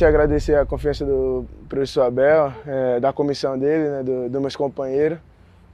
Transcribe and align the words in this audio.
primeiramente 0.00 0.04
agradecer 0.04 0.56
a 0.56 0.64
confiança 0.64 1.04
do 1.04 1.44
professor 1.68 2.02
Abel, 2.02 2.52
é, 2.66 3.00
da 3.00 3.12
comissão 3.12 3.58
dele, 3.58 3.88
né, 3.88 4.02
dos 4.02 4.30
do 4.30 4.40
meus 4.40 4.56
companheiros 4.56 5.18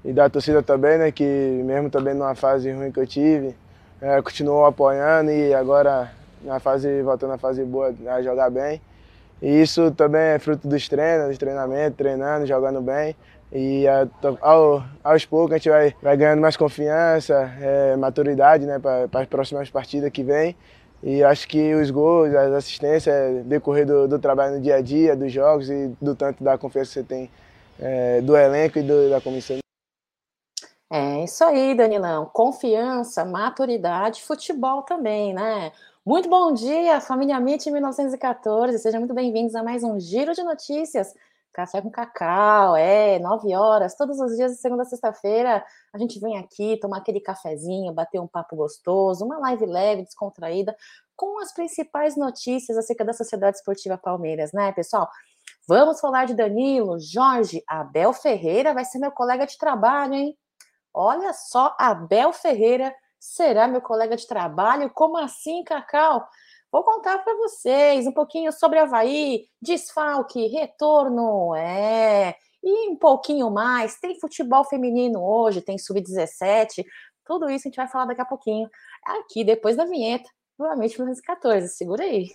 e 0.05 0.12
da 0.12 0.29
torcida 0.29 0.62
também, 0.62 0.99
né, 0.99 1.12
que 1.12 1.25
mesmo 1.65 1.89
também 1.91 2.15
numa 2.15 2.35
fase 2.35 2.71
ruim 2.73 2.91
que 2.91 2.99
eu 2.99 3.07
tive, 3.07 3.55
é, 4.01 4.21
continuou 4.21 4.66
apoiando 4.66 5.30
e 5.30 5.55
agora 5.55 6.11
na 6.43 6.59
fase, 6.59 7.02
voltando 7.02 7.35
à 7.35 7.39
fase 7.39 7.65
boa, 7.65 7.95
a 8.09 8.23
jogar 8.23 8.51
bem. 8.51 8.80
E 9.41 9.61
isso 9.62 9.91
também 9.91 10.21
é 10.21 10.38
fruto 10.38 10.66
dos 10.66 10.88
treinos, 10.88 11.29
dos 11.29 11.38
treinamentos, 11.38 11.97
treinando, 11.97 12.47
jogando 12.47 12.80
bem. 12.80 13.15
E 13.52 13.87
é, 13.87 14.09
ao, 14.41 14.83
aos 15.05 15.24
poucos 15.24 15.52
a 15.52 15.57
gente 15.59 15.69
vai, 15.69 15.95
vai 16.02 16.16
ganhando 16.16 16.41
mais 16.41 16.57
confiança, 16.57 17.52
é, 17.60 17.97
maturidade 17.97 18.66
né, 18.66 18.79
para 18.79 19.21
as 19.21 19.27
próximas 19.27 19.71
partidas 19.71 20.10
que 20.10 20.23
vem. 20.23 20.57
E 21.02 21.23
acho 21.23 21.47
que 21.47 21.75
os 21.75 21.91
gols, 21.91 22.35
as 22.35 22.52
assistências, 22.52 23.15
é 23.15 23.43
decorrer 23.43 23.87
do, 23.87 24.09
do, 24.09 24.19
trabalho 24.19 24.57
no 24.57 24.61
dia 24.61 24.77
a 24.77 24.80
dia, 24.80 25.15
dos 25.15 25.30
jogos 25.30 25.69
e 25.71 25.88
do 26.01 26.15
tanto 26.15 26.43
da 26.43 26.57
confiança 26.57 26.88
que 26.88 26.95
você 27.01 27.05
tem 27.05 27.30
é, 27.79 28.21
do 28.21 28.37
elenco 28.37 28.79
e 28.79 28.83
do, 28.83 29.11
da 29.11 29.21
comissão. 29.21 29.59
É 30.91 31.25
isso 31.25 31.45
aí, 31.45 31.75
Danilão. 31.75 32.27
Confiança, 32.33 33.25
maturidade, 33.25 34.23
futebol 34.23 34.83
também, 34.83 35.35
né? 35.35 35.73
Muito 36.05 36.29
bom 36.29 36.53
dia, 36.53 37.01
família 37.01 37.37
MIT 37.37 37.71
1914. 37.71 38.79
Sejam 38.79 39.01
muito 39.01 39.15
bem-vindos 39.15 39.57
a 39.57 39.63
mais 39.63 39.83
um 39.83 39.99
Giro 39.99 40.33
de 40.33 40.43
Notícias. 40.45 41.13
Café 41.57 41.80
com 41.80 41.90
cacau, 41.90 42.76
é, 42.76 43.18
nove 43.18 43.57
horas, 43.57 43.96
todos 43.96 44.21
os 44.21 44.37
dias 44.37 44.52
de 44.52 44.59
segunda 44.59 44.82
a 44.82 44.85
sexta-feira, 44.85 45.65
a 45.90 45.96
gente 45.96 46.21
vem 46.21 46.37
aqui 46.37 46.79
tomar 46.79 46.98
aquele 46.98 47.18
cafezinho, 47.18 47.95
bater 47.95 48.21
um 48.21 48.26
papo 48.26 48.54
gostoso, 48.54 49.24
uma 49.24 49.38
live 49.38 49.65
leve, 49.65 50.02
descontraída, 50.02 50.76
com 51.16 51.40
as 51.40 51.54
principais 51.54 52.15
notícias 52.15 52.76
acerca 52.76 53.07
da 53.07 53.15
Sociedade 53.15 53.57
Esportiva 53.57 53.96
Palmeiras, 53.96 54.52
né, 54.52 54.71
pessoal? 54.73 55.09
Vamos 55.66 55.98
falar 55.98 56.26
de 56.26 56.35
Danilo, 56.35 57.01
Jorge, 57.01 57.65
Abel 57.66 58.13
Ferreira 58.13 58.74
vai 58.74 58.85
ser 58.85 58.98
meu 58.98 59.10
colega 59.10 59.46
de 59.46 59.57
trabalho, 59.57 60.13
hein? 60.13 60.37
Olha 60.93 61.32
só, 61.32 61.74
Abel 61.79 62.35
Ferreira 62.35 62.95
será 63.18 63.66
meu 63.66 63.80
colega 63.80 64.15
de 64.15 64.26
trabalho? 64.26 64.91
Como 64.91 65.16
assim, 65.16 65.65
Cacau? 65.65 66.28
Vou 66.71 66.83
contar 66.83 67.19
para 67.19 67.34
vocês 67.37 68.06
um 68.06 68.12
pouquinho 68.12 68.53
sobre 68.53 68.78
Havaí, 68.78 69.47
desfalque, 69.62 70.47
retorno, 70.49 71.55
é, 71.55 72.34
e 72.62 72.91
um 72.91 72.97
pouquinho 72.97 73.50
mais. 73.50 73.99
Tem 74.00 74.19
futebol 74.19 74.65
feminino 74.65 75.22
hoje, 75.22 75.62
tem 75.62 75.78
sub-17, 75.78 76.84
tudo 77.25 77.49
isso 77.50 77.67
a 77.67 77.69
gente 77.69 77.77
vai 77.77 77.89
falar 77.89 78.06
daqui 78.06 78.21
a 78.21 78.27
pouquinho, 78.27 78.69
aqui 79.05 79.44
depois 79.44 79.77
da 79.77 79.84
vinheta, 79.84 80.28
provavelmente 80.56 80.97
1914. 80.99 81.69
Segura 81.69 82.05
aí. 82.05 82.28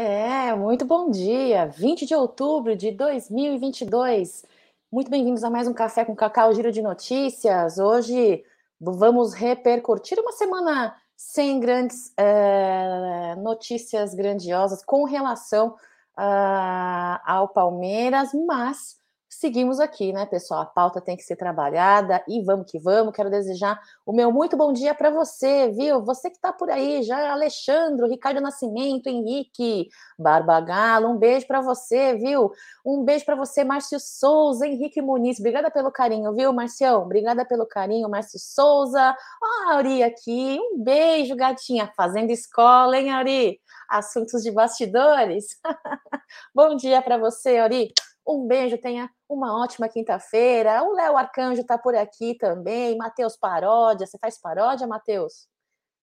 É, 0.00 0.54
muito 0.54 0.84
bom 0.84 1.10
dia. 1.10 1.66
20 1.66 2.06
de 2.06 2.14
outubro 2.14 2.76
de 2.76 2.92
2022. 2.92 4.46
Muito 4.92 5.10
bem-vindos 5.10 5.42
a 5.42 5.50
mais 5.50 5.66
um 5.66 5.74
Café 5.74 6.04
com 6.04 6.14
Cacau 6.14 6.54
Giro 6.54 6.70
de 6.70 6.80
Notícias. 6.80 7.80
Hoje 7.80 8.44
vamos 8.80 9.34
repercutir 9.34 10.16
uma 10.20 10.30
semana 10.30 10.94
sem 11.16 11.58
grandes 11.58 12.12
é, 12.16 13.34
notícias 13.38 14.14
grandiosas 14.14 14.84
com 14.84 15.02
relação 15.02 15.70
uh, 16.16 17.18
ao 17.26 17.48
Palmeiras, 17.48 18.30
mas 18.46 18.97
seguimos 19.28 19.78
aqui, 19.78 20.12
né, 20.12 20.26
pessoal? 20.26 20.62
A 20.62 20.66
pauta 20.66 21.00
tem 21.00 21.16
que 21.16 21.22
ser 21.22 21.36
trabalhada 21.36 22.22
e 22.26 22.42
vamos 22.42 22.70
que 22.70 22.78
vamos. 22.78 23.14
Quero 23.14 23.30
desejar 23.30 23.78
o 24.04 24.12
meu 24.12 24.32
muito 24.32 24.56
bom 24.56 24.72
dia 24.72 24.94
para 24.94 25.10
você, 25.10 25.70
viu? 25.70 26.02
Você 26.04 26.30
que 26.30 26.36
está 26.36 26.52
por 26.52 26.70
aí, 26.70 27.02
já 27.02 27.32
Alexandre, 27.32 28.08
Ricardo 28.08 28.40
Nascimento, 28.40 29.08
Henrique, 29.08 29.88
Barbagalo, 30.18 31.08
um 31.08 31.16
beijo 31.18 31.46
para 31.46 31.60
você, 31.60 32.14
viu? 32.14 32.50
Um 32.84 33.04
beijo 33.04 33.24
para 33.24 33.36
você, 33.36 33.62
Márcio 33.64 34.00
Souza, 34.00 34.66
Henrique 34.66 35.02
Muniz. 35.02 35.38
Obrigada 35.38 35.70
pelo 35.70 35.92
carinho, 35.92 36.34
viu, 36.34 36.52
Marcião? 36.52 37.02
Obrigada 37.02 37.44
pelo 37.44 37.66
carinho, 37.66 38.08
Márcio 38.08 38.38
Souza. 38.38 39.14
Ó, 39.42 39.70
a 39.70 39.74
Auri 39.74 40.02
aqui. 40.02 40.58
Um 40.60 40.82
beijo, 40.82 41.36
gatinha. 41.36 41.92
Fazendo 41.96 42.30
escola, 42.30 42.96
hein, 42.98 43.12
Auri? 43.12 43.60
Assuntos 43.88 44.42
de 44.42 44.50
bastidores. 44.50 45.58
bom 46.54 46.76
dia 46.76 47.02
para 47.02 47.18
você, 47.18 47.58
Auri. 47.58 47.92
Um 48.28 48.46
beijo, 48.46 48.76
tenha 48.76 49.10
uma 49.26 49.58
ótima 49.58 49.88
quinta-feira. 49.88 50.82
O 50.84 50.92
Léo 50.92 51.16
Arcanjo 51.16 51.62
está 51.62 51.78
por 51.78 51.94
aqui 51.94 52.36
também. 52.36 52.94
Matheus 52.98 53.38
Paródia. 53.38 54.06
Você 54.06 54.18
faz 54.18 54.38
paródia, 54.38 54.86
Matheus? 54.86 55.48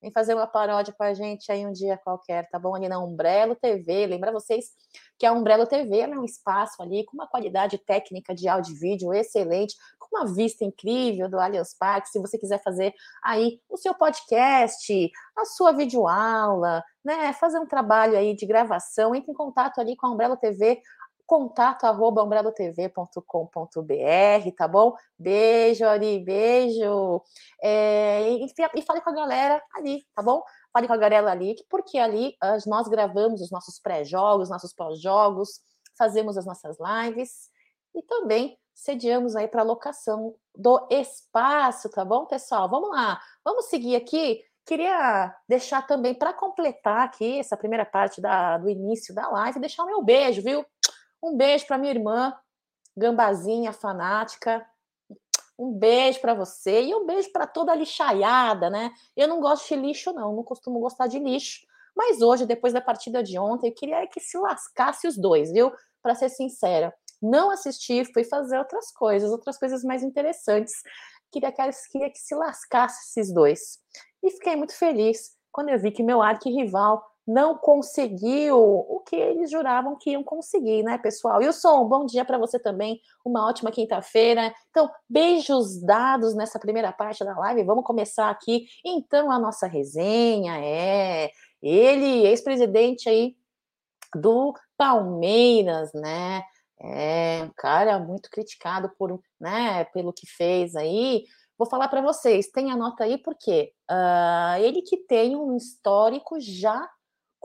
Vem 0.02 0.12
fazer 0.12 0.34
uma 0.34 0.48
paródia 0.48 0.94
com 0.96 1.04
a 1.04 1.14
gente 1.14 1.52
aí 1.52 1.66
um 1.66 1.72
dia 1.72 1.98
qualquer, 1.98 2.48
tá 2.50 2.60
bom? 2.60 2.76
Ali 2.76 2.88
na 2.88 3.00
Umbrello 3.00 3.56
TV. 3.56 4.08
Lembra 4.08 4.32
vocês 4.32 4.72
que 5.18 5.26
a 5.26 5.32
Umbrello 5.32 5.66
TV 5.66 6.00
é 6.00 6.08
um 6.08 6.26
espaço 6.26 6.82
ali 6.82 7.06
com 7.06 7.16
uma 7.16 7.28
qualidade 7.28 7.78
técnica 7.78 8.36
de 8.36 8.48
áudio 8.48 8.76
e 8.76 8.80
vídeo 8.80 9.14
excelente, 9.14 9.76
com 10.00 10.18
uma 10.18 10.32
vista 10.34 10.66
incrível 10.66 11.30
do 11.30 11.40
Allianz 11.40 11.76
Parque. 11.78 12.10
Se 12.10 12.20
você 12.20 12.38
quiser 12.38 12.62
fazer 12.62 12.94
aí 13.24 13.60
o 13.70 13.78
seu 13.78 13.94
podcast, 13.94 15.12
a 15.38 15.46
sua 15.46 15.72
videoaula, 15.72 16.84
né? 17.04 17.34
Fazer 17.34 17.60
um 17.60 17.66
trabalho 17.66 18.18
aí 18.18 18.36
de 18.36 18.46
gravação, 18.46 19.16
entre 19.16 19.32
em 19.32 19.36
contato 19.36 19.80
ali 19.80 19.96
com 19.96 20.08
a 20.08 20.12
Umbrello 20.12 20.38
TV 20.38 20.82
contato 21.26 21.86
arroba 21.86 22.24
umbrelotv.com.br, 22.24 24.52
tá 24.56 24.68
bom? 24.68 24.96
Beijo, 25.18 25.86
Ari, 25.86 26.20
beijo. 26.20 27.22
É, 27.62 28.32
e, 28.32 28.48
e 28.76 28.82
fale 28.82 29.02
com 29.02 29.10
a 29.10 29.14
galera 29.14 29.62
ali, 29.76 30.06
tá 30.16 30.22
bom? 30.22 30.44
Fale 30.72 30.88
com 30.88 30.94
a 30.94 30.98
galera 30.98 31.32
ali, 31.32 31.56
porque 31.70 31.98
ali 31.98 32.36
nós 32.68 32.88
gravamos 32.88 33.42
os 33.42 33.52
nossos 33.52 33.80
pré-jogos, 33.80 34.50
nossos 34.50 34.74
pós-jogos, 34.74 35.62
fazemos 35.98 36.38
as 36.38 36.46
nossas 36.46 36.78
lives 36.80 37.50
e 37.94 38.02
também 38.02 38.58
sediamos 38.74 39.36
aí 39.36 39.48
para 39.48 39.64
locação 39.64 40.36
do 40.54 40.86
espaço, 40.92 41.90
tá 41.90 42.04
bom, 42.04 42.26
pessoal? 42.26 42.70
Vamos 42.70 42.90
lá, 42.90 43.20
vamos 43.44 43.66
seguir 43.66 43.96
aqui. 43.96 44.44
Queria 44.66 45.34
deixar 45.48 45.86
também 45.86 46.14
para 46.14 46.34
completar 46.34 47.06
aqui 47.06 47.40
essa 47.40 47.56
primeira 47.56 47.86
parte 47.86 48.20
da, 48.20 48.58
do 48.58 48.70
início 48.70 49.14
da 49.14 49.30
live, 49.30 49.60
deixar 49.60 49.84
o 49.84 49.88
meu 49.88 50.04
beijo, 50.04 50.42
viu? 50.42 50.66
Um 51.26 51.36
beijo 51.36 51.66
para 51.66 51.80
minha 51.80 51.92
irmã, 51.92 52.38
gambazinha 52.96 53.74
fanática. 53.74 54.64
Um 55.58 55.74
beijo 55.74 56.22
para 56.22 56.36
você 56.36 56.84
e 56.84 56.94
um 56.94 57.04
beijo 57.04 57.32
para 57.32 57.48
toda 57.48 57.72
a 57.72 57.76
lixaiada, 57.76 58.70
né? 58.70 58.92
Eu 59.18 59.28
não 59.28 59.42
gosto 59.42 59.68
de 59.68 59.76
lixo, 59.76 60.14
não, 60.14 60.36
não 60.36 60.44
costumo 60.44 60.80
gostar 60.80 61.08
de 61.08 61.18
lixo. 61.18 61.66
Mas 61.96 62.22
hoje, 62.22 62.46
depois 62.46 62.74
da 62.74 62.82
partida 62.82 63.24
de 63.24 63.40
ontem, 63.40 63.70
eu 63.70 63.74
queria 63.74 64.06
que 64.06 64.20
se 64.20 64.38
lascasse 64.38 65.08
os 65.08 65.18
dois, 65.18 65.52
viu? 65.52 65.72
Para 66.00 66.14
ser 66.14 66.30
sincera. 66.30 66.94
Não 67.20 67.50
assisti, 67.50 68.06
fui 68.14 68.24
fazer 68.24 68.60
outras 68.60 68.92
coisas, 68.92 69.32
outras 69.32 69.58
coisas 69.58 69.84
mais 69.84 70.04
interessantes. 70.04 70.76
Queria, 71.32 71.52
queria 71.52 72.12
que 72.12 72.20
se 72.20 72.36
lascasse 72.36 73.10
esses 73.10 73.34
dois. 73.34 73.80
E 74.22 74.30
fiquei 74.30 74.56
muito 74.56 74.78
feliz 74.78 75.32
quando 75.52 75.70
eu 75.70 75.80
vi 75.80 75.90
que 75.90 76.04
meu 76.04 76.22
arquirrival 76.22 77.04
não 77.28 77.58
conseguiu 77.58 78.58
o 78.58 79.00
que 79.00 79.16
eles 79.16 79.50
juravam 79.50 79.98
que 79.98 80.12
iam 80.12 80.24
conseguir, 80.24 80.84
né, 80.84 80.98
pessoal? 80.98 81.42
Som, 81.52 81.88
bom 81.88 82.06
dia 82.06 82.24
para 82.24 82.38
você 82.38 82.60
também, 82.60 83.00
uma 83.26 83.48
ótima 83.48 83.72
quinta-feira. 83.72 84.54
Então, 84.70 84.90
beijos 85.10 85.82
dados 85.82 86.36
nessa 86.36 86.60
primeira 86.60 86.92
parte 86.92 87.24
da 87.24 87.38
live. 87.38 87.64
Vamos 87.64 87.84
começar 87.84 88.30
aqui, 88.30 88.68
então, 88.86 89.32
a 89.32 89.40
nossa 89.40 89.66
resenha. 89.66 90.60
É 90.64 91.32
ele, 91.62 92.28
ex-presidente 92.28 93.10
aí 93.10 93.36
do 94.16 94.54
Palmeiras, 94.78 95.92
né? 95.94 96.44
É 96.80 97.44
um 97.44 97.52
cara 97.56 97.98
muito 97.98 98.30
criticado 98.30 98.92
por, 98.98 99.20
né, 99.40 99.86
pelo 99.86 100.14
que 100.14 100.28
fez 100.28 100.76
aí. 100.76 101.24
Vou 101.58 101.68
falar 101.68 101.88
para 101.88 102.02
vocês, 102.02 102.52
tem 102.52 102.70
a 102.70 102.76
nota 102.76 103.06
aí 103.06 103.18
porque 103.18 103.72
uh, 103.90 104.62
ele 104.62 104.82
que 104.82 104.98
tem 104.98 105.36
um 105.36 105.56
histórico 105.56 106.40
já 106.40 106.88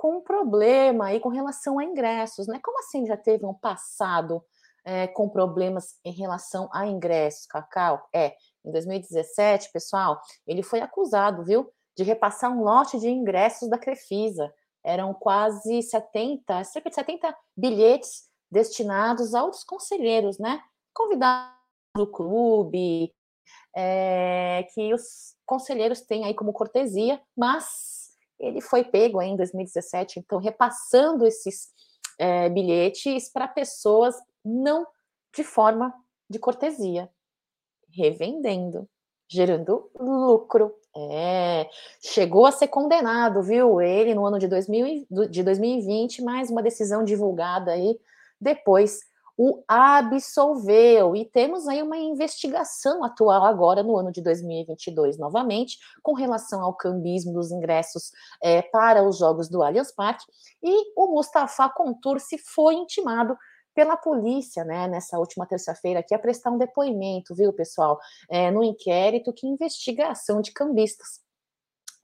com 0.01 0.17
um 0.17 0.21
problema 0.23 1.09
aí 1.09 1.21
com 1.21 1.29
relação 1.29 1.79
a 1.79 1.85
ingressos, 1.85 2.47
né? 2.47 2.59
Como 2.65 2.79
assim 2.79 3.05
já 3.05 3.19
teve 3.19 3.45
um 3.45 3.53
passado 3.53 4.43
é, 4.83 5.07
com 5.07 5.29
problemas 5.29 5.95
em 6.03 6.11
relação 6.11 6.71
a 6.73 6.87
ingressos, 6.87 7.45
Cacau? 7.45 8.09
É, 8.11 8.35
em 8.65 8.73
2017, 8.73 9.71
pessoal, 9.71 10.19
ele 10.47 10.63
foi 10.63 10.81
acusado, 10.81 11.45
viu, 11.45 11.71
de 11.95 12.03
repassar 12.03 12.51
um 12.51 12.65
lote 12.65 12.99
de 12.99 13.11
ingressos 13.11 13.69
da 13.69 13.77
Crefisa 13.77 14.51
eram 14.83 15.13
quase 15.13 15.83
70, 15.83 16.65
cerca 16.65 16.89
de 16.89 16.95
70 16.95 17.37
bilhetes 17.55 18.23
destinados 18.51 19.35
aos 19.35 19.63
conselheiros, 19.63 20.39
né? 20.39 20.63
Convidados 20.95 21.53
do 21.95 22.07
clube, 22.07 23.13
é, 23.77 24.67
que 24.73 24.95
os 24.95 25.35
conselheiros 25.45 26.01
têm 26.01 26.25
aí 26.25 26.33
como 26.33 26.55
cortesia, 26.55 27.21
mas 27.37 27.90
ele 28.41 28.61
foi 28.61 28.83
pego 28.83 29.21
em 29.21 29.37
2017, 29.37 30.19
então 30.19 30.39
repassando 30.39 31.27
esses 31.27 31.69
é, 32.19 32.49
bilhetes 32.49 33.31
para 33.31 33.47
pessoas 33.47 34.17
não 34.45 34.87
de 35.35 35.45
forma 35.45 35.95
de 36.29 36.39
cortesia, 36.39 37.09
revendendo, 37.93 38.89
gerando 39.29 39.91
lucro. 39.99 40.75
É, 40.97 41.71
chegou 42.03 42.47
a 42.47 42.53
ser 42.53 42.67
condenado, 42.67 43.43
viu? 43.43 43.81
Ele 43.81 44.13
no 44.13 44.27
ano 44.27 44.41
de, 44.41 44.49
2000, 44.49 45.07
de 45.31 45.43
2020, 45.45 46.21
mais 46.23 46.51
uma 46.51 46.63
decisão 46.63 47.05
divulgada 47.05 47.71
aí 47.71 47.97
depois 48.41 49.01
o 49.43 49.65
absolveu. 49.67 51.17
E 51.17 51.25
temos 51.25 51.67
aí 51.67 51.83
uma 51.83 51.97
investigação 51.97 53.03
atual 53.03 53.43
agora 53.47 53.83
no 53.83 53.97
ano 53.97 54.13
de 54.13 54.21
2022, 54.21 55.17
novamente, 55.17 55.79
com 56.03 56.13
relação 56.13 56.63
ao 56.63 56.75
cambismo 56.75 57.33
dos 57.33 57.51
ingressos 57.51 58.13
é, 58.43 58.61
para 58.61 59.03
os 59.03 59.17
Jogos 59.17 59.49
do 59.49 59.63
Allianz 59.63 59.93
Parque. 59.93 60.27
E 60.63 60.93
o 60.95 61.07
Mustafa 61.07 61.71
Contursi 61.71 62.37
foi 62.37 62.75
intimado 62.75 63.35
pela 63.75 63.97
polícia, 63.97 64.63
né, 64.63 64.87
nessa 64.87 65.19
última 65.19 65.47
terça-feira 65.47 66.01
aqui, 66.01 66.15
a 66.15 66.19
prestar 66.19 66.51
um 66.51 66.59
depoimento, 66.59 67.35
viu, 67.35 67.51
pessoal, 67.51 67.99
é, 68.29 68.51
no 68.51 68.63
inquérito 68.63 69.33
que 69.33 69.47
investiga 69.47 70.09
a 70.09 70.11
ação 70.11 70.43
de 70.43 70.53
cambistas. 70.53 71.19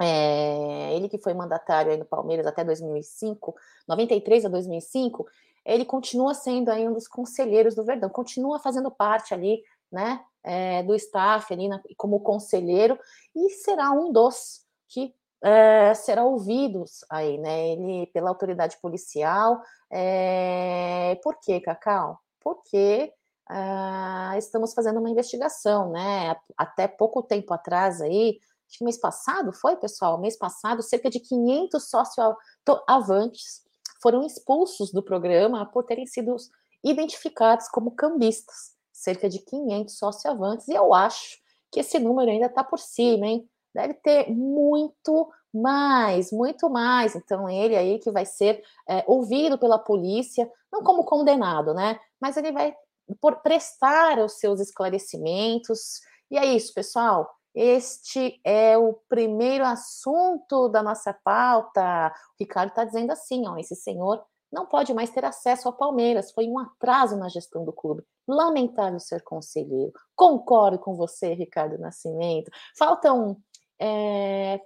É, 0.00 0.94
ele 0.96 1.06
que 1.06 1.18
foi 1.18 1.34
mandatário 1.34 1.92
aí 1.92 1.98
no 1.98 2.06
Palmeiras 2.06 2.46
até 2.46 2.64
2005, 2.64 3.54
93 3.86 4.46
a 4.46 4.48
2005, 4.48 5.26
ele 5.66 5.84
continua 5.84 6.32
sendo 6.32 6.70
aí 6.70 6.88
um 6.88 6.92
dos 6.92 7.08
conselheiros 7.08 7.74
do 7.74 7.84
Verdão, 7.84 8.08
continua 8.08 8.58
fazendo 8.60 8.90
parte 8.90 9.34
ali, 9.34 9.62
né, 9.90 10.24
é, 10.42 10.82
do 10.84 10.94
staff 10.94 11.52
ali 11.52 11.68
na, 11.68 11.80
como 11.96 12.20
conselheiro 12.20 12.98
e 13.34 13.50
será 13.50 13.90
um 13.90 14.12
dos 14.12 14.64
que 14.88 15.12
é, 15.42 15.92
será 15.94 16.24
ouvidos 16.24 17.04
aí, 17.10 17.36
né, 17.38 17.70
ele 17.70 18.06
pela 18.06 18.30
autoridade 18.30 18.78
policial. 18.80 19.60
É, 19.90 21.18
por 21.22 21.38
quê, 21.40 21.60
Cacau? 21.60 22.18
Porque 22.40 23.12
uh, 23.50 24.38
estamos 24.38 24.72
fazendo 24.72 25.00
uma 25.00 25.10
investigação, 25.10 25.90
né? 25.90 26.36
Até 26.56 26.88
pouco 26.88 27.22
tempo 27.22 27.52
atrás 27.52 28.00
aí, 28.00 28.38
acho 28.68 28.78
que 28.78 28.84
mês 28.84 28.98
passado 28.98 29.52
foi, 29.52 29.76
pessoal, 29.76 30.18
mês 30.18 30.36
passado, 30.36 30.82
cerca 30.82 31.10
de 31.10 31.20
500 31.20 31.88
sócio-avantes 31.88 33.65
foram 34.00 34.24
expulsos 34.24 34.92
do 34.92 35.02
programa 35.02 35.66
por 35.66 35.84
terem 35.84 36.06
sido 36.06 36.36
identificados 36.84 37.68
como 37.68 37.90
cambistas, 37.92 38.74
cerca 38.92 39.28
de 39.28 39.38
500 39.40 39.98
socioavantes, 39.98 40.68
e 40.68 40.74
eu 40.74 40.94
acho 40.94 41.38
que 41.70 41.80
esse 41.80 41.98
número 41.98 42.30
ainda 42.30 42.46
está 42.46 42.62
por 42.62 42.78
cima, 42.78 43.26
hein? 43.26 43.48
Deve 43.74 43.94
ter 43.94 44.30
muito 44.30 45.28
mais, 45.52 46.32
muito 46.32 46.70
mais. 46.70 47.14
Então, 47.14 47.48
ele 47.48 47.76
aí 47.76 47.98
que 47.98 48.10
vai 48.10 48.24
ser 48.24 48.62
é, 48.88 49.04
ouvido 49.06 49.58
pela 49.58 49.78
polícia, 49.78 50.50
não 50.72 50.82
como 50.82 51.04
condenado, 51.04 51.74
né? 51.74 51.98
Mas 52.20 52.36
ele 52.36 52.52
vai 52.52 52.74
por 53.20 53.36
prestar 53.36 54.18
os 54.18 54.38
seus 54.38 54.60
esclarecimentos. 54.60 56.00
E 56.30 56.38
é 56.38 56.44
isso, 56.44 56.72
pessoal. 56.74 57.30
Este 57.56 58.38
é 58.44 58.76
o 58.76 58.92
primeiro 59.08 59.64
assunto 59.64 60.68
da 60.68 60.82
nossa 60.82 61.14
pauta. 61.24 62.08
O 62.08 62.36
Ricardo 62.38 62.68
está 62.68 62.84
dizendo 62.84 63.12
assim: 63.12 63.48
ó, 63.48 63.56
esse 63.56 63.74
senhor 63.74 64.22
não 64.52 64.66
pode 64.66 64.92
mais 64.92 65.08
ter 65.08 65.24
acesso 65.24 65.66
ao 65.66 65.74
Palmeiras. 65.74 66.30
Foi 66.32 66.46
um 66.46 66.58
atraso 66.58 67.16
na 67.16 67.30
gestão 67.30 67.64
do 67.64 67.72
clube. 67.72 68.04
Lamentável 68.28 69.00
ser 69.00 69.22
conselheiro. 69.22 69.92
Concordo 70.14 70.78
com 70.78 70.94
você, 70.94 71.32
Ricardo 71.32 71.78
Nascimento. 71.78 72.50
Faltam 72.78 73.38
é, 73.80 74.60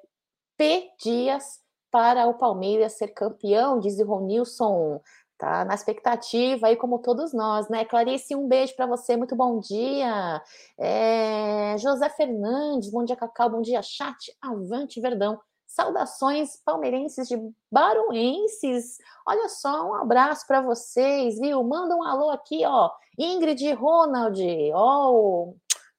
P 0.56 0.90
dias 1.00 1.60
para 1.92 2.26
o 2.26 2.34
Palmeiras 2.34 2.94
ser 2.94 3.08
campeão, 3.08 3.78
diz 3.78 3.98
o 4.00 4.04
Ronilson 4.04 5.00
tá 5.40 5.64
na 5.64 5.74
expectativa 5.74 6.66
aí 6.66 6.76
como 6.76 6.98
todos 6.98 7.32
nós, 7.32 7.68
né? 7.70 7.84
Clarice, 7.84 8.36
um 8.36 8.46
beijo 8.46 8.76
para 8.76 8.86
você, 8.86 9.16
muito 9.16 9.34
bom 9.34 9.58
dia. 9.58 10.42
É, 10.78 11.74
José 11.78 12.10
Fernandes, 12.10 12.90
bom 12.90 13.02
dia 13.02 13.16
Cacau, 13.16 13.48
bom 13.48 13.62
dia 13.62 13.80
chat, 13.80 14.36
avante 14.42 15.00
Verdão. 15.00 15.40
Saudações 15.66 16.56
palmeirenses 16.64 17.26
de 17.26 17.36
baruenses. 17.72 18.98
Olha 19.26 19.48
só, 19.48 19.88
um 19.88 19.94
abraço 19.94 20.46
para 20.46 20.60
vocês, 20.60 21.38
viu? 21.38 21.62
Manda 21.64 21.96
um 21.96 22.02
alô 22.02 22.28
aqui, 22.30 22.66
ó. 22.66 22.90
Ingrid 23.16 23.72
Ronald, 23.72 24.38
ó. 24.74 25.52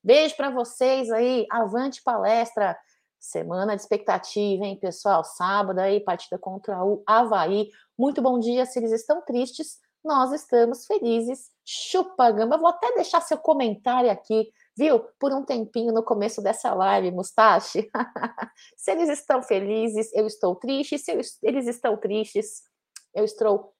Beijo 0.03 0.35
para 0.35 0.49
vocês 0.49 1.09
aí. 1.09 1.47
Avante 1.49 2.03
palestra. 2.03 2.77
Semana 3.21 3.75
de 3.75 3.83
expectativa, 3.83 4.65
hein, 4.65 4.79
pessoal? 4.81 5.23
Sábado 5.23 5.77
aí, 5.77 5.99
partida 5.99 6.39
contra 6.39 6.83
o 6.83 7.03
Havaí. 7.05 7.69
Muito 7.95 8.19
bom 8.19 8.39
dia. 8.39 8.65
Se 8.65 8.79
eles 8.79 8.91
estão 8.91 9.21
tristes, 9.21 9.77
nós 10.03 10.31
estamos 10.31 10.87
felizes. 10.87 11.51
Chupa 11.63 12.31
gamba. 12.31 12.57
Vou 12.57 12.69
até 12.69 12.91
deixar 12.95 13.21
seu 13.21 13.37
comentário 13.37 14.09
aqui, 14.09 14.51
viu? 14.75 14.99
Por 15.19 15.31
um 15.33 15.45
tempinho 15.45 15.93
no 15.93 16.01
começo 16.01 16.41
dessa 16.41 16.73
live, 16.73 17.11
Mustache. 17.11 17.87
Se 18.75 18.91
eles 18.91 19.07
estão 19.07 19.43
felizes, 19.43 20.11
eu 20.15 20.25
estou 20.25 20.55
triste. 20.55 20.97
Se 20.97 21.11
eles 21.43 21.67
estão 21.67 21.95
tristes, 21.97 22.63
eu 23.13 23.23
estou 23.23 23.71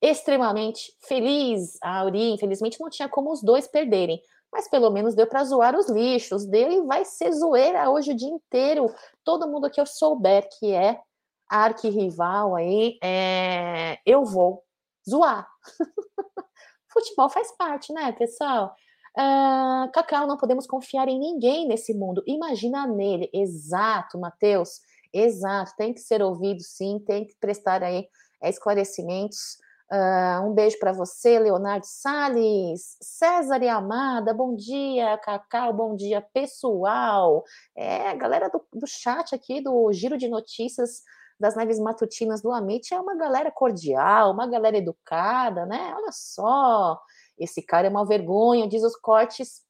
extremamente 0.00 0.92
feliz. 1.00 1.76
A 1.82 2.00
Auri, 2.00 2.32
infelizmente, 2.32 2.80
não 2.80 2.90
tinha 2.90 3.08
como 3.08 3.32
os 3.32 3.42
dois 3.42 3.66
perderem 3.66 4.20
mas 4.52 4.68
pelo 4.68 4.90
menos 4.90 5.14
deu 5.14 5.26
para 5.26 5.44
zoar 5.44 5.76
os 5.76 5.88
lixos. 5.90 6.46
Dele 6.46 6.80
vai 6.82 7.04
ser 7.04 7.30
zoeira 7.32 7.90
hoje 7.90 8.12
o 8.12 8.16
dia 8.16 8.30
inteiro. 8.30 8.92
Todo 9.22 9.48
mundo 9.48 9.70
que 9.70 9.78
eu 9.78 9.84
souber 9.84 10.48
que 10.58 10.72
é 10.72 10.98
arquirrival 11.46 12.56
aí, 12.56 12.98
é... 13.02 13.98
eu 14.06 14.24
vou 14.24 14.64
zoar. 15.08 15.46
Futebol 16.90 17.28
faz 17.28 17.52
parte, 17.52 17.92
né, 17.92 18.12
pessoal? 18.12 18.74
Uh, 19.14 19.90
Cacau, 19.92 20.26
não 20.26 20.36
podemos 20.38 20.66
confiar 20.66 21.08
em 21.08 21.18
ninguém 21.18 21.68
nesse 21.68 21.92
mundo. 21.92 22.22
Imagina 22.26 22.86
nele. 22.86 23.28
Exato, 23.32 24.18
Matheus. 24.18 24.80
Exato. 25.12 25.72
Tem 25.76 25.92
que 25.92 26.00
ser 26.00 26.22
ouvido, 26.22 26.62
sim. 26.62 26.98
Tem 27.00 27.26
que 27.26 27.36
prestar 27.38 27.82
aí 27.82 28.08
esclarecimentos. 28.42 29.58
Uh, 29.90 30.44
um 30.44 30.52
beijo 30.52 30.78
para 30.80 30.92
você, 30.92 31.38
Leonardo 31.38 31.86
Sales, 31.86 32.96
César 33.00 33.62
e 33.62 33.68
Amada, 33.68 34.34
bom 34.34 34.56
dia, 34.56 35.16
Cacau, 35.18 35.72
bom 35.72 35.94
dia, 35.94 36.20
pessoal. 36.34 37.44
É, 37.76 38.14
galera 38.16 38.48
do, 38.48 38.64
do 38.72 38.86
chat 38.86 39.32
aqui, 39.32 39.60
do 39.60 39.92
Giro 39.92 40.18
de 40.18 40.26
Notícias 40.26 41.02
das 41.38 41.56
Lives 41.56 41.78
Matutinas 41.78 42.42
do 42.42 42.50
Amit, 42.50 42.92
é 42.92 43.00
uma 43.00 43.14
galera 43.14 43.50
cordial, 43.50 44.32
uma 44.32 44.48
galera 44.48 44.76
educada, 44.76 45.64
né? 45.66 45.94
Olha 45.96 46.10
só, 46.10 46.98
esse 47.38 47.62
cara 47.62 47.86
é 47.86 47.90
uma 47.90 48.04
vergonha, 48.04 48.68
diz 48.68 48.82
os 48.82 48.96
cortes 48.96 49.62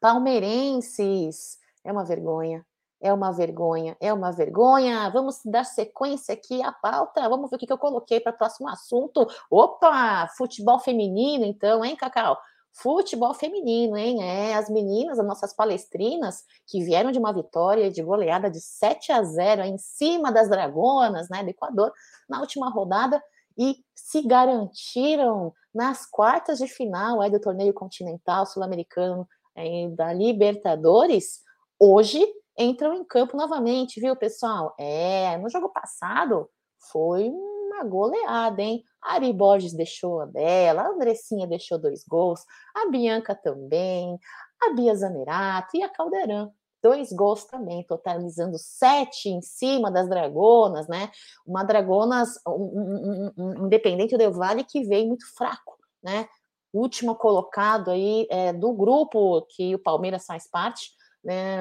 palmeirenses. 0.00 1.58
É 1.84 1.92
uma 1.92 2.04
vergonha. 2.04 2.64
É 3.06 3.12
uma 3.12 3.30
vergonha, 3.30 3.96
é 4.00 4.12
uma 4.12 4.32
vergonha. 4.32 5.08
Vamos 5.10 5.38
dar 5.44 5.62
sequência 5.62 6.34
aqui 6.34 6.60
à 6.60 6.72
pauta. 6.72 7.28
Vamos 7.28 7.48
ver 7.48 7.54
o 7.54 7.58
que, 7.60 7.72
eu 7.72 7.78
coloquei 7.78 8.18
para 8.18 8.32
o 8.32 8.36
próximo 8.36 8.68
assunto. 8.68 9.24
Opa, 9.48 10.26
futebol 10.36 10.80
feminino, 10.80 11.44
então, 11.44 11.84
hein, 11.84 11.94
Cacau? 11.94 12.36
Futebol 12.72 13.32
feminino, 13.32 13.96
hein? 13.96 14.24
É, 14.24 14.56
as 14.56 14.68
meninas, 14.68 15.20
as 15.20 15.26
nossas 15.26 15.54
palestrinas, 15.54 16.42
que 16.66 16.82
vieram 16.82 17.12
de 17.12 17.18
uma 17.20 17.32
vitória 17.32 17.92
de 17.92 18.02
goleada 18.02 18.50
de 18.50 18.60
7 18.60 19.12
a 19.12 19.22
0 19.22 19.62
em 19.62 19.78
cima 19.78 20.32
das 20.32 20.48
Dragonas, 20.48 21.28
né, 21.28 21.44
do 21.44 21.50
Equador, 21.50 21.92
na 22.28 22.40
última 22.40 22.68
rodada, 22.68 23.22
e 23.56 23.76
se 23.94 24.20
garantiram 24.20 25.54
nas 25.72 26.04
quartas 26.10 26.58
de 26.58 26.66
final 26.66 27.22
é, 27.22 27.30
do 27.30 27.38
torneio 27.38 27.72
continental 27.72 28.44
sul-americano 28.44 29.28
é, 29.54 29.88
da 29.90 30.12
Libertadores. 30.12 31.42
Hoje 31.78 32.26
entram 32.58 32.94
em 32.94 33.04
campo 33.04 33.36
novamente, 33.36 34.00
viu, 34.00 34.16
pessoal? 34.16 34.74
É, 34.78 35.36
no 35.38 35.48
jogo 35.48 35.68
passado 35.68 36.48
foi 36.90 37.28
uma 37.28 37.84
goleada, 37.84 38.62
hein? 38.62 38.82
A 39.02 39.14
Ari 39.14 39.32
Borges 39.32 39.74
deixou 39.74 40.20
a 40.20 40.26
dela, 40.26 40.82
a 40.82 40.88
Andressinha 40.88 41.46
deixou 41.46 41.78
dois 41.78 42.04
gols, 42.04 42.40
a 42.74 42.88
Bianca 42.90 43.34
também, 43.34 44.18
a 44.62 44.74
Bia 44.74 44.94
Zanerato 44.94 45.76
e 45.76 45.82
a 45.82 45.88
Caldeirão. 45.88 46.52
Dois 46.82 47.12
gols 47.12 47.44
também, 47.44 47.84
totalizando 47.84 48.56
sete 48.58 49.28
em 49.28 49.42
cima 49.42 49.90
das 49.90 50.08
Dragonas, 50.08 50.86
né? 50.86 51.10
Uma 51.46 51.64
Dragonas, 51.64 52.38
um, 52.46 52.52
um, 52.52 53.32
um, 53.36 53.62
um 53.62 53.66
Independente 53.66 54.16
do 54.16 54.32
Vale 54.32 54.62
que 54.62 54.84
veio 54.84 55.08
muito 55.08 55.26
fraco, 55.34 55.76
né? 56.02 56.28
Último 56.72 57.16
colocado 57.16 57.90
aí 57.90 58.26
é, 58.30 58.52
do 58.52 58.72
grupo 58.72 59.42
que 59.50 59.74
o 59.74 59.82
Palmeiras 59.82 60.26
faz 60.26 60.48
parte, 60.48 60.90
né? 61.26 61.58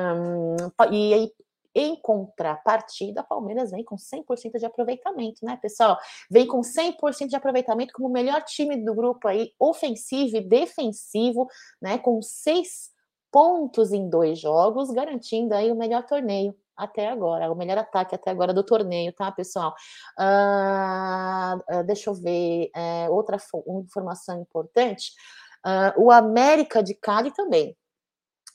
E 0.91 1.13
aí 1.13 1.31
Em 1.77 1.99
contrapartida, 2.01 3.21
Palmeiras 3.23 3.71
vem 3.71 3.83
com 3.83 3.97
100% 3.97 4.57
de 4.57 4.65
aproveitamento, 4.65 5.45
né, 5.45 5.57
pessoal? 5.61 5.97
Vem 6.31 6.47
com 6.47 6.61
100% 6.61 7.27
de 7.27 7.35
aproveitamento 7.35 7.91
como 7.93 8.07
o 8.07 8.11
melhor 8.11 8.41
time 8.43 8.77
do 8.77 8.95
grupo 8.95 9.27
aí, 9.27 9.51
ofensivo 9.59 10.37
e 10.37 10.41
defensivo, 10.41 11.47
né, 11.81 11.97
com 11.97 12.21
seis 12.21 12.91
pontos 13.29 13.91
em 13.91 14.09
dois 14.09 14.39
jogos, 14.39 14.89
garantindo 14.91 15.53
aí 15.53 15.69
o 15.69 15.75
melhor 15.75 16.05
torneio 16.05 16.55
até 16.77 17.09
agora, 17.09 17.51
o 17.51 17.55
melhor 17.55 17.77
ataque 17.77 18.15
até 18.15 18.31
agora 18.31 18.53
do 18.53 18.63
torneio, 18.63 19.11
tá, 19.13 19.29
pessoal? 19.31 19.73
Uh, 20.19 21.83
deixa 21.85 22.09
eu 22.09 22.13
ver, 22.13 22.69
uh, 22.75 23.11
outra 23.13 23.37
informação 23.85 24.39
importante. 24.41 25.11
Ah, 25.67 25.93
o 25.97 26.11
América 26.11 26.83
de 26.83 26.93
Cali 26.93 27.31
também 27.33 27.75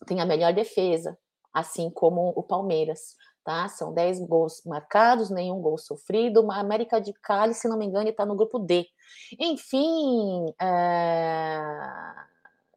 tem 0.06 0.20
a 0.20 0.26
melhor 0.26 0.52
defesa, 0.52 1.16
assim 1.52 1.90
como 1.90 2.32
o 2.36 2.42
Palmeiras. 2.42 3.16
Tá? 3.42 3.68
São 3.68 3.92
10 3.92 4.20
gols 4.26 4.62
marcados, 4.66 5.30
nenhum 5.30 5.60
gol 5.60 5.78
sofrido. 5.78 6.50
A 6.50 6.60
América 6.60 7.00
de 7.00 7.12
Cali, 7.14 7.54
se 7.54 7.68
não 7.68 7.78
me 7.78 7.86
engano, 7.86 8.08
está 8.08 8.26
no 8.26 8.36
grupo 8.36 8.58
D. 8.58 8.86
Enfim, 9.38 10.52
é... 10.60 11.60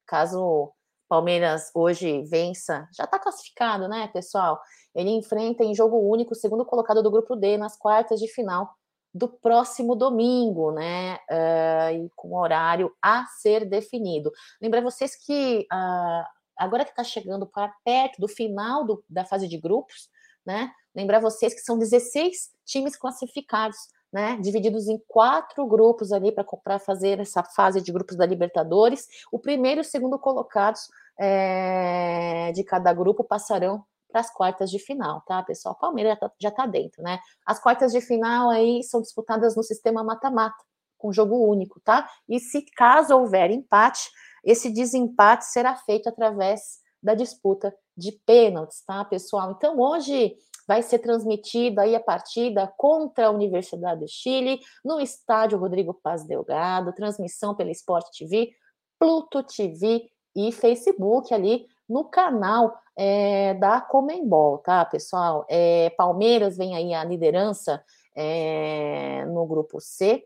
caso 0.06 0.72
Palmeiras 1.08 1.70
hoje 1.76 2.24
vença, 2.24 2.88
já 2.92 3.04
está 3.04 3.20
classificado, 3.20 3.88
né, 3.88 4.08
pessoal? 4.08 4.60
Ele 4.96 5.12
enfrenta 5.12 5.64
em 5.64 5.76
jogo 5.76 5.98
único 5.98 6.34
o 6.34 6.36
segundo 6.36 6.66
colocado 6.66 7.04
do 7.04 7.12
grupo 7.12 7.36
D 7.36 7.58
nas 7.58 7.78
quartas 7.78 8.20
de 8.20 8.28
final 8.28 8.74
do 9.14 9.28
próximo 9.28 9.96
domingo, 9.96 10.72
né? 10.72 11.20
Uh, 11.30 12.06
e 12.06 12.10
com 12.16 12.36
horário 12.36 12.92
a 13.00 13.26
ser 13.26 13.64
definido. 13.66 14.32
Lembrar 14.60 14.82
vocês 14.82 15.16
que 15.16 15.68
uh, 15.72 16.26
agora 16.58 16.86
que 16.86 16.92
está 16.92 17.04
chegando 17.04 17.46
para 17.46 17.74
perto 17.84 18.20
do 18.20 18.28
final 18.28 18.86
do, 18.86 19.04
da 19.10 19.26
fase 19.26 19.48
de 19.48 19.58
grupos, 19.58 20.10
né? 20.46 20.72
Lembrar 20.96 21.20
vocês 21.20 21.54
que 21.54 21.62
são 21.62 21.78
16 21.78 22.52
times 22.66 22.96
classificados, 22.96 23.78
né? 24.12 24.38
Divididos 24.42 24.88
em 24.88 25.02
quatro 25.08 25.66
grupos 25.66 26.12
ali 26.12 26.32
para 26.32 26.80
fazer 26.80 27.20
essa 27.20 27.44
fase 27.44 27.82
de 27.82 27.92
grupos 27.92 28.16
da 28.16 28.26
Libertadores. 28.26 29.08
O 29.32 29.40
primeiro 29.40 29.80
e 29.80 29.82
o 29.82 29.86
segundo 29.86 30.20
colocados 30.20 30.88
é, 31.20 32.52
de 32.54 32.64
cada 32.64 32.94
grupo 32.94 33.24
passarão 33.24 33.84
para 34.14 34.22
as 34.22 34.32
quartas 34.32 34.70
de 34.70 34.78
final, 34.78 35.22
tá, 35.22 35.42
pessoal? 35.42 35.74
Palmeiras 35.76 36.20
já 36.40 36.50
está 36.50 36.64
tá 36.64 36.68
dentro, 36.68 37.02
né? 37.02 37.20
As 37.44 37.60
quartas 37.60 37.92
de 37.92 38.00
final 38.00 38.52
aí 38.52 38.84
são 38.84 39.02
disputadas 39.02 39.56
no 39.56 39.64
sistema 39.64 40.04
mata-mata, 40.04 40.64
com 41.00 41.12
jogo 41.12 41.50
único, 41.50 41.82
tá? 41.82 42.08
E 42.30 42.40
se 42.40 42.64
caso 42.76 43.18
houver 43.18 43.50
empate, 43.50 44.12
esse 44.44 44.70
desempate 44.70 45.46
será 45.46 45.76
feito 45.76 46.10
através 46.10 46.82
da 47.02 47.14
disputa 47.14 47.76
de 47.96 48.12
pênaltis, 48.26 48.84
tá, 48.86 49.04
pessoal? 49.06 49.52
Então 49.52 49.80
hoje 49.80 50.36
vai 50.68 50.82
ser 50.82 51.00
transmitida 51.00 51.82
aí 51.82 51.96
a 51.96 52.00
partida 52.00 52.72
contra 52.78 53.28
a 53.28 53.32
Universidade 53.32 54.02
do 54.02 54.08
Chile 54.08 54.60
no 54.84 55.00
estádio 55.00 55.58
Rodrigo 55.58 55.94
Paz 55.94 56.26
Delgado, 56.26 56.94
transmissão 56.94 57.54
pela 57.54 57.72
Sport 57.72 58.08
TV, 58.18 58.52
Pluto 58.98 59.44
TV 59.44 60.10
e 60.36 60.52
Facebook 60.52 61.34
ali 61.34 61.68
no 61.88 62.06
canal 62.06 62.74
é, 62.96 63.54
da 63.56 63.82
Comembol, 63.82 64.60
tá, 64.60 64.86
pessoal? 64.86 65.46
É, 65.50 65.90
Palmeiras 65.92 66.58
vem 66.58 66.76
aí 66.76 66.94
a 66.94 67.04
liderança 67.04 67.84
é, 68.16 69.26
no 69.26 69.46
grupo 69.46 69.80
C, 69.82 70.26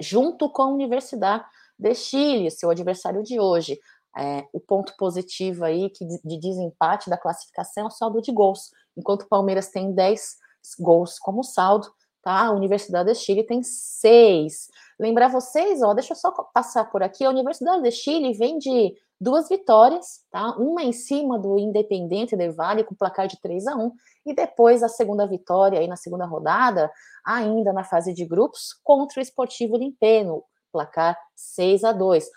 junto 0.00 0.48
com 0.48 0.62
a 0.62 0.68
Universidade 0.68 1.44
de 1.78 1.94
Chile, 1.94 2.50
seu 2.50 2.70
adversário 2.70 3.22
de 3.22 3.38
hoje. 3.40 3.78
o 4.52 4.60
ponto 4.60 4.94
positivo 4.96 5.64
aí 5.64 5.90
que 5.90 6.04
de 6.06 6.38
desempate 6.38 7.10
da 7.10 7.18
classificação 7.18 7.84
é 7.84 7.86
o 7.86 7.90
saldo 7.90 8.22
de 8.22 8.32
gols. 8.32 8.70
Enquanto 8.96 9.22
o 9.22 9.28
Palmeiras 9.28 9.68
tem 9.68 9.92
10 9.92 10.36
gols 10.78 11.18
como 11.18 11.42
saldo, 11.42 11.88
tá? 12.22 12.46
A 12.46 12.52
Universidade 12.52 13.12
de 13.12 13.18
Chile 13.18 13.44
tem 13.44 13.62
6. 13.62 14.68
Lembrar 14.98 15.28
vocês, 15.28 15.82
ó, 15.82 15.92
deixa 15.92 16.12
eu 16.12 16.16
só 16.16 16.30
passar 16.54 16.90
por 16.90 17.02
aqui, 17.02 17.24
a 17.24 17.30
Universidade 17.30 17.82
de 17.82 17.90
Chile 17.90 18.32
vem 18.32 18.58
de 18.58 18.94
duas 19.20 19.48
vitórias, 19.48 20.20
tá? 20.30 20.56
Uma 20.56 20.82
em 20.82 20.92
cima 20.92 21.38
do 21.38 21.58
Independente 21.58 22.36
de 22.36 22.50
Vale 22.50 22.84
com 22.84 22.94
placar 22.94 23.26
de 23.26 23.40
3 23.40 23.66
a 23.66 23.76
1 23.76 23.92
e 24.26 24.34
depois 24.34 24.82
a 24.82 24.88
segunda 24.88 25.26
vitória 25.26 25.78
aí 25.78 25.86
na 25.86 25.96
segunda 25.96 26.24
rodada, 26.24 26.90
ainda 27.24 27.72
na 27.72 27.84
fase 27.84 28.12
de 28.12 28.24
grupos 28.24 28.72
contra 28.82 29.20
o 29.20 29.22
Esportivo 29.22 29.76
Limpeno, 29.76 30.42
placar 30.74 31.16
6 31.36 31.84
a 31.84 31.92
2. 31.92 32.28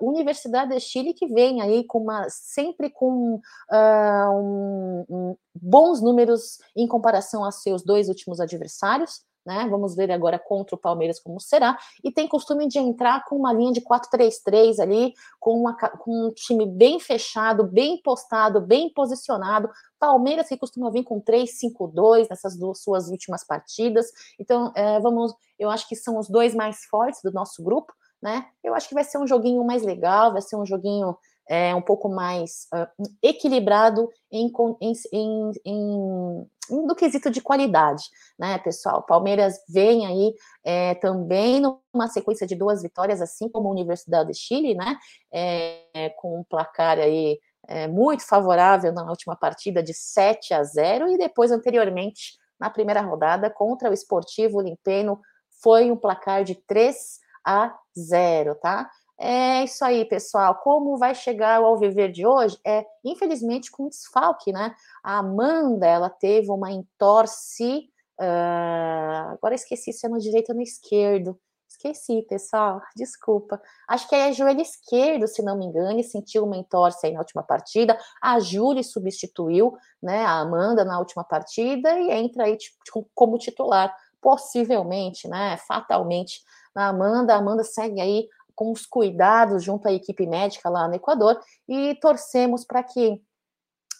Universidade 0.00 0.74
de 0.74 0.80
Chile 0.80 1.12
que 1.12 1.26
vem 1.26 1.60
aí 1.60 1.84
com 1.84 1.98
uma 1.98 2.26
sempre 2.30 2.88
com 2.88 3.34
uh, 3.36 4.30
um, 4.32 5.04
um, 5.08 5.36
bons 5.54 6.00
números 6.00 6.58
em 6.74 6.88
comparação 6.88 7.44
aos 7.44 7.62
seus 7.62 7.84
dois 7.84 8.08
últimos 8.08 8.40
adversários, 8.40 9.22
né? 9.44 9.66
Vamos 9.70 9.94
ver 9.94 10.10
agora 10.10 10.38
contra 10.38 10.74
o 10.74 10.78
Palmeiras 10.78 11.20
como 11.20 11.40
será. 11.40 11.78
E 12.02 12.10
tem 12.10 12.26
costume 12.26 12.66
de 12.66 12.78
entrar 12.78 13.24
com 13.24 13.36
uma 13.36 13.52
linha 13.52 13.72
de 13.72 13.80
4-3-3 13.80 14.80
ali, 14.80 15.14
com, 15.38 15.60
uma, 15.60 15.74
com 15.76 16.28
um 16.28 16.32
time 16.32 16.66
bem 16.66 16.98
fechado, 16.98 17.64
bem 17.64 18.00
postado, 18.02 18.60
bem 18.60 18.92
posicionado. 18.92 19.68
Palmeiras 19.98 20.48
que 20.48 20.56
costuma 20.56 20.90
vir 20.90 21.04
com 21.04 21.20
3-5-2 21.20 22.26
nessas 22.28 22.56
duas 22.56 22.82
suas 22.82 23.08
últimas 23.08 23.44
partidas. 23.44 24.06
Então, 24.38 24.72
é, 24.74 24.98
vamos, 25.00 25.34
eu 25.58 25.70
acho 25.70 25.88
que 25.88 25.96
são 25.96 26.18
os 26.18 26.28
dois 26.28 26.54
mais 26.54 26.84
fortes 26.86 27.20
do 27.22 27.32
nosso 27.32 27.62
grupo, 27.62 27.92
né? 28.22 28.46
Eu 28.62 28.74
acho 28.74 28.88
que 28.88 28.94
vai 28.94 29.04
ser 29.04 29.18
um 29.18 29.26
joguinho 29.26 29.64
mais 29.64 29.82
legal, 29.82 30.32
vai 30.32 30.42
ser 30.42 30.56
um 30.56 30.64
joguinho 30.64 31.16
é, 31.48 31.74
um 31.74 31.82
pouco 31.82 32.08
mais 32.08 32.66
uh, 32.74 33.08
equilibrado 33.22 34.08
em, 34.30 34.50
em, 34.80 35.52
em, 35.64 36.46
no 36.70 36.94
quesito 36.94 37.30
de 37.30 37.40
qualidade, 37.40 38.02
né, 38.38 38.58
pessoal? 38.58 39.02
Palmeiras 39.02 39.58
vem 39.68 40.06
aí 40.06 40.34
é, 40.64 40.94
também 40.94 41.60
numa 41.60 42.08
sequência 42.08 42.46
de 42.46 42.54
duas 42.54 42.82
vitórias, 42.82 43.20
assim 43.20 43.48
como 43.48 43.68
a 43.68 43.72
Universidade 43.72 44.30
de 44.32 44.38
Chile, 44.38 44.74
né? 44.74 44.96
É, 45.32 46.10
com 46.16 46.40
um 46.40 46.44
placar 46.44 46.98
aí 46.98 47.38
é, 47.68 47.86
muito 47.88 48.26
favorável 48.26 48.92
na 48.92 49.08
última 49.08 49.36
partida 49.36 49.82
de 49.82 49.94
7 49.94 50.54
a 50.54 50.62
0 50.62 51.10
e 51.10 51.18
depois 51.18 51.50
anteriormente 51.50 52.38
na 52.58 52.70
primeira 52.70 53.00
rodada 53.00 53.50
contra 53.50 53.90
o 53.90 53.92
Esportivo 53.92 54.60
Limpeno 54.60 55.20
foi 55.62 55.90
um 55.90 55.96
placar 55.96 56.44
de 56.44 56.54
3 56.54 56.96
a 57.44 57.74
0, 57.96 58.54
tá? 58.56 58.90
É 59.18 59.62
isso 59.64 59.84
aí, 59.84 60.04
pessoal. 60.04 60.56
Como 60.56 60.98
vai 60.98 61.14
chegar 61.14 61.60
ao 61.60 61.78
viver 61.78 62.10
de 62.10 62.26
hoje? 62.26 62.58
É, 62.66 62.84
infelizmente, 63.04 63.70
com 63.70 63.88
desfalque, 63.88 64.52
né? 64.52 64.74
A 65.02 65.18
Amanda, 65.18 65.86
ela 65.86 66.10
teve 66.10 66.50
uma 66.50 66.70
entorse. 66.70 67.88
Uh, 68.20 69.32
agora 69.32 69.54
esqueci 69.54 69.92
se 69.92 70.06
é 70.06 70.08
no 70.08 70.18
direito 70.18 70.50
ou 70.50 70.56
no 70.56 70.62
esquerdo. 70.62 71.38
Esqueci, 71.68 72.22
pessoal. 72.28 72.80
Desculpa. 72.96 73.60
Acho 73.88 74.08
que 74.08 74.14
é 74.14 74.32
joelho 74.32 74.60
esquerdo, 74.60 75.28
se 75.28 75.42
não 75.42 75.56
me 75.56 75.66
engano, 75.66 76.00
e 76.00 76.04
sentiu 76.04 76.44
uma 76.44 76.56
entorse 76.56 77.06
aí 77.06 77.12
na 77.12 77.20
última 77.20 77.42
partida. 77.42 77.98
A 78.20 78.40
Júlia 78.40 78.82
substituiu, 78.82 79.76
né, 80.02 80.24
a 80.24 80.40
Amanda 80.40 80.84
na 80.84 80.98
última 80.98 81.22
partida 81.24 81.98
e 82.00 82.10
entra 82.10 82.44
aí 82.44 82.56
tipo, 82.56 83.08
como 83.14 83.38
titular, 83.38 83.94
possivelmente, 84.20 85.28
né, 85.28 85.56
fatalmente, 85.68 86.40
na 86.74 86.88
Amanda. 86.88 87.34
A 87.34 87.38
Amanda 87.38 87.62
segue 87.62 88.00
aí 88.00 88.28
com 88.54 88.70
os 88.72 88.86
cuidados 88.86 89.62
junto 89.64 89.88
à 89.88 89.92
equipe 89.92 90.26
médica 90.26 90.68
lá 90.68 90.88
no 90.88 90.94
Equador 90.94 91.40
e 91.68 91.94
torcemos 91.96 92.64
para 92.64 92.82
que 92.82 93.20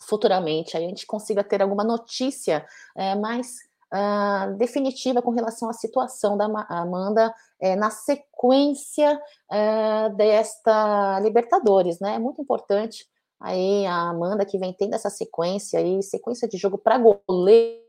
futuramente 0.06 0.76
a 0.76 0.80
gente 0.80 1.06
consiga 1.06 1.42
ter 1.42 1.62
alguma 1.62 1.82
notícia 1.82 2.66
é, 2.96 3.14
mais 3.14 3.56
uh, 3.92 4.56
definitiva 4.56 5.23
com 5.23 5.30
relação 5.30 5.68
à 5.68 5.73
situação 5.73 6.37
da 6.37 6.46
Amanda 6.68 7.34
é, 7.61 7.76
na 7.76 7.90
sequência 7.90 9.20
uh, 9.50 10.14
desta 10.16 11.20
Libertadores, 11.20 12.00
né? 12.00 12.14
É 12.14 12.18
muito 12.18 12.42
importante 12.42 13.06
aí 13.40 13.87
a 13.87 14.11
Amanda 14.11 14.44
que 14.44 14.58
vem 14.58 14.73
tendo 14.73 14.94
essa 14.94 15.11
sequência 15.11 15.78
aí, 15.78 16.02
sequência 16.02 16.49
de 16.49 16.56
jogo 16.56 16.78
para 16.78 16.99
goleiro, 16.99 17.82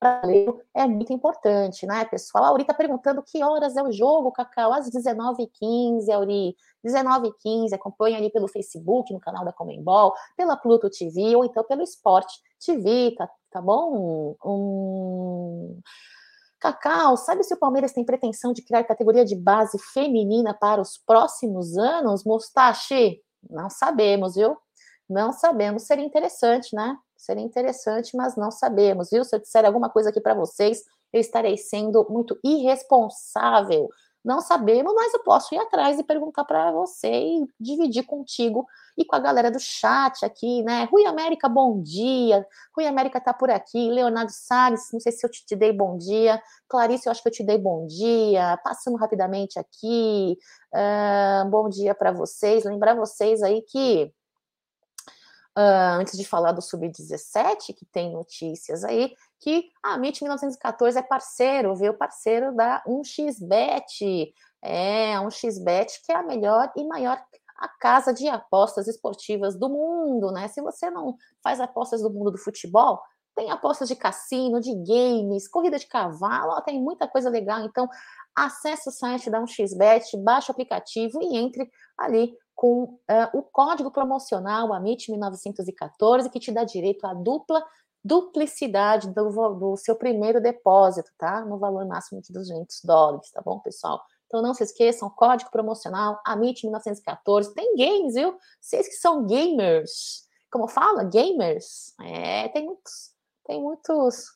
brasileiro 0.00 0.60
é 0.74 0.86
muito 0.86 1.12
importante, 1.12 1.86
né, 1.86 2.04
pessoal? 2.04 2.44
A 2.44 2.48
Auri 2.48 2.62
está 2.62 2.74
perguntando 2.74 3.22
que 3.22 3.42
horas 3.42 3.76
é 3.76 3.82
o 3.82 3.92
jogo, 3.92 4.32
Cacau? 4.32 4.72
Às 4.72 4.90
19h15, 4.90 6.10
Auri. 6.12 6.56
19h15, 6.84 7.72
acompanha 7.72 8.18
ali 8.18 8.30
pelo 8.30 8.48
Facebook, 8.48 9.12
no 9.12 9.20
canal 9.20 9.44
da 9.44 9.52
Comembol, 9.52 10.14
pela 10.36 10.56
Pluto 10.56 10.88
TV, 10.88 11.34
ou 11.34 11.44
então 11.44 11.64
pelo 11.64 11.82
Sport 11.82 12.28
TV, 12.64 13.14
tá, 13.16 13.28
tá 13.50 13.60
bom? 13.60 14.36
Um... 14.44 15.80
Cacau, 16.60 17.16
sabe 17.16 17.44
se 17.44 17.54
o 17.54 17.58
Palmeiras 17.58 17.92
tem 17.92 18.04
pretensão 18.04 18.52
de 18.52 18.62
criar 18.62 18.82
categoria 18.84 19.24
de 19.24 19.36
base 19.36 19.78
feminina 19.92 20.52
para 20.52 20.80
os 20.80 20.98
próximos 20.98 21.76
anos? 21.76 22.24
Mostache? 22.24 23.20
Não 23.48 23.70
sabemos, 23.70 24.34
viu? 24.34 24.56
Não 25.08 25.32
sabemos. 25.32 25.84
Seria 25.84 26.04
interessante, 26.04 26.74
né? 26.74 26.96
Seria 27.18 27.42
interessante, 27.42 28.16
mas 28.16 28.36
não 28.36 28.50
sabemos, 28.52 29.10
viu? 29.10 29.24
Se 29.24 29.34
eu 29.34 29.40
disser 29.40 29.64
alguma 29.66 29.90
coisa 29.90 30.10
aqui 30.10 30.20
para 30.20 30.34
vocês, 30.34 30.84
eu 31.12 31.20
estarei 31.20 31.56
sendo 31.56 32.06
muito 32.08 32.38
irresponsável. 32.44 33.88
não 34.24 34.40
sabemos, 34.40 34.92
mas 34.94 35.14
eu 35.14 35.22
posso 35.24 35.54
ir 35.54 35.58
atrás 35.58 35.98
e 35.98 36.04
perguntar 36.04 36.44
para 36.44 36.70
você 36.70 37.08
e 37.10 37.46
dividir 37.58 38.04
contigo 38.04 38.66
e 38.96 39.04
com 39.04 39.16
a 39.16 39.18
galera 39.18 39.50
do 39.50 39.58
chat 39.58 40.24
aqui, 40.24 40.62
né? 40.62 40.84
Rui 40.92 41.06
América, 41.06 41.48
bom 41.48 41.80
dia. 41.82 42.46
Rui 42.76 42.86
América 42.86 43.20
tá 43.20 43.32
por 43.32 43.50
aqui. 43.50 43.90
Leonardo 43.90 44.32
Salles, 44.32 44.90
não 44.92 45.00
sei 45.00 45.12
se 45.12 45.24
eu 45.26 45.30
te, 45.30 45.44
te 45.46 45.56
dei 45.56 45.72
bom 45.72 45.96
dia. 45.96 46.42
Clarice, 46.68 47.06
eu 47.06 47.10
acho 47.12 47.22
que 47.22 47.28
eu 47.28 47.32
te 47.32 47.42
dei 47.44 47.58
bom 47.58 47.86
dia. 47.86 48.58
Passando 48.62 48.96
rapidamente 48.96 49.58
aqui. 49.58 50.36
Uh, 50.74 51.48
bom 51.50 51.68
dia 51.68 51.94
para 51.94 52.12
vocês. 52.12 52.64
Lembrar 52.64 52.94
vocês 52.94 53.42
aí 53.42 53.62
que 53.62 54.12
Uh, 55.58 55.98
antes 55.98 56.16
de 56.16 56.24
falar 56.24 56.52
do 56.52 56.62
Sub-17, 56.62 57.74
que 57.74 57.84
tem 57.86 58.12
notícias 58.12 58.84
aí, 58.84 59.12
que 59.40 59.68
a 59.82 59.96
MIT 59.96 60.22
1914 60.22 60.96
é 60.96 61.02
parceiro, 61.02 61.74
viu? 61.74 61.92
Parceiro 61.94 62.54
da 62.54 62.80
1xBet. 62.86 64.32
É, 64.62 65.16
a 65.16 65.20
1xBet 65.22 65.86
que 66.04 66.12
é 66.12 66.16
a 66.16 66.22
melhor 66.22 66.70
e 66.76 66.84
maior 66.84 67.20
a 67.56 67.68
casa 67.68 68.14
de 68.14 68.28
apostas 68.28 68.86
esportivas 68.86 69.58
do 69.58 69.68
mundo, 69.68 70.30
né? 70.30 70.46
Se 70.46 70.62
você 70.62 70.90
não 70.90 71.16
faz 71.42 71.60
apostas 71.60 72.02
do 72.02 72.10
mundo 72.10 72.30
do 72.30 72.38
futebol, 72.38 73.00
tem 73.34 73.50
apostas 73.50 73.88
de 73.88 73.96
cassino, 73.96 74.60
de 74.60 74.72
games, 74.74 75.48
corrida 75.48 75.76
de 75.76 75.88
cavalo, 75.88 76.52
ó, 76.52 76.60
tem 76.60 76.80
muita 76.80 77.08
coisa 77.08 77.28
legal. 77.28 77.64
Então, 77.64 77.88
acesse 78.32 78.88
o 78.88 78.92
site 78.92 79.28
da 79.28 79.40
1xBet, 79.40 80.22
baixe 80.22 80.50
o 80.50 80.52
aplicativo 80.52 81.20
e 81.20 81.36
entre 81.36 81.68
ali 81.96 82.32
com 82.58 82.82
uh, 82.82 82.98
o 83.32 83.40
código 83.40 83.88
promocional 83.88 84.72
AMIT 84.72 85.12
1914, 85.12 86.28
que 86.28 86.40
te 86.40 86.50
dá 86.50 86.64
direito 86.64 87.06
à 87.06 87.14
dupla 87.14 87.64
duplicidade 88.02 89.14
do, 89.14 89.54
do, 89.54 89.76
seu 89.76 89.94
primeiro 89.94 90.40
depósito, 90.40 91.08
tá? 91.16 91.44
No 91.44 91.56
valor 91.56 91.86
máximo 91.86 92.20
de 92.20 92.32
200 92.32 92.80
dólares, 92.82 93.30
tá 93.30 93.40
bom, 93.40 93.60
pessoal? 93.60 94.02
Então 94.26 94.42
não 94.42 94.54
se 94.54 94.64
esqueçam, 94.64 95.08
código 95.08 95.52
promocional 95.52 96.20
AMIT 96.26 96.64
1914. 96.64 97.54
Tem 97.54 97.76
games, 97.76 98.14
viu? 98.14 98.36
Vocês 98.60 98.88
que 98.88 98.94
são 98.94 99.24
gamers, 99.24 100.24
como 100.50 100.66
fala? 100.66 101.04
Gamers? 101.04 101.94
É, 102.00 102.48
tem 102.48 102.66
muitos, 102.66 103.12
tem 103.46 103.62
muitos, 103.62 104.32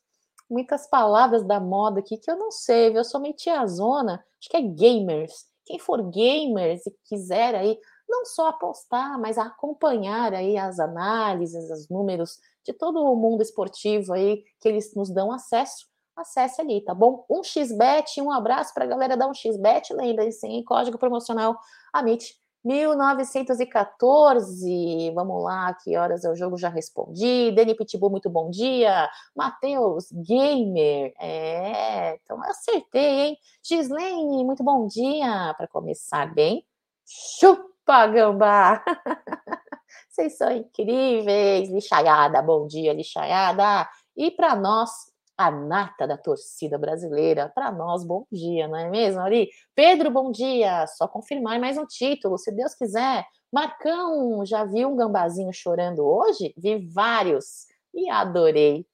muitas 0.49 0.87
palavras 0.87 1.43
da 1.43 1.59
moda 1.59 1.99
aqui 1.99 2.17
que 2.19 2.31
eu 2.31 2.37
não 2.37 2.53
sei, 2.53 2.91
viu? 2.91 2.99
Eu 2.99 3.05
sou 3.05 3.21
meio 3.21 3.35
tiazona, 3.35 4.25
acho 4.39 4.49
que 4.49 4.57
é 4.57 4.63
gamers. 4.63 5.51
Quem 5.65 5.81
for 5.81 6.01
gamers 6.09 6.87
e 6.87 6.95
quiser 7.05 7.57
aí 7.57 7.79
não 8.13 8.27
só 8.27 8.49
apostar, 8.49 9.19
mas 9.19 9.39
acompanhar 9.39 10.35
aí 10.35 10.59
as 10.59 10.79
análises, 10.79 11.71
os 11.71 11.89
números 11.89 12.39
de 12.63 12.75
todo 12.75 13.03
o 13.03 13.17
mundo 13.17 13.43
esportivo 13.43 14.13
aí 14.13 14.45
que 14.61 14.69
eles 14.69 14.95
nos 14.95 15.11
dão 15.11 15.33
acesso, 15.33 15.87
acesse 16.15 16.61
ali, 16.61 16.83
tá 16.83 16.95
bom? 16.95 17.25
Um 17.29 17.43
xbet, 17.43 18.21
um 18.21 18.31
abraço 18.31 18.75
para 18.75 18.85
a 18.85 18.87
galera 18.87 19.17
da 19.17 19.27
um 19.27 19.33
xbet, 19.33 19.95
lembrem-se, 19.95 20.63
código 20.65 20.99
promocional 20.99 21.59
AMIT 21.93 22.37
1914. 22.63 25.11
Vamos 25.15 25.43
lá, 25.43 25.75
que 25.75 25.97
horas 25.97 26.25
é 26.25 26.31
o 26.31 26.37
jogo? 26.37 26.57
Já 26.59 26.69
respondi. 26.69 27.51
Dani 27.53 27.75
Pitbull, 27.75 28.11
muito 28.11 28.31
bom 28.31 28.51
dia. 28.51 29.11
Matheus 29.35 30.13
Gamer, 30.13 31.13
é, 31.19 32.15
então 32.23 32.41
acertei, 32.45 33.21
hein? 33.21 33.37
Gislene, 33.65 34.45
muito 34.45 34.63
bom 34.63 34.87
dia. 34.87 35.55
Para 35.57 35.67
começar 35.67 36.33
bem, 36.33 36.65
chupa! 37.05 37.72
Chupa, 37.83 38.07
gambá! 38.07 38.85
Vocês 40.09 40.37
são 40.37 40.51
incríveis! 40.53 41.69
Lixaiada, 41.69 42.41
bom 42.41 42.67
dia, 42.67 42.93
lixaiada! 42.93 43.89
E 44.17 44.31
para 44.31 44.55
nós, 44.55 44.91
a 45.37 45.51
nata 45.51 46.07
da 46.07 46.17
torcida 46.17 46.79
brasileira, 46.79 47.51
para 47.53 47.73
nós, 47.73 48.05
bom 48.05 48.25
dia, 48.31 48.69
não 48.69 48.77
é 48.77 48.89
mesmo, 48.89 49.21
Ali? 49.21 49.49
Pedro, 49.75 50.11
bom 50.11 50.31
dia! 50.31 50.87
Só 50.87 51.09
confirmar 51.09 51.59
mais 51.59 51.77
um 51.77 51.85
título, 51.85 52.39
se 52.39 52.53
Deus 52.53 52.75
quiser. 52.75 53.27
Marcão, 53.53 54.47
já 54.47 54.65
viu 54.65 54.89
um 54.89 54.97
gambazinho 54.97 55.53
chorando 55.53 56.07
hoje? 56.07 56.55
Vi 56.57 56.89
vários 56.89 57.67
e 57.93 58.09
adorei. 58.09 58.87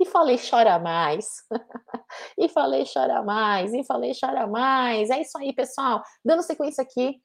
E 0.00 0.06
falei 0.06 0.38
chora 0.38 0.78
mais. 0.78 1.26
e 2.38 2.48
falei 2.48 2.84
chora 2.84 3.20
mais. 3.20 3.74
E 3.74 3.82
falei 3.84 4.12
chora 4.18 4.46
mais. 4.46 5.10
É 5.10 5.20
isso 5.20 5.36
aí, 5.38 5.52
pessoal. 5.52 6.02
Dando 6.24 6.42
sequência 6.42 6.82
aqui 6.84 7.20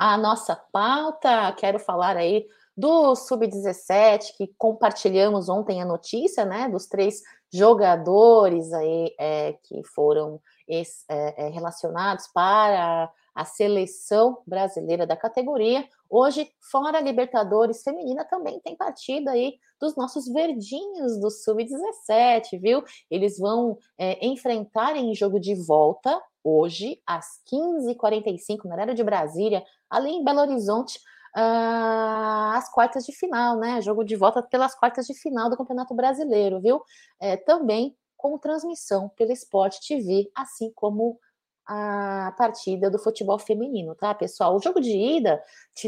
a 0.00 0.16
nossa 0.16 0.56
pauta. 0.56 1.52
Quero 1.58 1.78
falar 1.78 2.16
aí 2.16 2.46
do 2.74 3.14
Sub-17, 3.14 4.34
que 4.34 4.46
compartilhamos 4.56 5.50
ontem 5.50 5.82
a 5.82 5.84
notícia, 5.84 6.46
né, 6.46 6.70
dos 6.70 6.86
três 6.86 7.20
jogadores 7.52 8.72
aí 8.72 9.14
é, 9.20 9.52
que 9.62 9.82
foram 9.84 10.40
é, 10.66 10.82
é, 11.10 11.48
relacionados 11.50 12.28
para 12.28 13.12
a 13.34 13.44
seleção 13.44 14.38
brasileira 14.46 15.06
da 15.06 15.16
categoria. 15.16 15.86
Hoje, 16.08 16.50
fora 16.70 17.00
Libertadores 17.00 17.82
feminina, 17.82 18.24
também 18.24 18.58
tem 18.60 18.74
partida 18.74 19.32
aí 19.32 19.58
dos 19.78 19.94
nossos 19.96 20.26
verdinhos 20.26 21.20
do 21.20 21.30
Sub-17, 21.30 22.58
viu? 22.58 22.82
Eles 23.10 23.38
vão 23.38 23.76
é, 23.98 24.26
enfrentar 24.26 24.96
em 24.96 25.14
jogo 25.14 25.38
de 25.38 25.54
volta 25.54 26.18
hoje, 26.42 27.00
às 27.06 27.26
15h45, 27.52 28.64
no 28.64 28.72
horário 28.72 28.94
de 28.94 29.04
Brasília, 29.04 29.62
ali 29.90 30.10
em 30.10 30.24
Belo 30.24 30.40
Horizonte, 30.40 30.98
uh, 31.36 32.54
as 32.54 32.70
quartas 32.70 33.04
de 33.04 33.12
final, 33.12 33.56
né? 33.56 33.80
Jogo 33.80 34.04
de 34.04 34.16
volta 34.16 34.42
pelas 34.42 34.74
quartas 34.74 35.06
de 35.06 35.14
final 35.14 35.50
do 35.50 35.56
Campeonato 35.56 35.94
Brasileiro, 35.94 36.60
viu? 36.60 36.82
É, 37.18 37.36
também 37.36 37.96
com 38.16 38.38
transmissão 38.38 39.08
pela 39.16 39.32
Sport 39.32 39.78
TV, 39.86 40.30
assim 40.34 40.70
como 40.74 41.18
a 41.66 42.34
partida 42.36 42.90
do 42.90 42.98
futebol 42.98 43.38
feminino, 43.38 43.94
tá, 43.94 44.12
pessoal? 44.12 44.56
O 44.56 44.60
jogo 44.60 44.80
de 44.80 44.90
ida 44.90 45.42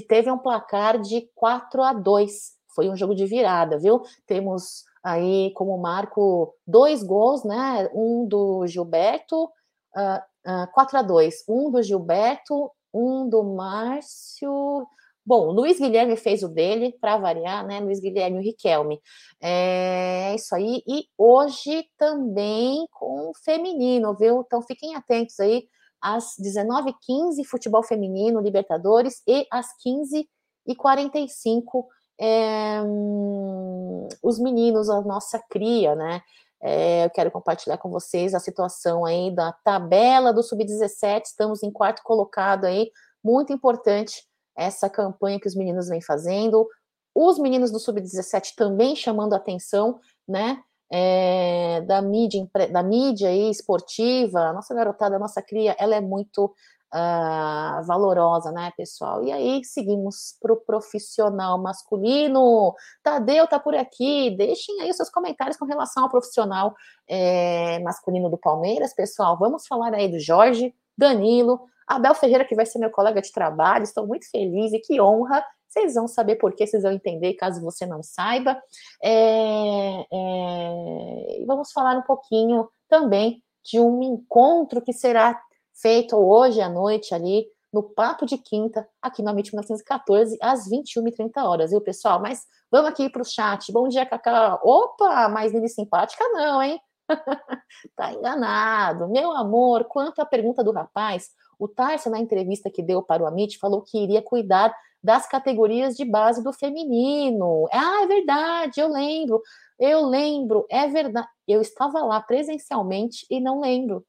teve 0.08 0.30
um 0.30 0.38
placar 0.38 1.00
de 1.00 1.28
4 1.34 1.82
a 1.82 1.92
2. 1.92 2.52
Foi 2.74 2.88
um 2.88 2.96
jogo 2.96 3.14
de 3.14 3.26
virada, 3.26 3.78
viu? 3.78 4.02
Temos 4.26 4.84
aí 5.02 5.52
como 5.54 5.76
marco 5.76 6.54
dois 6.66 7.02
gols, 7.02 7.42
né? 7.42 7.90
Um 7.92 8.26
do 8.26 8.66
Gilberto, 8.66 9.44
uh, 9.44 10.62
uh, 10.64 10.72
4 10.72 10.98
a 10.98 11.02
2 11.02 11.44
Um 11.48 11.70
do 11.70 11.82
Gilberto, 11.82 12.70
um 12.92 13.28
do 13.28 13.42
Márcio. 13.42 14.87
Bom, 15.24 15.52
Luiz 15.52 15.78
Guilherme 15.78 16.16
fez 16.16 16.42
o 16.42 16.48
dele, 16.48 16.96
para 17.00 17.16
variar, 17.16 17.64
né? 17.64 17.78
Luiz 17.78 18.00
Guilherme 18.00 18.40
e 18.40 18.44
Riquelme. 18.44 19.00
É 19.40 20.35
isso 20.35 20.52
aí. 20.55 20.83
E 20.87 21.07
hoje 21.16 21.85
também 21.96 22.87
com 22.90 23.31
o 23.31 23.33
feminino, 23.44 24.16
viu? 24.16 24.42
Então 24.44 24.61
fiquem 24.62 24.96
atentos 24.96 25.38
aí. 25.38 25.64
Às 26.00 26.35
19h15, 26.40 27.44
futebol 27.48 27.85
feminino, 27.85 28.40
Libertadores, 28.40 29.22
e 29.26 29.46
às 29.52 29.68
15h45, 29.87 31.87
é, 32.18 32.83
hum, 32.83 34.09
os 34.22 34.40
meninos, 34.40 34.90
a 34.90 35.00
nossa 35.02 35.40
cria, 35.48 35.94
né? 35.94 36.20
É, 36.62 37.05
eu 37.05 37.11
quero 37.11 37.31
compartilhar 37.31 37.77
com 37.79 37.90
vocês 37.90 38.35
a 38.35 38.38
situação 38.38 39.05
aí 39.05 39.35
da 39.35 39.53
tabela 39.53 40.33
do 40.33 40.42
Sub-17. 40.42 41.22
Estamos 41.25 41.62
em 41.62 41.72
quarto 41.72 42.03
colocado 42.05 42.66
aí. 42.66 42.90
Muito 43.22 43.53
importante 43.53 44.25
essa 44.57 44.88
campanha 44.88 45.40
que 45.40 45.48
os 45.48 45.57
meninos 45.57 45.88
vêm 45.88 46.01
fazendo. 46.01 46.68
Os 47.14 47.38
meninos 47.38 47.72
do 47.72 47.81
Sub-17 47.81 48.55
também 48.57 48.94
chamando 48.94 49.33
a 49.35 49.37
atenção, 49.37 49.98
né? 50.27 50.62
É, 50.94 51.81
da 51.83 52.03
mídia, 52.03 52.46
da 52.70 52.83
mídia 52.83 53.31
aí, 53.31 53.51
esportiva, 53.51 54.40
a 54.40 54.53
nossa 54.53 54.75
garotada, 54.75 55.16
a 55.16 55.18
nossa 55.18 55.40
cria, 55.40 55.75
ela 55.79 55.96
é 55.96 56.01
muito 56.03 56.55
uh, 56.92 57.83
valorosa, 57.85 58.52
né, 58.52 58.72
pessoal? 58.76 59.24
E 59.24 59.33
aí 59.33 59.64
seguimos 59.64 60.37
para 60.40 60.52
o 60.52 60.57
profissional 60.57 61.61
masculino. 61.61 62.74
Tadeu 63.02 63.46
tá 63.46 63.59
por 63.59 63.74
aqui. 63.74 64.31
Deixem 64.37 64.81
aí 64.81 64.90
os 64.90 64.96
seus 64.96 65.11
comentários 65.11 65.57
com 65.57 65.64
relação 65.64 66.05
ao 66.05 66.11
profissional 66.11 66.74
é, 67.09 67.78
masculino 67.81 68.28
do 68.28 68.38
Palmeiras, 68.38 68.94
pessoal. 68.94 69.38
Vamos 69.38 69.66
falar 69.66 69.94
aí 69.94 70.09
do 70.09 70.20
Jorge, 70.20 70.74
Danilo, 70.96 71.61
Abel 71.87 72.14
Ferreira, 72.14 72.44
que 72.44 72.55
vai 72.55 72.66
ser 72.66 72.78
meu 72.78 72.90
colega 72.90 73.20
de 73.20 73.33
trabalho. 73.33 73.85
Estou 73.85 74.07
muito 74.07 74.31
feliz 74.31 74.72
e 74.72 74.78
que 74.78 75.00
honra. 75.00 75.44
Vocês 75.68 75.94
vão 75.94 76.07
saber 76.07 76.37
por 76.37 76.55
que, 76.55 76.66
vocês 76.66 76.83
vão 76.83 76.92
entender, 76.92 77.33
caso 77.35 77.62
você 77.62 77.87
não 77.87 78.02
saiba. 78.02 78.62
É, 79.02 80.00
é, 80.12 81.44
vamos 81.46 81.72
falar 81.72 81.96
um 81.96 82.02
pouquinho 82.02 82.68
também 82.88 83.42
de 83.64 83.81
um 83.81 84.02
encontro 84.02 84.83
que 84.83 84.92
será 84.92 85.40
feito 85.82 86.16
hoje 86.16 86.60
à 86.60 86.68
noite 86.68 87.12
ali 87.12 87.44
no 87.72 87.82
Papo 87.82 88.24
de 88.24 88.38
Quinta, 88.38 88.86
aqui 89.00 89.22
no 89.22 89.30
Amit 89.30 89.50
1914, 89.50 90.38
às 90.40 90.68
21h30 90.68 91.42
horas, 91.42 91.70
viu, 91.70 91.80
pessoal? 91.80 92.20
Mas 92.20 92.42
vamos 92.70 92.90
aqui 92.90 93.08
para 93.08 93.22
o 93.22 93.24
chat. 93.24 93.72
Bom 93.72 93.88
dia, 93.88 94.06
Cacá. 94.06 94.60
Opa, 94.62 95.28
mais 95.28 95.52
linda 95.52 95.66
simpática 95.66 96.22
não, 96.28 96.62
hein? 96.62 96.78
tá 97.96 98.12
enganado. 98.12 99.08
Meu 99.08 99.32
amor, 99.32 99.84
quanto 99.84 100.20
à 100.20 100.26
pergunta 100.26 100.62
do 100.62 100.70
rapaz, 100.70 101.30
o 101.58 101.66
Tarso, 101.66 102.10
na 102.10 102.20
entrevista 102.20 102.70
que 102.70 102.82
deu 102.82 103.02
para 103.02 103.22
o 103.22 103.26
Amit, 103.26 103.58
falou 103.58 103.82
que 103.82 103.98
iria 103.98 104.22
cuidar 104.22 104.72
das 105.02 105.26
categorias 105.26 105.96
de 105.96 106.04
base 106.04 106.44
do 106.44 106.52
feminino. 106.52 107.66
Ah, 107.72 108.02
é 108.04 108.06
verdade, 108.06 108.80
eu 108.80 108.88
lembro. 108.88 109.42
Eu 109.78 110.06
lembro, 110.06 110.64
é 110.70 110.86
verdade. 110.86 111.26
Eu 111.48 111.60
estava 111.60 112.04
lá 112.04 112.20
presencialmente 112.20 113.26
e 113.28 113.40
não 113.40 113.60
lembro 113.60 114.04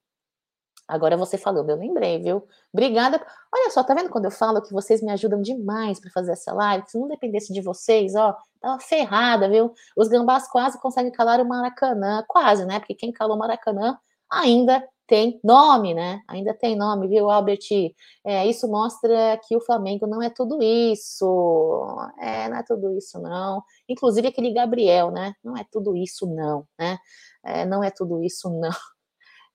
Agora 0.87 1.15
você 1.15 1.37
falando, 1.37 1.69
eu 1.69 1.77
lembrei, 1.77 2.21
viu? 2.21 2.45
Obrigada. 2.73 3.21
Olha 3.53 3.69
só, 3.71 3.83
tá 3.83 3.93
vendo 3.93 4.09
quando 4.09 4.25
eu 4.25 4.31
falo 4.31 4.61
que 4.61 4.73
vocês 4.73 5.01
me 5.01 5.11
ajudam 5.11 5.41
demais 5.41 5.99
para 5.99 6.11
fazer 6.11 6.33
essa 6.33 6.53
live? 6.53 6.85
Se 6.87 6.99
não 6.99 7.07
dependesse 7.07 7.53
de 7.53 7.61
vocês, 7.61 8.15
ó, 8.15 8.35
tava 8.59 8.79
ferrada, 8.79 9.49
viu? 9.49 9.73
Os 9.95 10.07
gambás 10.07 10.47
quase 10.49 10.79
conseguem 10.79 11.11
calar 11.11 11.39
o 11.39 11.47
Maracanã, 11.47 12.23
quase, 12.27 12.65
né? 12.65 12.79
Porque 12.79 12.95
quem 12.95 13.11
calou 13.11 13.35
o 13.35 13.39
Maracanã 13.39 13.97
ainda 14.29 14.83
tem 15.07 15.39
nome, 15.43 15.93
né? 15.93 16.21
Ainda 16.27 16.53
tem 16.53 16.75
nome, 16.75 17.07
viu, 17.07 17.29
Albert? 17.29 17.59
É, 18.25 18.45
isso 18.47 18.67
mostra 18.67 19.39
que 19.47 19.55
o 19.55 19.61
Flamengo 19.61 20.07
não 20.07 20.21
é 20.21 20.29
tudo 20.29 20.61
isso. 20.61 21.85
É, 22.19 22.49
não 22.49 22.57
é 22.57 22.63
tudo 22.63 22.97
isso, 22.97 23.19
não. 23.19 23.61
Inclusive 23.87 24.27
aquele 24.27 24.53
Gabriel, 24.53 25.11
né? 25.11 25.33
Não 25.43 25.57
é 25.57 25.65
tudo 25.71 25.95
isso, 25.95 26.25
não, 26.27 26.65
né? 26.79 26.97
É, 27.43 27.65
não 27.65 27.83
é 27.83 27.91
tudo 27.91 28.23
isso, 28.23 28.49
não. 28.49 28.71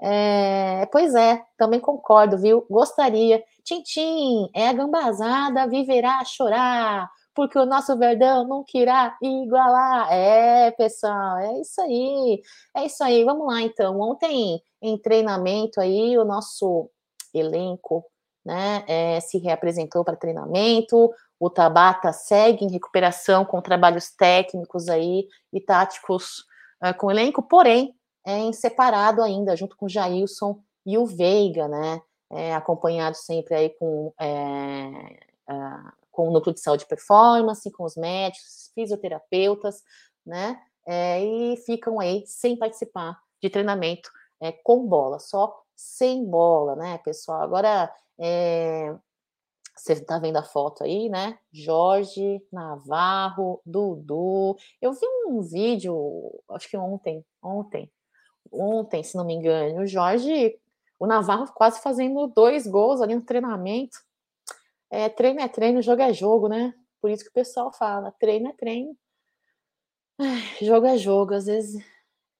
É, 0.01 0.87
pois 0.93 1.15
é, 1.15 1.43
também 1.57 1.81
concordo, 1.81 2.39
viu? 2.39 2.67
Gostaria. 2.71 3.43
Tintim, 3.65 4.49
é 4.55 4.69
a 4.69 4.73
gambazada 4.73 5.67
viverá 5.69 6.19
a 6.21 6.25
chorar, 6.25 7.11
porque 7.35 7.59
o 7.59 7.67
nosso 7.67 7.97
Verdão 7.99 8.47
nunca 8.47 8.71
irá 8.75 9.17
igualar. 9.23 10.13
É, 10.13 10.71
pessoal, 10.73 11.39
é 11.39 11.61
isso 11.61 11.81
aí. 11.81 12.43
É 12.77 12.87
isso 12.87 13.03
aí. 13.05 13.25
Vamos 13.25 13.47
lá, 13.47 13.61
então. 13.61 14.01
Ontem, 14.01 14.63
em 14.81 14.99
treinamento 14.99 15.81
aí, 15.81 16.17
o 16.17 16.25
nosso 16.25 16.91
elenco 17.35 18.05
né, 18.45 18.85
é, 18.87 19.21
se 19.21 19.39
reapresentou 19.39 20.05
para 20.05 20.17
treinamento. 20.17 21.11
O 21.39 21.51
Tabata 21.51 22.13
segue 22.13 22.65
em 22.65 22.71
recuperação 22.71 23.45
com 23.45 23.61
trabalhos 23.61 24.11
técnicos 24.11 24.89
aí 24.89 25.29
e 25.53 25.61
táticos 25.61 26.41
uh, 26.83 26.97
com 26.97 27.07
o 27.07 27.11
elenco, 27.11 27.43
porém, 27.43 27.95
é, 28.29 28.37
em 28.41 28.53
separado 28.53 29.23
ainda, 29.23 29.57
junto 29.57 29.75
com 29.75 29.87
o 29.87 29.89
Jailson 29.89 30.61
e 30.85 30.99
o 30.99 31.07
Veiga, 31.07 31.67
né? 31.67 32.03
É, 32.31 32.55
acompanhado 32.55 33.17
sempre 33.17 33.55
aí 33.55 33.71
com, 33.71 34.13
é, 34.21 35.19
com 36.13 36.29
o 36.29 36.31
núcleo 36.31 36.53
de 36.53 36.61
saúde 36.61 36.85
performance, 36.85 37.71
com 37.71 37.85
os 37.85 37.97
médicos, 37.97 38.71
fisioterapeutas, 38.75 39.83
né? 40.27 40.61
É, 40.87 41.25
e 41.25 41.57
ficam 41.65 41.99
aí 41.99 42.23
sem 42.27 42.55
participar 42.55 43.19
de 43.43 43.49
treinamento 43.49 44.11
é, 44.43 44.53
com 44.53 44.87
bola, 44.87 45.19
só 45.19 45.63
sem 45.75 46.23
bola, 46.27 46.77
né, 46.77 46.99
pessoal? 46.99 47.41
Agora, 47.41 47.91
você 49.75 49.95
está 49.95 50.19
vendo 50.19 50.37
a 50.37 50.43
foto 50.43 50.85
aí, 50.85 51.09
né? 51.09 51.39
Jorge, 51.51 52.43
Navarro, 52.53 53.63
Dudu. 53.65 54.55
Eu 54.83 54.93
vi 54.93 55.07
um 55.27 55.41
vídeo, 55.41 56.43
acho 56.51 56.69
que 56.69 56.77
ontem, 56.77 57.25
ontem, 57.43 57.91
ontem, 58.53 59.03
se 59.03 59.17
não 59.17 59.25
me 59.25 59.35
engano, 59.35 59.83
o 59.83 59.87
Jorge, 59.87 60.59
o 60.99 61.07
Navarro 61.07 61.53
quase 61.55 61.81
fazendo 61.81 62.27
dois 62.27 62.67
gols 62.67 63.01
ali 63.01 63.15
no 63.15 63.23
treinamento. 63.23 63.99
É, 64.91 65.09
treino 65.09 65.41
é 65.41 65.49
treino, 65.49 65.83
jogo 65.83 66.03
é 66.03 66.13
jogo, 66.13 66.49
né? 66.49 66.75
Por 67.01 67.11
isso 67.11 67.25
que 67.25 67.31
o 67.31 67.35
pessoal 67.35 67.73
fala, 67.73 68.13
treino 68.13 68.49
é 68.49 68.53
treino, 68.53 68.97
Ai, 70.21 70.43
jogo 70.63 70.87
é 70.87 70.99
jogo. 70.99 71.35
Às 71.35 71.47
vezes 71.47 71.85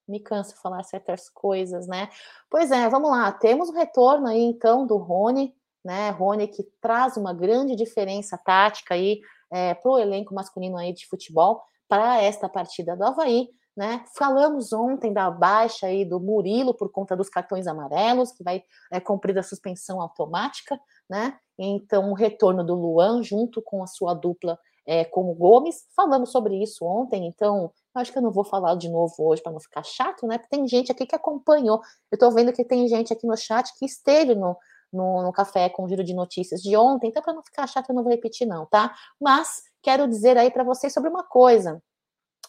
me 0.07 0.19
cansa 0.19 0.57
falar 0.57 0.83
certas 0.83 1.29
coisas, 1.31 1.87
né? 1.87 2.09
Pois 2.51 2.71
é, 2.73 2.89
vamos 2.89 3.11
lá. 3.11 3.31
Temos 3.31 3.69
o 3.69 3.73
retorno 3.73 4.27
aí, 4.27 4.41
então, 4.41 4.87
do 4.87 4.97
Rony, 4.97 5.55
né? 5.85 6.11
Rony 6.11 6.49
que 6.49 6.65
traz 6.81 7.17
uma 7.17 7.33
grande 7.33 7.77
diferença 7.77 8.37
tática 8.37 8.95
aí 8.95 9.21
é, 9.51 9.75
para 9.75 9.91
o 9.91 9.99
elenco 9.99 10.35
masculino 10.35 10.77
aí 10.77 10.93
de 10.93 11.07
futebol 11.07 11.63
para 11.89 12.21
esta 12.21 12.49
partida 12.49 12.97
do 12.97 13.05
Havaí. 13.05 13.49
Né? 13.79 14.05
Falamos 14.17 14.73
ontem 14.73 15.13
da 15.13 15.31
baixa 15.31 15.87
aí 15.87 16.05
do 16.05 16.19
Murilo 16.19 16.75
por 16.75 16.91
conta 16.91 17.15
dos 17.15 17.29
cartões 17.29 17.69
amarelos, 17.69 18.33
que 18.33 18.43
vai 18.43 18.65
é, 18.91 18.99
cumprir 18.99 19.39
a 19.39 19.43
suspensão 19.45 20.01
automática, 20.01 20.81
né? 21.09 21.39
Então, 21.57 22.11
o 22.11 22.15
retorno 22.15 22.65
do 22.65 22.75
Luan 22.75 23.23
junto 23.23 23.63
com 23.63 23.81
a 23.81 23.87
sua 23.87 24.15
dupla 24.15 24.59
é, 24.85 25.05
com 25.05 25.31
o 25.31 25.35
Gomes. 25.35 25.87
Falamos 25.95 26.33
sobre 26.33 26.61
isso 26.61 26.85
ontem, 26.85 27.25
então 27.29 27.71
acho 27.95 28.11
que 28.11 28.19
eu 28.19 28.23
não 28.23 28.33
vou 28.33 28.43
falar 28.43 28.75
de 28.75 28.89
novo 28.89 29.15
hoje 29.19 29.41
para 29.41 29.53
não 29.53 29.61
ficar 29.61 29.85
chato, 29.85 30.27
né? 30.27 30.39
Porque 30.39 30.57
tem 30.57 30.67
gente 30.67 30.91
aqui 30.91 31.07
que 31.07 31.15
acompanhou. 31.15 31.81
Eu 32.11 32.17
estou 32.17 32.33
vendo 32.33 32.53
que 32.53 32.65
tem 32.65 32.89
gente 32.89 33.13
aqui 33.13 33.29
no 33.29 33.37
chat 33.37 33.73
que 33.79 33.87
esteve 33.87 34.35
no, 34.35 34.57
no, 34.93 35.23
no 35.23 35.31
café 35.31 35.69
com 35.69 35.85
o 35.85 35.89
giro 35.89 36.03
de 36.03 36.15
notícias 36.15 36.61
de 36.63 36.77
ontem, 36.77 37.11
então 37.11 37.23
para 37.23 37.33
não 37.33 37.45
ficar 37.45 37.69
chato 37.69 37.91
eu 37.91 37.95
não 37.95 38.03
vou 38.03 38.11
repetir 38.11 38.45
não, 38.45 38.67
tá? 38.67 38.93
Mas 39.21 39.63
quero 39.81 40.09
dizer 40.09 40.37
aí 40.37 40.51
para 40.51 40.65
vocês 40.65 40.93
sobre 40.93 41.09
uma 41.09 41.23
coisa. 41.23 41.81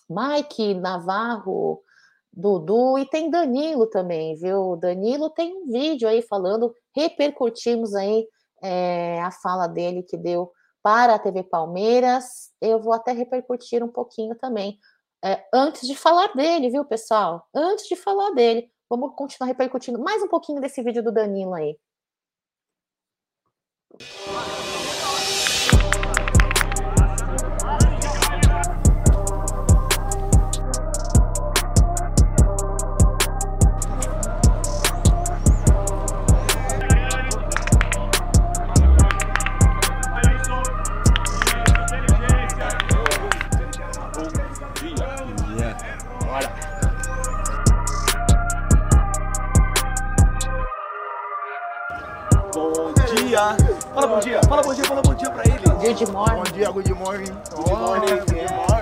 Mike 0.10 0.74
Navarro, 0.74 1.84
Dudu 2.32 2.98
e 2.98 3.06
tem 3.06 3.30
Danilo 3.30 3.88
também, 3.88 4.36
viu? 4.36 4.76
Danilo 4.78 5.30
tem 5.30 5.56
um 5.56 5.67
vídeo 5.67 6.08
aí 6.08 6.22
falando, 6.22 6.74
repercutimos 6.95 7.93
aí 7.93 8.28
é, 8.62 9.22
a 9.22 9.32
fala 9.32 9.67
dele 9.67 10.04
que 10.04 10.17
deu 10.17 10.52
para 10.82 11.15
a 11.15 11.19
TV 11.19 11.43
Palmeiras. 11.43 12.52
Eu 12.62 12.80
vou 12.80 12.93
até 12.93 13.12
repercutir 13.12 13.84
um 13.84 13.89
pouquinho 13.89 14.36
também. 14.36 14.80
É, 15.24 15.43
antes 15.54 15.88
de 15.88 15.95
falar 15.95 16.34
dele, 16.34 16.69
viu, 16.69 16.86
pessoal? 16.86 17.45
Antes 17.54 17.88
de 17.88 17.95
falar 17.95 18.32
dele, 18.32 18.72
vamos 18.89 19.13
continuar 19.15 19.48
repercutindo 19.48 20.00
mais 20.00 20.24
um 20.24 20.28
pouquinho 20.28 20.62
desse 20.62 20.82
vídeo 20.82 21.04
do 21.04 21.12
Danilo 21.12 21.54
aí. 21.54 21.78
Bom 54.10 54.19
dia, 54.19 54.41
fala 54.43 54.63
bom 54.63 54.74
dia, 54.74 54.84
fala 54.86 55.02
bom 55.02 55.13
dia 55.13 55.30
pra 55.30 55.43
ele. 55.43 55.60
Good 55.93 56.12
morning. 56.12 56.36
Bom 56.38 56.52
dia, 56.52 56.72
good 56.72 56.89
morning. 56.98 57.38
Good 57.50 57.67
morning. 57.67 58.19
Good 58.26 58.52
morning. 58.52 58.78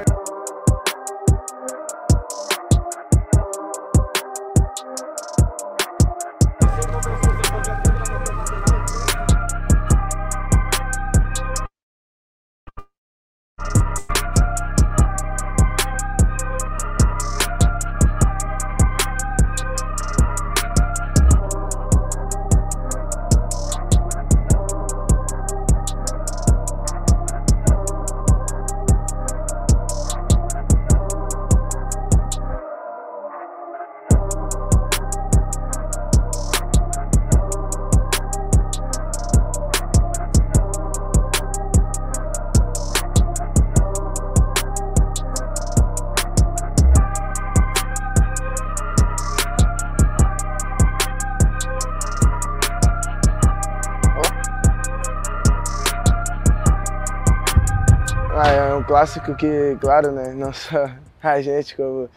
Clássico 58.97 59.35
que, 59.35 59.77
claro, 59.79 60.11
né, 60.11 60.33
não 60.35 60.51
só 60.51 60.89
a 61.21 61.39
gente, 61.39 61.75
como 61.75 62.09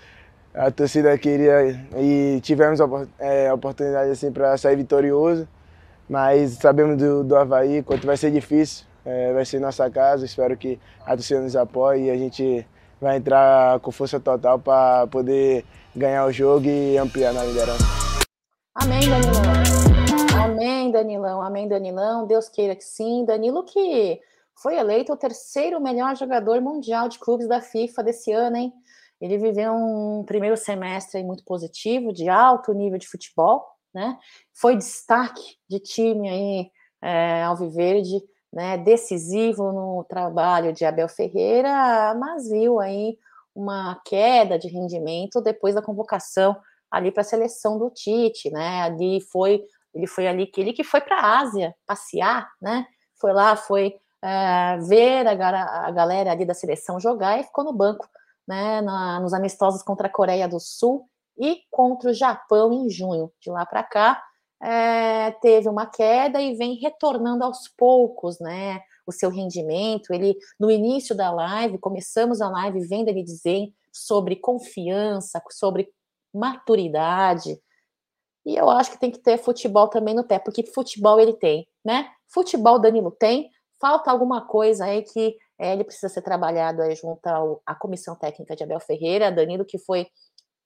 a 0.55 0.71
torcida 0.71 1.17
queria 1.19 1.79
e 1.99 2.41
tivemos 2.43 2.81
a, 2.81 2.87
é, 3.19 3.53
oportunidade 3.53 4.11
assim 4.11 4.33
para 4.33 4.57
sair 4.57 4.77
vitorioso, 4.77 5.47
mas 6.09 6.53
sabemos 6.53 6.97
do, 6.97 7.23
do 7.23 7.37
Havaí, 7.37 7.83
quanto 7.83 8.07
vai 8.07 8.17
ser 8.17 8.31
difícil, 8.31 8.87
é, 9.05 9.31
vai 9.33 9.45
ser 9.45 9.61
nossa 9.61 9.91
casa, 9.91 10.25
espero 10.25 10.57
que 10.57 10.81
a 11.05 11.11
torcida 11.11 11.41
nos 11.41 11.55
apoie 11.55 12.05
e 12.05 12.11
a 12.11 12.17
gente 12.17 12.67
vai 12.99 13.19
entrar 13.19 13.79
com 13.81 13.93
força 13.93 14.19
total 14.19 14.59
para 14.59 15.07
poder 15.09 15.67
ganhar 15.95 16.25
o 16.25 16.33
jogo 16.33 16.67
e 16.67 16.97
ampliar 16.97 17.35
na 17.35 17.45
liderança. 17.45 17.85
Amém, 18.75 19.01
Danilão. 19.01 20.45
Amém, 20.45 20.91
Danilão. 20.91 21.43
Amém, 21.43 21.69
Danilão. 21.69 22.27
Deus 22.27 22.49
queira 22.49 22.75
que 22.75 22.85
sim. 22.85 23.27
Danilo 23.27 23.65
que 23.65 24.19
foi 24.61 24.77
eleito 24.77 25.13
o 25.13 25.17
terceiro 25.17 25.81
melhor 25.81 26.15
jogador 26.15 26.61
mundial 26.61 27.09
de 27.09 27.19
clubes 27.19 27.49
da 27.49 27.61
FIFA 27.61 28.03
desse 28.03 28.31
ano, 28.31 28.57
hein? 28.57 28.73
Ele 29.21 29.39
viveu 29.39 29.73
um 29.73 30.23
primeiro 30.25 30.57
semestre 30.57 31.23
muito 31.25 31.45
positivo, 31.45 32.13
de 32.13 32.29
alto 32.29 32.73
nível 32.73 32.99
de 32.99 33.09
futebol, 33.09 33.67
né? 33.93 34.19
Foi 34.53 34.77
destaque 34.77 35.57
de 35.69 35.79
time 35.81 36.29
aí, 36.29 36.71
é, 37.03 37.43
Alviverde, 37.43 38.23
né? 38.53 38.77
Decisivo 38.77 39.73
no 39.73 40.05
trabalho 40.05 40.73
de 40.73 40.85
Abel 40.85 41.09
Ferreira, 41.09 42.15
mas 42.19 42.49
viu 42.49 42.81
aí 42.81 43.19
uma 43.55 44.01
queda 44.05 44.59
de 44.59 44.69
rendimento 44.69 45.41
depois 45.41 45.75
da 45.75 45.83
convocação 45.83 46.57
ali 46.91 47.11
para 47.11 47.23
a 47.23 47.25
seleção 47.25 47.79
do 47.79 47.91
Tite, 47.91 48.51
né? 48.51 48.83
Ali 48.83 49.23
foi, 49.23 49.65
ele 49.95 50.07
foi 50.07 50.27
ali 50.27 50.47
que 50.47 50.61
ele 50.61 50.73
que 50.75 50.85
foi 50.85 51.01
para 51.01 51.17
a 51.17 51.39
Ásia 51.41 51.75
passear, 51.87 52.51
né? 52.61 52.87
Foi 53.17 53.33
lá, 53.33 53.57
foi 53.57 53.95
é, 54.23 54.79
ver 54.79 55.27
a, 55.27 55.87
a, 55.87 55.91
galera 55.91 56.33
ali 56.33 56.45
da 56.45 56.55
seleção 56.55 57.01
jogar 57.01 57.41
e 57.41 57.45
ficou 57.45 57.65
no 57.65 57.73
banco, 57.73 58.09
né? 58.47 58.81
Na, 58.81 59.21
nos 59.21 59.33
amistosos 59.33 59.83
contra 59.83 60.07
a 60.07 60.13
Coreia 60.13 60.49
do 60.49 60.61
Sul 60.61 61.09
e 61.39 61.61
contra 61.71 62.11
o 62.11 62.15
Japão 62.15 62.73
em 62.73 62.91
junho. 62.91 63.33
De 63.41 63.51
lá 63.51 63.65
para 63.65 63.83
cá, 63.83 64.23
é, 64.63 65.31
teve 65.41 65.69
uma 65.69 65.87
queda 65.87 66.41
e 66.41 66.55
vem 66.55 66.75
retornando 66.75 67.45
aos 67.45 67.69
poucos, 67.69 68.39
né? 68.39 68.81
O 69.07 69.13
seu 69.13 69.31
rendimento. 69.31 70.13
Ele, 70.13 70.37
no 70.59 70.71
início 70.71 71.15
da 71.17 71.31
live, 71.31 71.79
começamos 71.79 72.41
a 72.41 72.49
live 72.49 72.87
vendo 72.87 73.09
ele 73.09 73.23
dizer 73.23 73.73
sobre 73.93 74.37
confiança, 74.37 75.43
sobre 75.51 75.89
maturidade. 76.33 77.59
E 78.45 78.57
eu 78.57 78.71
acho 78.71 78.93
que 78.93 79.01
tem 79.01 79.11
que 79.11 79.19
ter 79.19 79.39
futebol 79.39 79.89
também 79.89 80.15
no 80.15 80.25
pé, 80.25 80.39
porque 80.39 80.65
futebol 80.65 81.21
ele 81.21 81.35
tem, 81.35 81.67
né? 81.85 82.11
Futebol 82.29 82.79
Danilo 82.79 83.11
tem, 83.11 83.51
falta 83.81 84.11
alguma 84.11 84.47
coisa 84.47 84.85
aí 84.85 85.03
que 85.03 85.37
é, 85.59 85.73
ele 85.73 85.85
precisa 85.85 86.09
ser 86.09 86.23
trabalhado 86.23 86.83
aí 86.83 86.95
junto 86.95 87.27
ao, 87.27 87.63
à 87.67 87.75
comissão 87.75 88.15
técnica 88.15 88.55
de 88.55 88.63
Abel 88.63 88.81
Ferreira, 88.81 89.33
Danilo 89.33 89.65
que 89.65 89.79
foi 89.79 90.07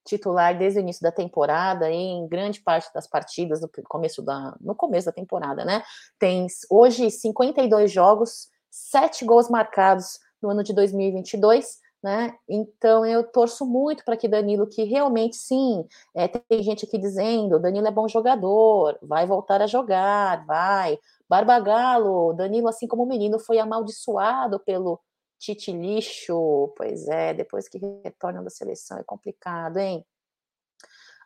titular 0.06 0.56
desde 0.56 0.78
o 0.78 0.82
início 0.82 1.02
da 1.02 1.10
temporada, 1.10 1.90
em 1.90 2.28
grande 2.28 2.60
parte 2.60 2.92
das 2.92 3.06
partidas 3.06 3.60
no 3.60 3.68
começo 3.88 4.20
da, 4.22 4.54
no 4.60 4.74
começo 4.74 5.06
da 5.06 5.12
temporada, 5.12 5.64
né? 5.64 5.82
Tem 6.18 6.46
hoje 6.70 7.10
52 7.10 7.90
jogos, 7.90 8.48
7 8.70 9.24
gols 9.24 9.48
marcados 9.48 10.18
no 10.42 10.50
ano 10.50 10.62
de 10.62 10.74
2022, 10.74 11.78
né? 12.04 12.36
Então 12.46 13.06
eu 13.06 13.24
torço 13.24 13.64
muito 13.64 14.04
para 14.04 14.14
que 14.14 14.28
Danilo, 14.28 14.66
que 14.66 14.84
realmente 14.84 15.36
sim, 15.36 15.88
é, 16.14 16.28
tem 16.28 16.62
gente 16.62 16.84
aqui 16.84 16.98
dizendo, 16.98 17.58
Danilo 17.58 17.86
é 17.86 17.90
bom 17.90 18.06
jogador, 18.06 18.98
vai 19.00 19.26
voltar 19.26 19.62
a 19.62 19.66
jogar, 19.66 20.44
vai. 20.44 20.98
Barbagalo, 21.26 22.34
Danilo, 22.34 22.68
assim 22.68 22.86
como 22.86 23.04
o 23.04 23.06
menino, 23.06 23.38
foi 23.38 23.58
amaldiçoado 23.58 24.60
pelo 24.60 25.00
Tite 25.38 25.72
lixo, 25.72 26.74
pois 26.76 27.08
é, 27.08 27.32
depois 27.32 27.68
que 27.70 27.78
retorna 28.04 28.42
da 28.42 28.50
seleção 28.50 28.98
é 28.98 29.02
complicado, 29.04 29.78
hein? 29.78 30.04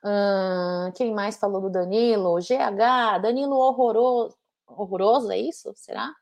Hum, 0.04 0.92
quem 0.94 1.12
mais 1.12 1.36
falou 1.36 1.60
do 1.60 1.70
Danilo? 1.70 2.38
GH, 2.38 3.18
Danilo 3.20 3.56
horroroso, 3.56 4.36
horroroso, 4.68 5.32
é 5.32 5.38
isso? 5.38 5.72
Será? 5.74 6.14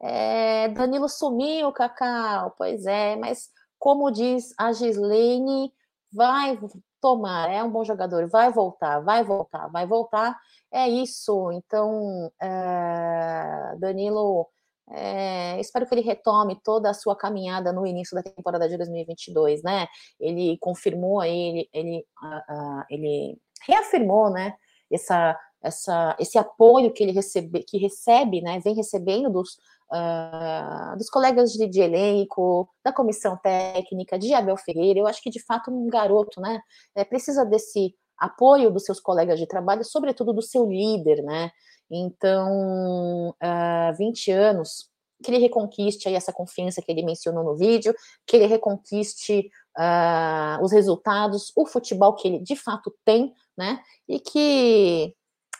É, 0.00 0.68
Danilo 0.68 1.08
sumiu, 1.10 1.70
Cacau, 1.72 2.54
pois 2.56 2.86
é, 2.86 3.16
mas 3.16 3.50
como 3.82 4.12
diz 4.12 4.54
a 4.56 4.72
Gislaine, 4.72 5.72
vai 6.12 6.56
tomar, 7.00 7.50
é 7.50 7.64
um 7.64 7.68
bom 7.68 7.84
jogador, 7.84 8.28
vai 8.28 8.48
voltar, 8.52 9.00
vai 9.00 9.24
voltar, 9.24 9.66
vai 9.72 9.84
voltar, 9.84 10.38
é 10.70 10.88
isso. 10.88 11.50
Então, 11.50 12.30
é, 12.40 13.74
Danilo 13.80 14.48
é, 14.88 15.58
espero 15.58 15.84
que 15.84 15.94
ele 15.96 16.00
retome 16.00 16.60
toda 16.62 16.90
a 16.90 16.94
sua 16.94 17.16
caminhada 17.16 17.72
no 17.72 17.84
início 17.84 18.14
da 18.14 18.22
temporada 18.22 18.68
de 18.68 18.76
2022, 18.76 19.64
né? 19.64 19.88
Ele 20.20 20.56
confirmou 20.60 21.20
aí, 21.20 21.32
ele, 21.32 21.68
ele, 21.72 22.06
uh, 22.22 22.54
uh, 22.54 22.84
ele 22.88 23.36
reafirmou, 23.66 24.30
né? 24.30 24.54
Essa, 24.92 25.36
essa, 25.60 26.16
esse 26.20 26.38
apoio 26.38 26.92
que 26.92 27.02
ele 27.02 27.10
recebe, 27.10 27.64
que 27.64 27.78
recebe, 27.78 28.42
né? 28.42 28.60
Vem 28.60 28.76
recebendo 28.76 29.28
dos, 29.28 29.56
uh, 29.92 30.96
dos 30.96 31.10
colegas 31.10 31.52
de, 31.52 31.68
de, 31.68 31.80
elenco, 31.80 32.68
da 32.84 32.92
comissão 32.92 33.36
técnica, 33.36 34.18
de 34.18 34.32
Abel 34.32 34.56
Ferreira. 34.56 34.98
Eu 34.98 35.06
acho 35.06 35.22
que 35.22 35.30
de 35.30 35.44
fato 35.44 35.70
um 35.70 35.88
garoto, 35.88 36.40
né? 36.40 36.60
É, 36.94 37.04
precisa 37.04 37.44
desse 37.44 37.94
apoio 38.18 38.70
dos 38.70 38.84
seus 38.84 39.00
colegas 39.00 39.38
de 39.38 39.46
trabalho, 39.46 39.84
sobretudo 39.84 40.32
do 40.32 40.42
seu 40.42 40.64
líder, 40.66 41.22
né? 41.22 41.50
Então, 41.90 43.30
uh, 43.30 43.96
20 43.98 44.30
anos, 44.30 44.88
que 45.22 45.30
ele 45.30 45.38
reconquiste 45.38 46.08
aí 46.08 46.14
essa 46.14 46.32
confiança 46.32 46.80
que 46.82 46.90
ele 46.90 47.04
mencionou 47.04 47.44
no 47.44 47.56
vídeo, 47.56 47.94
que 48.26 48.36
ele 48.36 48.46
reconquiste 48.46 49.50
uh, 49.78 50.62
os 50.62 50.72
resultados, 50.72 51.52
o 51.56 51.66
futebol 51.66 52.14
que 52.14 52.28
ele 52.28 52.38
de 52.40 52.56
fato 52.56 52.94
tem, 53.04 53.32
né? 53.56 53.80
E 54.08 54.18
que 54.18 55.14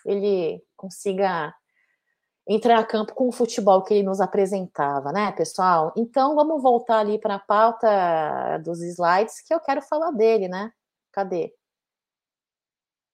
ele 0.05 0.63
consiga 0.77 1.55
entrar 2.47 2.79
a 2.79 2.85
campo 2.85 3.15
com 3.15 3.29
o 3.29 3.33
futebol 3.33 3.83
que 3.83 3.95
ele 3.95 4.03
nos 4.03 4.21
apresentava, 4.21 5.13
né, 5.13 5.33
pessoal? 5.33 5.93
Então, 5.97 6.35
vamos 6.35 6.63
voltar 6.63 6.99
ali 6.99 7.19
para 7.19 7.37
a 7.37 7.39
pauta 7.39 8.59
dos 8.65 8.81
slides, 8.83 9.41
que 9.43 9.55
eu 9.55 9.61
quero 9.61 9.83
falar 9.83 10.11
dele, 10.11 10.49
né? 10.49 10.73
Cadê? 11.13 11.55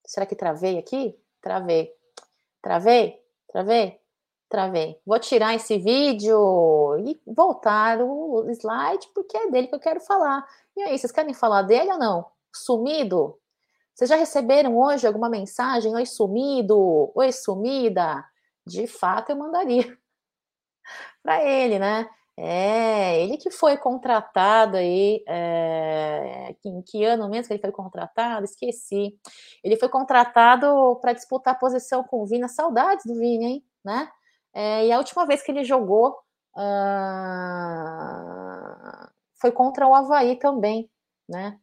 Será 0.07 0.25
que 0.25 0.35
travei 0.35 0.79
aqui? 0.79 1.19
Travei. 1.43 1.93
Travei? 2.63 3.19
Travei? 3.53 4.01
Travei. 4.49 4.99
Vou 5.05 5.19
tirar 5.19 5.55
esse 5.55 5.77
vídeo 5.79 6.97
e 7.01 7.21
voltar 7.27 8.01
o 8.01 8.49
slide, 8.51 9.09
porque 9.15 9.37
é 9.37 9.51
dele 9.51 9.67
que 9.67 9.75
eu 9.75 9.81
quero 9.81 10.01
falar. 10.01 10.47
E 10.75 10.83
aí, 10.83 10.99
vocês 10.99 11.13
querem 11.13 11.35
falar 11.35 11.63
dele 11.63 11.93
ou 11.93 11.99
não? 11.99 12.27
Sumido? 12.55 13.39
Vocês 13.95 14.09
já 14.09 14.17
receberam 14.17 14.79
hoje 14.79 15.07
alguma 15.07 15.29
mensagem? 15.29 15.95
Oi, 15.95 16.07
sumido? 16.07 17.11
Oi, 17.15 17.33
sumida? 17.33 18.25
De 18.69 18.87
fato, 18.87 19.31
eu 19.31 19.37
mandaria 19.37 19.97
para 21.23 21.43
ele, 21.45 21.79
né? 21.79 22.09
É, 22.41 23.21
ele 23.25 23.37
que 23.37 23.51
foi 23.51 23.77
contratado 23.77 24.77
aí, 24.77 25.25
é, 25.27 26.55
em 26.65 26.81
que 26.83 27.05
ano 27.05 27.29
mesmo 27.29 27.49
que 27.49 27.55
ele 27.55 27.61
foi 27.61 27.73
contratado? 27.73 28.45
Esqueci. 28.45 29.19
Ele 29.65 29.77
foi 29.77 29.89
contratado 29.89 30.97
para 31.01 31.13
disputar 31.13 31.55
a 31.55 31.59
posição 31.59 32.05
com 32.05 32.23
o 32.23 32.27
Vina, 32.27 32.47
saudades 32.47 33.05
do 33.05 33.15
Vini, 33.19 33.45
hein? 33.45 33.65
Né? 33.85 34.09
É, 34.55 34.87
e 34.87 34.93
a 34.93 34.99
última 34.99 35.27
vez 35.27 35.43
que 35.43 35.51
ele 35.51 35.65
jogou 35.65 36.17
uh, 36.57 36.63
foi 39.41 39.51
contra 39.51 39.89
o 39.89 39.95
Havaí 39.95 40.37
também, 40.39 40.89
né? 41.29 41.59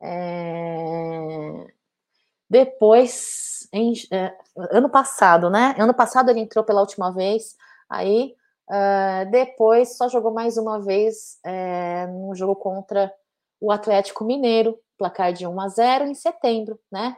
É, 0.00 1.72
depois, 2.48 3.68
em, 3.72 3.92
é, 4.12 4.34
ano 4.70 4.88
passado, 4.88 5.50
né? 5.50 5.74
Ano 5.78 5.94
passado 5.94 6.30
ele 6.30 6.40
entrou 6.40 6.64
pela 6.64 6.80
última 6.80 7.12
vez, 7.12 7.56
aí 7.88 8.34
Uh, 8.68 9.24
depois 9.30 9.96
só 9.96 10.10
jogou 10.10 10.30
mais 10.30 10.58
uma 10.58 10.78
vez 10.78 11.38
é, 11.42 12.06
no 12.06 12.34
jogo 12.34 12.54
contra 12.54 13.10
o 13.58 13.72
Atlético 13.72 14.24
Mineiro, 14.24 14.78
placar 14.98 15.32
de 15.32 15.46
1 15.46 15.60
a 15.60 15.68
0 15.68 16.04
em 16.06 16.14
setembro, 16.14 16.78
né? 16.92 17.16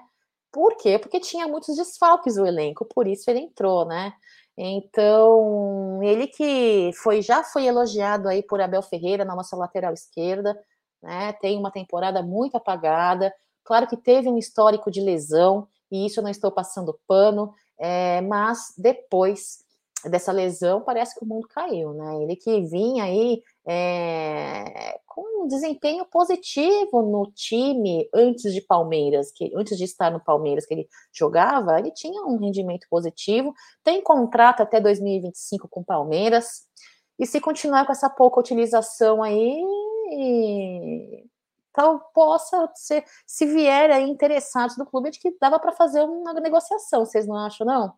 Por 0.53 0.77
quê? 0.77 0.99
Porque 0.99 1.19
tinha 1.19 1.49
muitos 1.49 1.77
desfalques 1.77 2.37
o 2.37 2.47
elenco, 2.47 2.85
por 2.85 3.07
isso 3.07 3.29
ele 3.31 3.40
entrou, 3.40 3.85
né? 3.85 4.12
Então, 4.57 6.01
ele 6.03 6.29
que 6.29 6.93
foi 7.03 7.21
já 7.21 7.43
foi 7.43 7.66
elogiado 7.66 8.29
aí 8.29 8.43
por 8.43 8.61
Abel 8.61 8.83
Ferreira 8.83 9.25
na 9.25 9.35
nossa 9.35 9.57
lateral 9.57 9.93
esquerda, 9.93 10.57
né? 11.03 11.33
Tem 11.35 11.59
uma 11.59 11.73
temporada 11.73 12.23
muito 12.23 12.57
apagada. 12.57 13.35
Claro 13.70 13.87
que 13.87 13.96
teve 13.96 14.28
um 14.28 14.37
histórico 14.37 14.90
de 14.90 15.00
lesão, 15.00 15.68
e 15.92 16.04
isso 16.04 16.18
eu 16.18 16.24
não 16.24 16.30
estou 16.30 16.50
passando 16.50 16.98
pano, 17.06 17.54
é, 17.78 18.20
mas 18.20 18.74
depois 18.76 19.64
dessa 20.06 20.33
lesão, 20.33 20.80
parece 20.80 21.16
que 21.16 21.24
o 21.24 21.28
mundo 21.28 21.46
caiu, 21.46 21.92
né? 21.94 22.20
Ele 22.20 22.35
que 22.35 22.62
vinha 22.62 23.04
aí 23.04 23.40
é, 23.64 24.98
com 25.06 25.44
um 25.44 25.46
desempenho 25.46 26.04
positivo 26.04 27.00
no 27.00 27.30
time 27.30 28.09
antes 28.12 28.52
de 28.52 28.61
Palmeiras, 28.61 29.30
que 29.30 29.52
antes 29.54 29.78
de 29.78 29.85
estar 29.85 30.11
no 30.11 30.18
Palmeiras 30.18 30.66
que 30.66 30.74
ele 30.74 30.88
jogava, 31.12 31.78
ele 31.78 31.92
tinha 31.92 32.24
um 32.26 32.38
rendimento 32.38 32.88
positivo, 32.90 33.54
tem 33.85 34.02
contrato 34.02 34.64
até 34.64 34.80
2025 34.80 35.68
com 35.68 35.85
Palmeiras, 35.85 36.66
e 37.16 37.24
se 37.24 37.40
continuar 37.40 37.87
com 37.87 37.92
essa 37.92 38.11
pouca 38.11 38.40
utilização 38.40 39.22
aí, 39.22 39.62
tal 41.72 42.00
possa 42.14 42.70
ser, 42.74 43.04
se 43.26 43.46
vier 43.46 43.90
aí 43.90 44.09
interessados 44.09 44.76
do 44.76 44.87
clube, 44.87 45.11
de 45.11 45.18
que 45.18 45.37
dava 45.40 45.59
para 45.59 45.72
fazer 45.72 46.02
uma 46.02 46.33
negociação, 46.35 47.04
vocês 47.04 47.26
não 47.26 47.37
acham, 47.37 47.66
não? 47.66 47.94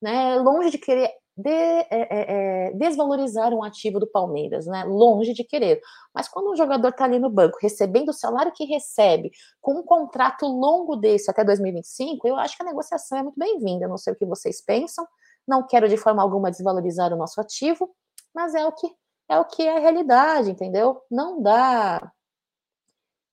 Né? 0.00 0.36
Longe 0.36 0.70
de 0.70 0.78
querer 0.78 1.10
de, 1.36 1.50
é, 1.50 1.86
é, 1.90 2.66
é, 2.68 2.72
desvalorizar 2.74 3.54
um 3.54 3.62
ativo 3.62 3.98
do 3.98 4.06
Palmeiras, 4.06 4.66
né? 4.66 4.84
Longe 4.84 5.32
de 5.32 5.44
querer. 5.44 5.80
Mas 6.14 6.28
quando 6.28 6.50
um 6.50 6.56
jogador 6.56 6.88
está 6.88 7.04
ali 7.04 7.18
no 7.18 7.30
banco, 7.30 7.58
recebendo 7.60 8.10
o 8.10 8.12
salário 8.12 8.52
que 8.52 8.64
recebe, 8.64 9.30
com 9.60 9.74
um 9.74 9.82
contrato 9.82 10.46
longo 10.46 10.96
desse 10.96 11.30
até 11.30 11.42
2025, 11.44 12.28
eu 12.28 12.36
acho 12.36 12.56
que 12.56 12.62
a 12.62 12.66
negociação 12.66 13.18
é 13.18 13.22
muito 13.22 13.38
bem-vinda. 13.38 13.88
Não 13.88 13.96
sei 13.96 14.12
o 14.12 14.16
que 14.16 14.26
vocês 14.26 14.60
pensam. 14.60 15.06
Não 15.46 15.66
quero 15.66 15.88
de 15.88 15.96
forma 15.96 16.22
alguma 16.22 16.50
desvalorizar 16.50 17.12
o 17.12 17.16
nosso 17.16 17.40
ativo, 17.40 17.90
mas 18.34 18.54
é 18.54 18.64
o 18.66 18.72
que 18.72 18.88
é 19.28 19.38
o 19.38 19.44
que 19.46 19.62
é 19.62 19.76
a 19.76 19.80
realidade, 19.80 20.50
entendeu? 20.50 21.00
Não 21.10 21.40
dá. 21.40 22.12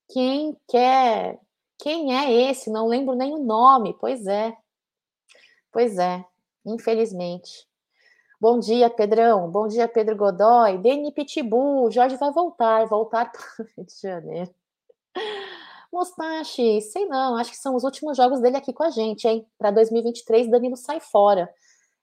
Quem 0.10 0.58
quer? 0.67 1.39
Quem 1.78 2.17
é 2.17 2.50
esse? 2.50 2.69
Não 2.69 2.88
lembro 2.88 3.15
nem 3.15 3.34
o 3.34 3.43
nome. 3.43 3.95
Pois 4.00 4.26
é. 4.28 4.56
Pois 5.72 5.98
é, 5.98 6.26
infelizmente. 6.65 7.67
Bom 8.41 8.60
dia, 8.60 8.89
Pedrão. 8.89 9.50
Bom 9.52 9.67
dia, 9.67 9.88
Pedro 9.88 10.15
Godoy. 10.15 10.78
Deni 10.80 11.12
Pitbull. 11.12 11.91
Jorge 11.91 12.15
vai 12.17 12.32
voltar, 12.32 12.86
voltar 12.88 13.30
para 13.32 13.41
o 13.41 13.67
Rio 13.76 13.86
de 13.86 13.93
Janeiro. 14.02 14.54
Mustache, 15.91 16.82
sei 16.82 17.06
não, 17.08 17.36
acho 17.36 17.52
que 17.52 17.58
são 17.58 17.76
os 17.76 17.84
últimos 17.84 18.15
jogos 18.15 18.39
dele 18.39 18.58
aqui 18.58 18.72
com 18.72 18.84
a 18.84 18.91
gente, 18.91 19.28
hein? 19.28 19.45
Para 19.58 19.72
2023, 19.72 20.50
Danilo 20.50 20.76
sai 20.76 21.00
fora. 21.00 21.52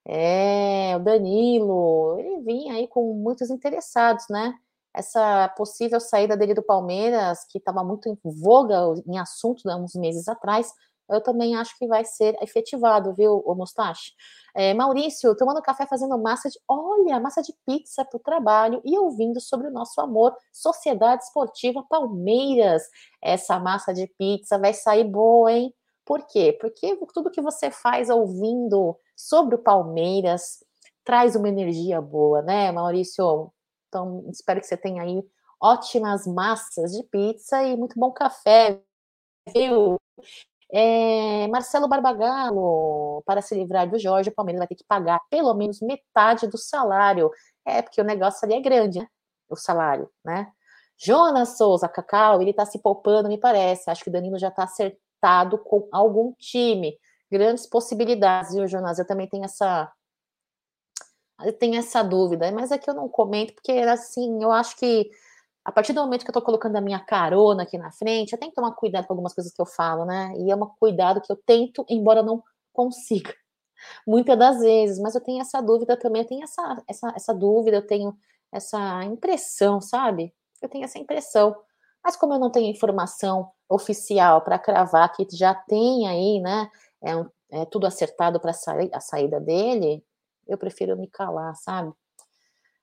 É, 0.05 0.95
o 0.95 0.99
Danilo, 0.99 2.17
ele 2.19 2.41
vinha 2.41 2.73
aí 2.73 2.87
com 2.87 3.13
muitos 3.13 3.49
interessados, 3.49 4.25
né? 4.29 4.57
Essa 4.97 5.47
possível 5.49 5.99
saída 5.99 6.35
dele 6.35 6.53
do 6.53 6.63
Palmeiras, 6.63 7.45
que 7.49 7.59
estava 7.59 7.83
muito 7.83 8.09
em 8.09 8.17
voga 8.23 8.75
em 9.05 9.19
assunto 9.19 9.69
há 9.69 9.75
uns 9.75 9.93
meses 9.93 10.27
atrás, 10.27 10.73
eu 11.09 11.21
também 11.21 11.55
acho 11.55 11.77
que 11.77 11.87
vai 11.87 12.03
ser 12.03 12.35
efetivado, 12.41 13.13
viu, 13.13 13.41
o 13.45 13.55
Mustache? 13.55 14.11
É, 14.53 14.73
Maurício, 14.73 15.35
tomando 15.37 15.61
café, 15.61 15.85
fazendo 15.85 16.17
massa 16.17 16.49
de. 16.49 16.59
Olha, 16.67 17.19
massa 17.19 17.41
de 17.41 17.53
pizza 17.65 18.03
para 18.03 18.17
o 18.17 18.19
trabalho 18.19 18.81
e 18.83 18.97
ouvindo 18.97 19.39
sobre 19.39 19.67
o 19.67 19.71
nosso 19.71 20.01
amor, 20.01 20.35
Sociedade 20.51 21.23
Esportiva 21.23 21.85
Palmeiras. 21.89 22.83
Essa 23.21 23.59
massa 23.59 23.93
de 23.93 24.07
pizza 24.17 24.57
vai 24.57 24.73
sair 24.73 25.05
boa, 25.05 25.51
hein? 25.51 25.73
Por 26.05 26.25
quê? 26.25 26.57
Porque 26.59 26.97
tudo 27.13 27.31
que 27.31 27.41
você 27.41 27.69
faz 27.69 28.09
ouvindo 28.09 28.97
sobre 29.15 29.55
o 29.55 29.59
Palmeiras 29.59 30.63
traz 31.05 31.35
uma 31.35 31.47
energia 31.49 32.01
boa, 32.01 32.41
né, 32.41 32.71
Maurício? 32.71 33.51
Então, 33.87 34.25
espero 34.29 34.59
que 34.59 34.67
você 34.67 34.77
tenha 34.77 35.03
aí 35.03 35.23
ótimas 35.61 36.27
massas 36.27 36.91
de 36.91 37.03
pizza 37.03 37.63
e 37.63 37.75
muito 37.77 37.99
bom 37.99 38.11
café, 38.11 38.81
viu? 39.53 39.97
É, 40.71 41.47
Marcelo 41.47 41.87
Barbagallo, 41.87 43.23
para 43.25 43.41
se 43.41 43.55
livrar 43.55 43.89
do 43.89 43.97
Jorge, 43.99 44.29
o 44.29 44.35
Palmeiras 44.35 44.59
vai 44.59 44.67
ter 44.67 44.75
que 44.75 44.83
pagar 44.85 45.21
pelo 45.29 45.53
menos 45.53 45.79
metade 45.81 46.47
do 46.47 46.57
salário. 46.57 47.31
É, 47.65 47.81
porque 47.81 48.01
o 48.01 48.03
negócio 48.03 48.45
ali 48.45 48.55
é 48.55 48.61
grande, 48.61 48.99
né? 48.99 49.07
O 49.49 49.55
salário, 49.55 50.09
né? 50.25 50.51
Jonas 50.97 51.57
Souza, 51.57 51.87
Cacau, 51.87 52.41
ele 52.41 52.53
tá 52.53 52.65
se 52.65 52.79
poupando, 52.81 53.29
me 53.29 53.39
parece. 53.39 53.89
Acho 53.89 54.03
que 54.03 54.09
o 54.09 54.13
Danilo 54.13 54.39
já 54.39 54.51
tá 54.51 54.63
acertado 54.63 55.57
com 55.59 55.87
algum 55.91 56.33
time. 56.33 56.97
Grandes 57.31 57.67
possibilidades, 57.67 58.53
viu, 58.55 58.67
Jonas? 58.67 58.99
Eu 58.99 59.05
também 59.07 59.27
tenho 59.29 59.45
essa. 59.45 59.91
Eu 61.45 61.53
tenho 61.53 61.75
essa 61.77 62.03
dúvida, 62.03 62.51
mas 62.51 62.71
é 62.71 62.77
que 62.77 62.89
eu 62.89 62.93
não 62.93 63.07
comento, 63.07 63.53
porque 63.53 63.71
assim, 63.71 64.41
eu 64.43 64.51
acho 64.51 64.75
que 64.75 65.09
a 65.63 65.71
partir 65.71 65.93
do 65.93 66.01
momento 66.01 66.23
que 66.23 66.29
eu 66.29 66.33
tô 66.33 66.41
colocando 66.41 66.77
a 66.77 66.81
minha 66.81 66.99
carona 66.99 67.63
aqui 67.63 67.77
na 67.77 67.91
frente, 67.91 68.31
eu 68.33 68.39
tenho 68.39 68.51
que 68.51 68.55
tomar 68.55 68.71
cuidado 68.73 69.05
com 69.05 69.13
algumas 69.13 69.33
coisas 69.33 69.53
que 69.53 69.61
eu 69.61 69.65
falo, 69.65 70.05
né? 70.05 70.33
E 70.37 70.49
é 70.51 70.55
um 70.55 70.65
cuidado 70.79 71.21
que 71.21 71.31
eu 71.31 71.35
tento, 71.45 71.85
embora 71.89 72.23
não 72.23 72.41
consiga, 72.73 73.33
muitas 74.07 74.37
das 74.39 74.59
vezes, 74.59 74.99
mas 74.99 75.15
eu 75.15 75.21
tenho 75.21 75.41
essa 75.41 75.61
dúvida 75.61 75.97
também, 75.97 76.21
eu 76.23 76.27
tenho 76.27 76.43
essa, 76.43 76.83
essa, 76.87 77.13
essa 77.15 77.33
dúvida, 77.33 77.77
eu 77.77 77.85
tenho 77.85 78.17
essa 78.51 79.03
impressão, 79.03 79.81
sabe? 79.81 80.33
Eu 80.61 80.69
tenho 80.69 80.85
essa 80.85 80.97
impressão. 80.99 81.55
Mas 82.03 82.15
como 82.15 82.33
eu 82.33 82.39
não 82.39 82.49
tenho 82.49 82.71
informação 82.71 83.51
oficial 83.69 84.41
para 84.41 84.57
cravar 84.57 85.11
que 85.13 85.27
já 85.33 85.53
tem 85.53 86.07
aí, 86.07 86.39
né, 86.39 86.69
é, 87.03 87.15
um, 87.15 87.29
é 87.51 87.65
tudo 87.65 87.85
acertado 87.85 88.39
para 88.39 88.51
a 88.51 88.99
saída 89.01 89.39
dele, 89.39 90.03
eu 90.47 90.57
prefiro 90.57 90.97
me 90.97 91.07
calar, 91.07 91.55
sabe? 91.55 91.91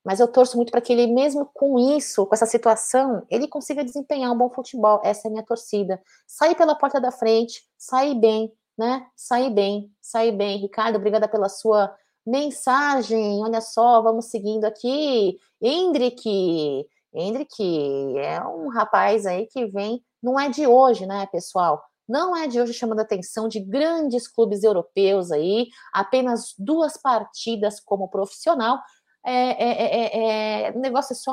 Mas 0.05 0.20
eu 0.20 0.29
torço 0.29 0.57
muito 0.57 0.70
para 0.70 0.83
que 0.83 0.92
ele, 0.92 1.07
mesmo 1.07 1.48
com 1.55 1.79
isso, 1.79 2.27
com 2.27 2.35
essa 2.35 2.44
situação, 2.44 3.24
ele 3.31 3.48
consiga 3.48 3.83
desempenhar 3.83 4.31
um 4.31 4.37
bom 4.37 4.50
futebol. 4.50 5.00
Essa 5.03 5.27
é 5.27 5.29
a 5.29 5.33
minha 5.33 5.44
torcida. 5.44 6.00
Sair 6.27 6.55
pela 6.55 6.74
porta 6.74 7.00
da 7.00 7.11
frente, 7.11 7.62
sair 7.79 8.14
bem, 8.14 8.53
né? 8.77 9.07
Sair 9.16 9.50
bem, 9.50 9.90
sair 10.03 10.33
bem. 10.33 10.59
Ricardo, 10.59 10.96
obrigada 10.96 11.27
pela 11.27 11.48
sua 11.48 11.94
mensagem. 12.27 13.42
Olha 13.42 13.62
só, 13.62 14.03
vamos 14.03 14.27
seguindo 14.27 14.66
aqui. 14.66 15.38
Hendrick, 15.62 16.87
Hendrick 17.14 18.18
é 18.18 18.42
um 18.44 18.68
rapaz 18.68 19.24
aí 19.24 19.46
que 19.46 19.66
vem, 19.66 20.05
não 20.22 20.38
é 20.38 20.50
de 20.50 20.66
hoje, 20.66 21.07
né, 21.07 21.27
pessoal? 21.27 21.83
Não 22.08 22.36
é 22.36 22.46
de 22.46 22.60
hoje 22.60 22.74
chamando 22.74 23.00
a 23.00 23.02
atenção 23.02 23.48
de 23.48 23.60
grandes 23.60 24.28
clubes 24.28 24.62
europeus 24.62 25.30
aí, 25.32 25.68
apenas 25.92 26.54
duas 26.58 26.96
partidas 26.96 27.80
como 27.80 28.08
profissional, 28.08 28.78
é, 29.26 29.32
é, 29.32 30.66
é, 30.66 30.70
o 30.72 30.80
negócio 30.80 31.16
só 31.16 31.32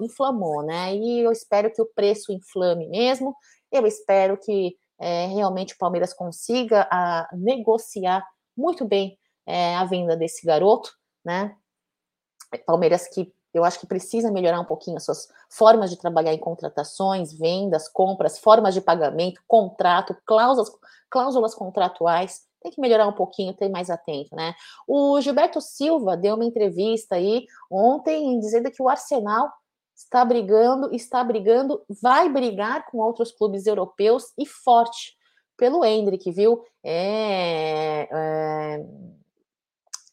inflamou, 0.00 0.62
né? 0.62 0.94
E 0.94 1.20
eu 1.20 1.32
espero 1.32 1.72
que 1.72 1.82
o 1.82 1.90
preço 1.92 2.32
inflame 2.32 2.88
mesmo. 2.88 3.36
Eu 3.70 3.84
espero 3.84 4.38
que 4.38 4.76
realmente 5.00 5.74
o 5.74 5.78
Palmeiras 5.78 6.14
consiga 6.14 6.86
a, 6.88 7.28
negociar 7.32 8.24
muito 8.56 8.84
bem 8.84 9.18
a 9.76 9.84
venda 9.84 10.16
desse 10.16 10.46
garoto, 10.46 10.92
né? 11.24 11.56
Palmeiras 12.64 13.08
que 13.08 13.32
eu 13.52 13.64
acho 13.64 13.78
que 13.78 13.86
precisa 13.86 14.30
melhorar 14.30 14.60
um 14.60 14.64
pouquinho 14.64 14.96
as 14.96 15.04
suas 15.04 15.28
formas 15.48 15.90
de 15.90 15.96
trabalhar 15.96 16.32
em 16.32 16.38
contratações, 16.38 17.32
vendas, 17.32 17.88
compras, 17.88 18.38
formas 18.38 18.74
de 18.74 18.80
pagamento, 18.80 19.40
contrato, 19.46 20.16
cláusulas, 20.24 20.70
cláusulas 21.10 21.54
contratuais 21.54 22.42
tem 22.62 22.70
que 22.70 22.80
melhorar 22.80 23.06
um 23.08 23.12
pouquinho, 23.12 23.52
ter 23.52 23.68
mais 23.68 23.90
atento, 23.90 24.34
né? 24.36 24.54
O 24.86 25.20
Gilberto 25.20 25.60
Silva 25.60 26.16
deu 26.16 26.36
uma 26.36 26.44
entrevista 26.44 27.16
aí 27.16 27.46
ontem 27.70 28.38
dizendo 28.38 28.70
que 28.70 28.80
o 28.80 28.88
Arsenal 28.88 29.50
está 29.94 30.24
brigando, 30.24 30.94
está 30.94 31.22
brigando, 31.22 31.82
vai 32.00 32.28
brigar 32.28 32.86
com 32.86 32.98
outros 32.98 33.32
clubes 33.32 33.66
europeus 33.66 34.32
e 34.38 34.46
forte 34.46 35.16
pelo 35.56 35.84
Hendrick, 35.84 36.30
viu? 36.30 36.64
É, 36.82 38.08
é, 38.10 38.86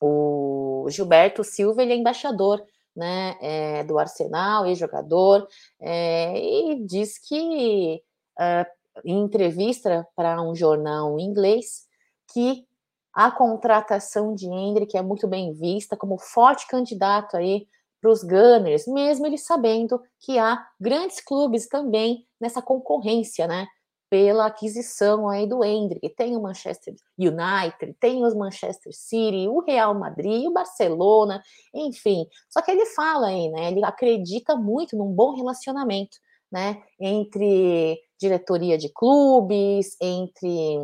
o 0.02 0.86
Gilberto 0.90 1.44
Silva 1.44 1.82
ele 1.82 1.94
é 1.94 1.96
embaixador 1.96 2.64
né, 3.00 3.38
é, 3.42 3.84
do 3.86 3.98
Arsenal, 3.98 4.66
ex-jogador, 4.66 5.48
é, 5.80 6.38
e 6.38 6.86
diz 6.86 7.18
que 7.18 8.04
é, 8.38 8.68
em 9.06 9.22
entrevista 9.22 10.06
para 10.16 10.42
um 10.42 10.54
jornal 10.54 11.18
inglês 11.18 11.88
que 12.34 12.68
a 13.14 13.32
contratação 13.32 14.36
de 14.36 14.48
Hendrick 14.48 14.96
é 14.96 15.02
muito 15.02 15.28
bem 15.28 15.54
vista 15.54 15.98
como 15.98 16.20
forte 16.20 16.68
candidato 16.68 17.38
aí 17.38 17.66
para 18.02 18.12
os 18.12 18.24
Gunners, 18.24 18.86
mesmo 18.88 19.26
ele 19.26 19.38
sabendo 19.38 20.02
que 20.20 20.38
há 20.38 20.66
grandes 20.80 21.20
clubes 21.20 21.68
também 21.68 22.26
nessa 22.40 22.62
concorrência, 22.62 23.48
né? 23.48 23.68
Pela 24.10 24.48
aquisição 24.48 25.30
aí 25.30 25.48
do 25.48 25.64
Hendrick. 25.64 26.10
Tem 26.16 26.36
o 26.36 26.42
Manchester 26.42 26.96
United, 27.18 27.96
tem 28.00 28.26
os 28.26 28.34
Manchester 28.34 28.92
City, 28.94 29.48
o 29.48 29.60
Real 29.60 29.94
Madrid, 29.94 30.48
o 30.48 30.54
Barcelona, 30.54 31.44
enfim. 31.74 32.26
Só 32.50 32.62
que 32.62 32.72
ele 32.72 32.86
fala 32.88 33.28
aí, 33.28 33.50
né? 33.50 33.72
Ele 33.72 33.84
acredita 33.84 34.56
muito 34.56 34.98
num 34.98 35.14
bom 35.14 35.36
relacionamento, 35.36 36.18
né? 36.52 36.82
Entre 37.00 38.02
diretoria 38.20 38.78
de 38.78 38.90
clubes, 38.90 39.96
entre 40.02 40.78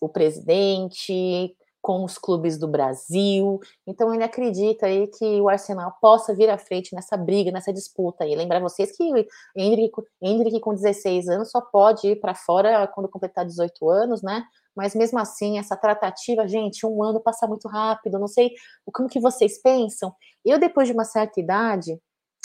o 0.00 0.08
presidente, 0.08 1.56
com 1.84 2.02
os 2.02 2.16
clubes 2.16 2.56
do 2.56 2.66
Brasil. 2.66 3.60
Então 3.86 4.14
ele 4.14 4.24
acredita 4.24 4.86
aí 4.86 5.06
que 5.06 5.38
o 5.42 5.50
Arsenal 5.50 5.94
possa 6.00 6.34
vir 6.34 6.48
à 6.48 6.56
frente 6.56 6.94
nessa 6.94 7.14
briga, 7.14 7.52
nessa 7.52 7.74
disputa 7.74 8.24
aí. 8.24 8.34
Lembrar 8.34 8.58
vocês 8.58 8.96
que 8.96 9.02
o 9.02 9.26
Hendrick, 9.54 9.92
Hendrick 10.22 10.60
com 10.60 10.72
16 10.72 11.28
anos 11.28 11.50
só 11.50 11.60
pode 11.60 12.08
ir 12.08 12.16
para 12.16 12.34
fora 12.34 12.86
quando 12.86 13.06
completar 13.06 13.44
18 13.44 13.90
anos, 13.90 14.22
né? 14.22 14.46
Mas 14.74 14.94
mesmo 14.94 15.18
assim, 15.18 15.58
essa 15.58 15.76
tratativa, 15.76 16.48
gente, 16.48 16.86
um 16.86 17.02
ano 17.04 17.20
passa 17.20 17.46
muito 17.46 17.68
rápido. 17.68 18.18
Não 18.18 18.28
sei 18.28 18.52
como 18.90 19.06
que 19.06 19.20
vocês 19.20 19.60
pensam. 19.60 20.10
Eu, 20.42 20.58
depois 20.58 20.88
de 20.88 20.94
uma 20.94 21.04
certa 21.04 21.38
idade, 21.38 22.00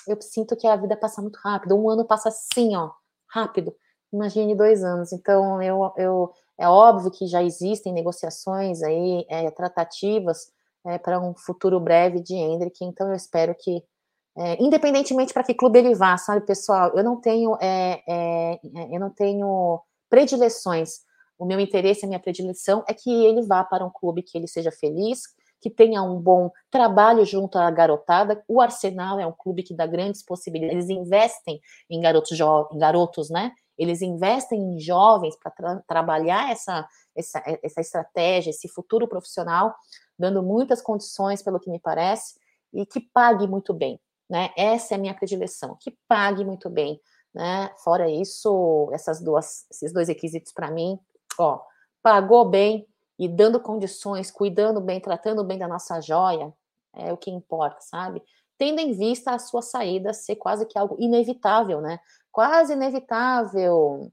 eu 0.05 0.21
sinto 0.21 0.57
que 0.57 0.67
a 0.67 0.75
vida 0.75 0.97
passa 0.97 1.21
muito 1.21 1.39
rápido. 1.41 1.77
Um 1.77 1.89
ano 1.89 2.05
passa 2.05 2.27
assim, 2.27 2.75
ó, 2.75 2.91
rápido. 3.29 3.73
Imagine 4.11 4.53
dois 4.53 4.83
anos. 4.83 5.13
Então, 5.13 5.61
eu, 5.61 5.93
eu 5.95 6.33
é 6.60 6.68
óbvio 6.68 7.10
que 7.10 7.26
já 7.26 7.41
existem 7.41 7.93
negociações 7.93 8.84
aí, 8.84 9.26
é, 9.30 9.49
tratativas 9.49 10.51
é, 10.86 10.97
para 10.97 11.20
um 11.20 11.34
futuro 11.34 11.80
breve 11.80 12.20
de 12.20 12.36
Hendrick, 12.36 12.84
então 12.84 13.07
eu 13.07 13.16
espero 13.16 13.55
que, 13.55 13.82
é, 14.38 14.62
independentemente 14.62 15.34
para 15.34 15.43
que 15.43 15.53
clube 15.53 15.80
ele 15.80 15.95
vá, 15.95 16.18
sabe, 16.18 16.45
pessoal, 16.45 16.91
eu 16.95 17.03
não 17.03 17.16
tenho, 17.16 17.57
é, 17.62 18.03
é, 18.05 18.53
é, 18.53 18.95
eu 18.95 18.99
não 18.99 19.10
tenho 19.10 19.82
predileções. 20.10 20.99
O 21.38 21.45
meu 21.45 21.60
interesse, 21.62 22.03
a 22.03 22.07
minha 22.07 22.20
predileção 22.20 22.84
é 22.86 22.93
que 22.93 23.10
ele 23.10 23.41
vá 23.43 23.64
para 23.64 23.86
um 23.86 23.89
clube 23.89 24.22
que 24.22 24.38
ele 24.38 24.47
seja 24.47 24.72
feliz, 24.72 25.22
que 25.62 25.70
tenha 25.70 26.03
um 26.03 26.20
bom 26.20 26.51
trabalho 26.70 27.26
junto 27.26 27.57
à 27.57 27.72
garotada. 27.72 28.43
O 28.47 28.60
Arsenal 28.60 29.20
é 29.20 29.26
um 29.26 29.32
clube 29.32 29.64
que 29.64 29.74
dá 29.74 29.86
grandes 29.86 30.24
possibilidades, 30.24 30.89
eles 30.89 30.89
investem 30.89 31.62
em 31.89 32.01
garotos, 32.01 32.38
em 32.72 32.78
garotos, 32.78 33.30
né? 33.30 33.53
Eles 33.80 34.01
investem 34.01 34.61
em 34.61 34.80
jovens 34.80 35.36
para 35.36 35.51
tra 35.51 35.84
trabalhar 35.88 36.51
essa, 36.51 36.88
essa, 37.15 37.41
essa 37.63 37.82
estratégia, 37.82 38.49
esse 38.51 38.67
futuro 38.67 39.07
profissional, 39.07 39.73
dando 40.17 40.43
muitas 40.43 40.82
condições, 40.82 41.41
pelo 41.41 41.59
que 41.59 41.69
me 41.69 41.80
parece, 41.80 42.39
e 42.73 42.86
que 42.86 42.99
pague 42.99 43.47
muito 43.47 43.73
bem. 43.73 43.99
Né? 44.30 44.51
Essa 44.55 44.93
é 44.93 44.97
a 44.97 44.99
minha 44.99 45.13
predileção, 45.13 45.77
que 45.80 45.97
pague 46.07 46.45
muito 46.45 46.69
bem. 46.69 47.01
Né? 47.34 47.71
Fora 47.84 48.09
isso, 48.09 48.89
essas 48.93 49.21
duas, 49.21 49.65
esses 49.71 49.91
dois 49.91 50.07
requisitos 50.07 50.51
para 50.51 50.69
mim, 50.69 50.99
ó, 51.38 51.61
pagou 52.03 52.45
bem, 52.45 52.86
e 53.19 53.27
dando 53.27 53.59
condições, 53.59 54.32
cuidando 54.32 54.80
bem, 54.80 55.01
tratando 55.01 55.43
bem 55.43 55.59
da 55.59 55.67
nossa 55.67 55.99
joia, 55.99 56.53
é 56.95 57.11
o 57.11 57.17
que 57.17 57.30
importa, 57.30 57.82
sabe? 57.82 58.23
Tendo 58.57 58.80
em 58.80 58.93
vista 58.93 59.32
a 59.32 59.39
sua 59.39 59.61
saída 59.61 60.13
ser 60.13 60.38
quase 60.38 60.65
que 60.65 60.77
algo 60.77 60.95
inevitável, 60.97 61.82
né? 61.82 61.99
Quase 62.39 62.71
inevitável. 62.71 64.09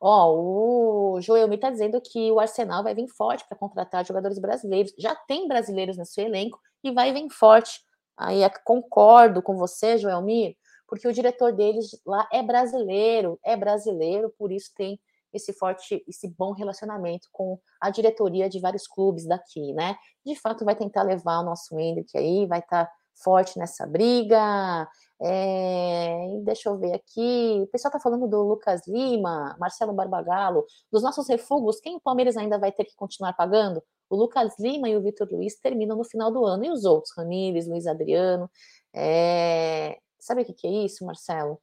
Ó, 0.00 1.16
o 1.16 1.20
Joelmi 1.20 1.56
está 1.56 1.68
dizendo 1.68 2.00
que 2.00 2.30
o 2.30 2.38
Arsenal 2.38 2.84
vai 2.84 2.94
vir 2.94 3.08
forte 3.08 3.44
para 3.48 3.58
contratar 3.58 4.06
jogadores 4.06 4.38
brasileiros. 4.38 4.94
Já 4.96 5.12
tem 5.16 5.48
brasileiros 5.48 5.96
no 5.96 6.06
seu 6.06 6.26
elenco 6.26 6.60
e 6.80 6.92
vai 6.92 7.12
vir 7.12 7.28
forte. 7.28 7.80
Aí 8.16 8.44
é 8.44 8.48
concordo 8.48 9.42
com 9.42 9.56
você, 9.56 9.98
Joelmir, 9.98 10.54
porque 10.86 11.08
o 11.08 11.12
diretor 11.12 11.52
deles 11.52 11.90
lá 12.06 12.28
é 12.32 12.40
brasileiro, 12.40 13.36
é 13.42 13.56
brasileiro, 13.56 14.32
por 14.38 14.52
isso 14.52 14.70
tem 14.76 15.00
esse 15.32 15.52
forte, 15.52 16.04
esse 16.06 16.28
bom 16.28 16.52
relacionamento 16.52 17.26
com 17.32 17.58
a 17.80 17.90
diretoria 17.90 18.48
de 18.48 18.60
vários 18.60 18.86
clubes 18.86 19.26
daqui, 19.26 19.72
né? 19.72 19.96
De 20.24 20.36
fato, 20.36 20.64
vai 20.64 20.76
tentar 20.76 21.02
levar 21.02 21.40
o 21.40 21.44
nosso 21.44 21.76
Hendrick 21.76 22.16
aí, 22.16 22.46
vai 22.46 22.60
estar 22.60 22.84
tá 22.84 22.92
forte 23.14 23.58
nessa 23.58 23.86
briga. 23.86 24.88
É, 25.24 26.40
deixa 26.44 26.68
eu 26.68 26.78
ver 26.78 26.94
aqui. 26.94 27.60
O 27.62 27.66
pessoal 27.68 27.92
tá 27.92 28.00
falando 28.00 28.26
do 28.28 28.42
Lucas 28.42 28.86
Lima, 28.86 29.56
Marcelo 29.58 29.92
Barbagallo, 29.92 30.66
dos 30.90 31.02
nossos 31.02 31.28
refugos. 31.28 31.80
Quem 31.80 31.96
o 31.96 32.00
Palmeiras 32.00 32.36
ainda 32.36 32.58
vai 32.58 32.72
ter 32.72 32.84
que 32.84 32.96
continuar 32.96 33.32
pagando? 33.34 33.82
O 34.10 34.16
Lucas 34.16 34.58
Lima 34.58 34.88
e 34.88 34.96
o 34.96 35.02
Vitor 35.02 35.28
Luiz 35.30 35.58
terminam 35.60 35.96
no 35.96 36.04
final 36.04 36.30
do 36.30 36.44
ano. 36.44 36.64
E 36.64 36.70
os 36.70 36.84
outros? 36.84 37.14
Ramires, 37.16 37.66
Luiz 37.66 37.86
Adriano. 37.86 38.50
É, 38.94 39.96
Sabe 40.22 40.42
o 40.42 40.44
que, 40.44 40.54
que 40.54 40.66
é 40.68 40.70
isso, 40.70 41.04
Marcelo? 41.04 41.60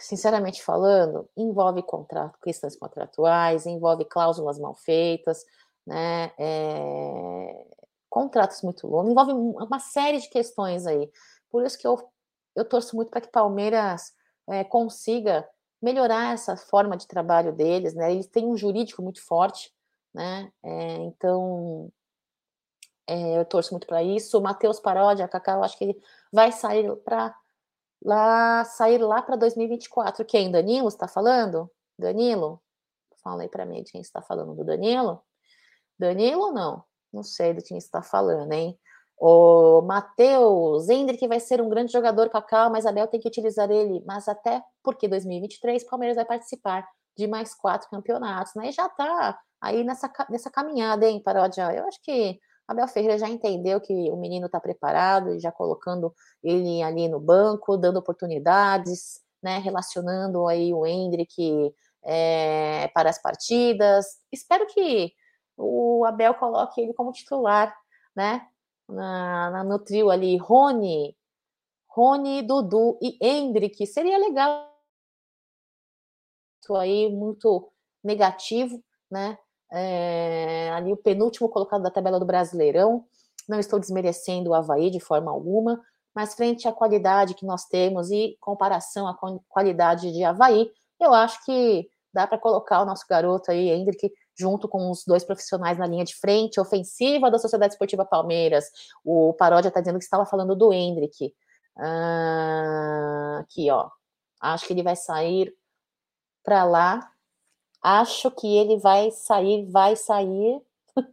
Sinceramente 0.00 0.62
falando, 0.62 1.28
envolve 1.36 1.82
contrato, 1.82 2.38
questões 2.42 2.74
contratuais, 2.74 3.66
envolve 3.66 4.06
cláusulas 4.06 4.58
mal 4.58 4.74
feitas, 4.74 5.44
né? 5.86 6.32
É, 6.38 7.66
contratos 8.12 8.60
muito 8.60 8.86
longos, 8.86 9.10
envolve 9.10 9.32
uma 9.32 9.78
série 9.78 10.18
de 10.20 10.28
questões 10.28 10.86
aí. 10.86 11.10
Por 11.50 11.64
isso 11.64 11.78
que 11.78 11.86
eu, 11.86 11.98
eu 12.54 12.62
torço 12.62 12.94
muito 12.94 13.10
para 13.10 13.22
que 13.22 13.28
Palmeiras 13.28 14.12
é, 14.46 14.62
consiga 14.62 15.48
melhorar 15.80 16.34
essa 16.34 16.54
forma 16.54 16.94
de 16.94 17.06
trabalho 17.06 17.54
deles, 17.54 17.94
né? 17.94 18.12
Eles 18.12 18.26
têm 18.26 18.44
um 18.44 18.54
jurídico 18.54 19.00
muito 19.00 19.24
forte, 19.24 19.72
né? 20.12 20.52
É, 20.62 20.96
então 21.04 21.90
é, 23.06 23.38
eu 23.38 23.46
torço 23.46 23.72
muito 23.72 23.86
para 23.86 24.02
isso. 24.02 24.38
O 24.38 24.42
Matheus 24.42 24.78
Paródia, 24.78 25.26
Cacau, 25.26 25.56
eu 25.56 25.64
acho 25.64 25.78
que 25.78 25.84
ele 25.84 26.02
vai 26.30 26.52
sair 26.52 26.94
para 26.96 27.34
lá, 28.04 28.62
sair 28.66 28.98
lá 28.98 29.22
para 29.22 29.36
2024. 29.36 30.22
Quem? 30.26 30.52
Danilo 30.52 30.88
está 30.88 31.08
falando? 31.08 31.70
Danilo? 31.98 32.62
Fala 33.24 33.42
aí 33.42 33.48
para 33.48 33.64
mim 33.64 33.82
quem 33.84 34.02
está 34.02 34.20
falando 34.20 34.54
do 34.54 34.64
Danilo. 34.64 35.22
Danilo 35.98 36.52
não? 36.52 36.84
Não 37.12 37.22
sei 37.22 37.52
do 37.54 37.62
que 37.62 37.76
está 37.76 38.02
falando, 38.02 38.52
hein? 38.52 38.78
O 39.18 39.82
Matheus, 39.82 40.88
Hendrick 40.88 41.26
vai 41.28 41.38
ser 41.38 41.60
um 41.60 41.68
grande 41.68 41.92
jogador, 41.92 42.28
Cacau, 42.28 42.70
mas 42.70 42.86
Abel 42.86 43.06
tem 43.06 43.20
que 43.20 43.28
utilizar 43.28 43.70
ele. 43.70 44.02
Mas 44.06 44.26
até 44.26 44.62
porque 44.82 45.06
2023 45.06 45.82
o 45.84 45.86
Palmeiras 45.86 46.16
vai 46.16 46.24
participar 46.24 46.86
de 47.16 47.26
mais 47.26 47.54
quatro 47.54 47.88
campeonatos, 47.88 48.54
né? 48.56 48.68
E 48.68 48.72
já 48.72 48.88
tá 48.88 49.38
aí 49.60 49.84
nessa, 49.84 50.10
nessa 50.28 50.50
caminhada, 50.50 51.06
hein, 51.06 51.22
Paródia? 51.22 51.72
Eu 51.72 51.86
acho 51.86 52.00
que 52.02 52.38
Abel 52.66 52.88
Ferreira 52.88 53.18
já 53.18 53.28
entendeu 53.28 53.80
que 53.80 53.92
o 54.10 54.16
menino 54.16 54.46
está 54.46 54.58
preparado, 54.58 55.38
já 55.38 55.52
colocando 55.52 56.12
ele 56.42 56.82
ali 56.82 57.08
no 57.08 57.20
banco, 57.20 57.76
dando 57.76 57.98
oportunidades, 57.98 59.20
né, 59.42 59.58
relacionando 59.58 60.46
aí 60.48 60.72
o 60.72 60.86
Hendrick 60.86 61.72
é, 62.04 62.88
para 62.94 63.10
as 63.10 63.20
partidas. 63.20 64.06
Espero 64.32 64.66
que 64.66 65.12
o 65.62 66.04
Abel 66.04 66.34
coloque 66.34 66.80
ele 66.80 66.94
como 66.94 67.12
titular, 67.12 67.76
né, 68.14 68.46
na, 68.88 69.50
na, 69.50 69.64
no 69.64 69.78
trio 69.78 70.10
ali, 70.10 70.36
Rony, 70.36 71.16
Rony, 71.88 72.42
Dudu 72.42 72.98
e 73.00 73.16
Hendrick. 73.20 73.86
Seria 73.86 74.18
legal 74.18 74.70
isso 76.62 76.74
aí 76.76 77.10
muito 77.10 77.72
negativo, 78.04 78.82
né? 79.10 79.38
é, 79.72 80.70
ali 80.72 80.92
o 80.92 80.96
penúltimo 80.96 81.48
colocado 81.48 81.82
da 81.82 81.90
tabela 81.90 82.20
do 82.20 82.26
Brasileirão. 82.26 83.04
Não 83.48 83.58
estou 83.58 83.80
desmerecendo 83.80 84.50
o 84.50 84.54
Havaí 84.54 84.90
de 84.90 85.00
forma 85.00 85.30
alguma, 85.30 85.80
mas 86.14 86.34
frente 86.34 86.68
à 86.68 86.72
qualidade 86.72 87.34
que 87.34 87.46
nós 87.46 87.64
temos 87.64 88.10
e 88.10 88.36
comparação 88.38 89.08
à 89.08 89.16
qualidade 89.48 90.12
de 90.12 90.22
Havaí, 90.22 90.70
eu 91.00 91.12
acho 91.14 91.42
que 91.44 91.88
dá 92.12 92.26
para 92.26 92.38
colocar 92.38 92.82
o 92.82 92.84
nosso 92.84 93.06
garoto 93.08 93.50
aí, 93.50 93.70
Hendrick, 93.70 94.12
junto 94.38 94.68
com 94.68 94.90
os 94.90 95.04
dois 95.04 95.24
profissionais 95.24 95.78
na 95.78 95.86
linha 95.86 96.04
de 96.04 96.14
frente, 96.16 96.60
ofensiva 96.60 97.30
da 97.30 97.38
Sociedade 97.38 97.74
Esportiva 97.74 98.04
Palmeiras. 98.04 98.66
O 99.04 99.34
Paródia 99.34 99.68
está 99.68 99.80
dizendo 99.80 99.98
que 99.98 100.04
estava 100.04 100.26
falando 100.26 100.56
do 100.56 100.72
Hendrick. 100.72 101.34
Ah, 101.76 103.38
aqui, 103.40 103.70
ó. 103.70 103.90
Acho 104.40 104.66
que 104.66 104.72
ele 104.72 104.82
vai 104.82 104.96
sair 104.96 105.54
para 106.44 106.64
lá 106.64 107.12
acho 107.82 108.30
que 108.30 108.46
ele 108.46 108.78
vai 108.78 109.10
sair, 109.10 109.66
vai 109.70 109.96
sair. 109.96 110.62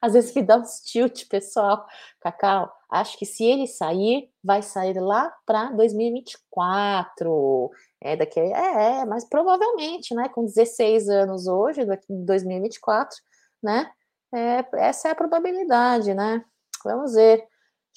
Às 0.00 0.14
vezes 0.14 0.34
me 0.34 0.42
dá 0.42 0.56
uns 0.56 0.80
tilt, 0.80 1.28
pessoal. 1.28 1.86
Cacau, 2.20 2.72
acho 2.90 3.18
que 3.18 3.26
se 3.26 3.44
ele 3.44 3.66
sair, 3.66 4.30
vai 4.42 4.62
sair 4.62 4.98
lá 5.00 5.32
para 5.46 5.70
2024. 5.72 7.70
É, 8.00 8.16
daqui, 8.16 8.40
é, 8.40 9.00
é, 9.00 9.04
mas 9.04 9.28
provavelmente, 9.28 10.14
né? 10.14 10.28
Com 10.28 10.44
16 10.44 11.08
anos 11.08 11.46
hoje, 11.46 11.84
daqui 11.84 12.12
em 12.12 12.24
2024, 12.24 13.16
né? 13.62 13.90
É, 14.34 14.64
essa 14.74 15.08
é 15.08 15.10
a 15.12 15.14
probabilidade, 15.14 16.14
né? 16.14 16.44
Vamos 16.84 17.14
ver. 17.14 17.46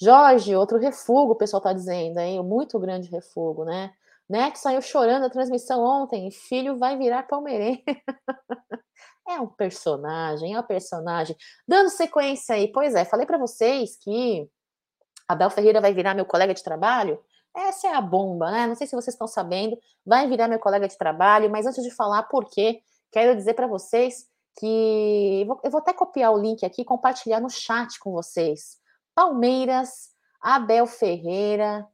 Jorge, 0.00 0.56
outro 0.56 0.78
refugo, 0.78 1.32
o 1.32 1.36
pessoal 1.36 1.58
está 1.60 1.72
dizendo, 1.72 2.18
hein? 2.18 2.42
Muito 2.42 2.78
grande 2.78 3.08
refugo, 3.08 3.64
né? 3.64 3.92
Neto 4.28 4.56
saiu 4.56 4.80
chorando 4.80 5.24
a 5.26 5.30
transmissão 5.30 5.82
ontem, 5.82 6.30
filho 6.30 6.78
vai 6.78 6.96
virar 6.96 7.24
palmeirense. 7.24 7.84
é 9.28 9.40
um 9.40 9.46
personagem, 9.46 10.54
é 10.54 10.60
um 10.60 10.62
personagem. 10.62 11.36
Dando 11.68 11.90
sequência 11.90 12.54
aí, 12.54 12.72
pois 12.72 12.94
é, 12.94 13.04
falei 13.04 13.26
para 13.26 13.38
vocês 13.38 13.96
que 14.02 14.48
Abel 15.32 15.50
Ferreira 15.50 15.80
vai 15.80 15.92
virar 15.92 16.14
meu 16.14 16.24
colega 16.24 16.54
de 16.54 16.62
trabalho. 16.62 17.18
Essa 17.54 17.88
é 17.88 17.94
a 17.94 18.00
bomba, 18.00 18.50
né? 18.50 18.66
Não 18.66 18.74
sei 18.74 18.86
se 18.86 18.96
vocês 18.96 19.14
estão 19.14 19.26
sabendo, 19.26 19.78
vai 20.04 20.26
virar 20.26 20.48
meu 20.48 20.58
colega 20.58 20.88
de 20.88 20.96
trabalho, 20.96 21.50
mas 21.50 21.66
antes 21.66 21.82
de 21.82 21.90
falar 21.90 22.22
por 22.24 22.46
quê, 22.46 22.80
quero 23.10 23.36
dizer 23.36 23.54
para 23.54 23.66
vocês 23.66 24.26
que 24.58 25.46
eu 25.62 25.70
vou 25.70 25.78
até 25.80 25.92
copiar 25.92 26.32
o 26.32 26.38
link 26.38 26.64
aqui 26.64 26.82
e 26.82 26.84
compartilhar 26.84 27.40
no 27.40 27.50
chat 27.50 27.98
com 27.98 28.12
vocês. 28.12 28.78
Palmeiras, 29.14 30.10
Abel 30.40 30.86
Ferreira, 30.86 31.86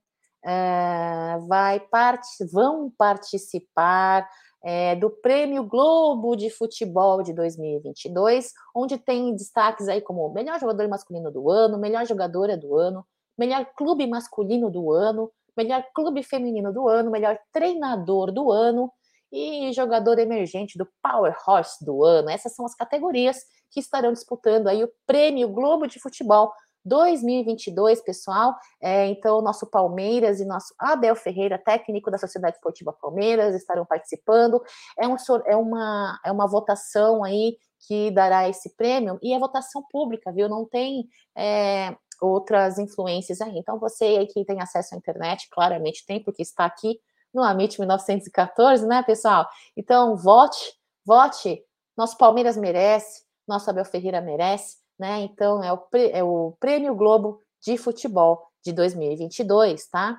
uh, 0.44 1.46
vai 1.46 1.80
part 1.80 2.26
vão 2.52 2.92
participar 2.96 4.28
é, 4.62 4.96
do 4.96 5.10
Prêmio 5.10 5.64
Globo 5.64 6.34
de 6.34 6.50
Futebol 6.50 7.22
de 7.22 7.32
2022, 7.32 8.52
onde 8.74 8.98
tem 8.98 9.34
destaques 9.34 9.88
aí 9.88 10.00
como 10.00 10.28
melhor 10.32 10.58
jogador 10.58 10.88
masculino 10.88 11.30
do 11.30 11.50
ano, 11.50 11.78
melhor 11.78 12.04
jogadora 12.06 12.56
do 12.56 12.76
ano, 12.76 13.06
melhor 13.38 13.64
clube 13.76 14.06
masculino 14.06 14.70
do 14.70 14.92
ano, 14.92 15.30
melhor 15.56 15.84
clube 15.94 16.22
feminino 16.22 16.72
do 16.72 16.88
ano, 16.88 17.10
melhor 17.10 17.38
treinador 17.52 18.32
do 18.32 18.50
ano 18.50 18.90
e 19.30 19.72
jogador 19.72 20.18
emergente 20.18 20.78
do 20.78 20.88
Power 21.02 21.36
Horse 21.46 21.84
do 21.84 22.04
ano. 22.04 22.30
Essas 22.30 22.54
são 22.54 22.64
as 22.64 22.74
categorias 22.74 23.38
que 23.70 23.80
estarão 23.80 24.12
disputando 24.12 24.68
aí 24.68 24.82
o 24.82 24.90
Prêmio 25.06 25.48
Globo 25.48 25.86
de 25.86 26.00
Futebol 26.00 26.52
2022, 26.84 28.00
pessoal. 28.02 28.56
É, 28.80 29.06
então, 29.06 29.42
nosso 29.42 29.66
Palmeiras 29.66 30.40
e 30.40 30.44
nosso 30.44 30.74
Abel 30.78 31.14
Ferreira, 31.14 31.58
técnico 31.58 32.10
da 32.10 32.18
Sociedade 32.18 32.56
Esportiva 32.56 32.92
Palmeiras, 32.92 33.54
estarão 33.54 33.84
participando. 33.84 34.62
É, 34.98 35.06
um, 35.06 35.16
é, 35.46 35.56
uma, 35.56 36.18
é 36.24 36.32
uma 36.32 36.46
votação 36.46 37.22
aí 37.22 37.56
que 37.86 38.10
dará 38.10 38.48
esse 38.48 38.74
prêmio 38.74 39.18
e 39.22 39.32
é 39.32 39.38
votação 39.38 39.84
pública, 39.90 40.32
viu? 40.32 40.48
Não 40.48 40.64
tem 40.64 41.08
é, 41.36 41.94
outras 42.20 42.78
influências 42.78 43.40
aí. 43.40 43.58
Então, 43.58 43.78
você 43.78 44.04
aí 44.04 44.26
que 44.26 44.44
tem 44.44 44.60
acesso 44.60 44.94
à 44.94 44.98
internet, 44.98 45.48
claramente 45.50 46.04
tem, 46.06 46.22
porque 46.22 46.42
está 46.42 46.64
aqui 46.64 47.00
no 47.32 47.42
Amit 47.42 47.78
1914, 47.78 48.86
né, 48.86 49.02
pessoal? 49.02 49.48
Então, 49.76 50.16
vote, 50.16 50.74
vote. 51.04 51.62
Nosso 51.96 52.16
Palmeiras 52.16 52.56
merece, 52.56 53.22
nosso 53.46 53.68
Abel 53.68 53.84
Ferreira 53.84 54.20
merece 54.20 54.78
né? 54.98 55.20
Então 55.20 55.62
é 55.62 55.72
o, 55.72 55.88
é 56.12 56.24
o 56.24 56.56
Prêmio 56.58 56.94
Globo 56.94 57.40
de 57.62 57.78
Futebol 57.78 58.50
de 58.64 58.72
2022, 58.72 59.86
tá? 59.86 60.18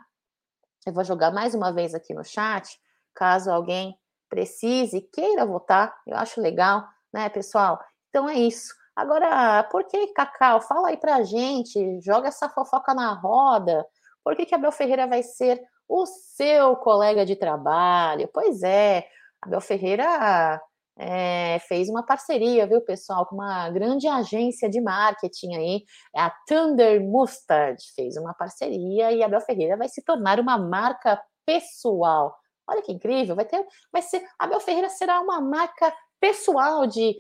Eu 0.86 0.94
vou 0.94 1.04
jogar 1.04 1.32
mais 1.32 1.54
uma 1.54 1.72
vez 1.72 1.94
aqui 1.94 2.14
no 2.14 2.24
chat, 2.24 2.80
caso 3.14 3.52
alguém 3.52 3.98
precise, 4.30 5.02
queira 5.02 5.46
votar, 5.46 5.94
eu 6.08 6.16
acho 6.16 6.40
legal, 6.40 6.88
né, 7.12 7.28
pessoal? 7.30 7.80
Então 8.10 8.30
é 8.30 8.36
isso. 8.36 8.74
Agora, 9.00 9.64
por 9.72 9.86
que, 9.86 10.08
Cacau? 10.08 10.60
Fala 10.60 10.90
aí 10.90 10.98
pra 10.98 11.24
gente, 11.24 12.02
joga 12.02 12.28
essa 12.28 12.50
fofoca 12.50 12.94
na 12.94 13.14
roda. 13.14 13.88
Por 14.22 14.36
que, 14.36 14.46
que 14.46 14.54
Abel 14.54 14.74
Ferreira 14.74 15.08
vai 15.08 15.24
ser 15.24 15.62
o 15.88 16.06
seu 16.06 16.76
colega 16.76 17.26
de 17.26 17.38
trabalho? 17.38 18.30
Pois 18.34 18.62
é, 18.62 19.08
Abel 19.42 19.62
Ferreira 19.62 20.62
é, 20.98 21.60
fez 21.60 21.88
uma 21.88 22.06
parceria, 22.06 22.68
viu, 22.68 22.82
pessoal, 22.82 23.26
com 23.26 23.36
uma 23.36 23.70
grande 23.70 24.06
agência 24.06 24.70
de 24.70 24.82
marketing 24.82 25.56
aí, 25.56 25.84
a 26.14 26.30
Thunder 26.46 27.02
Mustard, 27.02 27.82
fez 27.96 28.18
uma 28.18 28.34
parceria 28.34 29.14
e 29.14 29.24
Abel 29.24 29.40
Ferreira 29.40 29.78
vai 29.78 29.88
se 29.88 30.04
tornar 30.04 30.42
uma 30.42 30.58
marca 30.58 31.24
pessoal. 31.46 32.38
Olha 32.68 32.82
que 32.82 32.92
incrível, 32.92 33.34
vai 33.34 33.46
ter, 33.46 33.66
vai 33.94 34.02
ser, 34.02 34.28
Abel 34.38 34.60
Ferreira 34.60 34.90
será 34.90 35.22
uma 35.22 35.40
marca 35.40 35.96
pessoal 36.20 36.86
de 36.86 37.16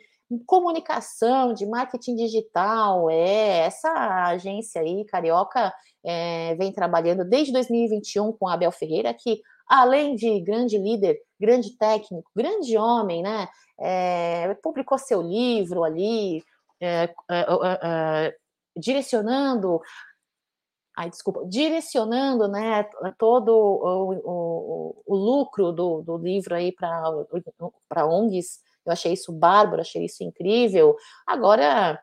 comunicação, 0.46 1.54
de 1.54 1.66
marketing 1.66 2.16
digital, 2.16 3.10
é 3.10 3.60
essa 3.60 3.92
agência 4.28 4.82
aí, 4.82 5.04
Carioca, 5.06 5.74
é, 6.04 6.56
vem 6.56 6.72
trabalhando 6.72 7.26
desde 7.26 7.52
2021 7.52 8.32
com 8.34 8.48
Abel 8.48 8.72
Ferreira, 8.72 9.14
que 9.14 9.42
além 9.68 10.16
de 10.16 10.40
grande 10.42 10.78
líder, 10.78 11.20
grande 11.40 11.76
técnico, 11.78 12.30
grande 12.36 12.78
homem, 12.78 13.24
né, 13.24 13.48
é, 13.80 14.54
publicou 14.62 14.98
seu 14.98 15.22
livro 15.22 15.84
ali, 15.84 16.44
é, 16.80 17.14
direcionando 18.78 19.82
ai, 21.00 21.10
desculpa, 21.10 21.46
direcionando 21.46 22.46
né, 22.50 22.84
todo 23.18 23.50
o, 23.56 24.14
o, 24.26 25.04
o 25.06 25.16
lucro 25.16 25.72
do, 25.72 26.02
do 26.02 26.18
livro 26.18 26.54
aí 26.54 26.74
para 26.74 28.06
ONGs 28.06 28.60
eu 28.90 28.94
achei 28.94 29.14
isso 29.14 29.32
bárbaro, 29.32 29.82
achei 29.82 30.06
isso 30.06 30.24
incrível. 30.24 30.96
Agora 31.26 32.02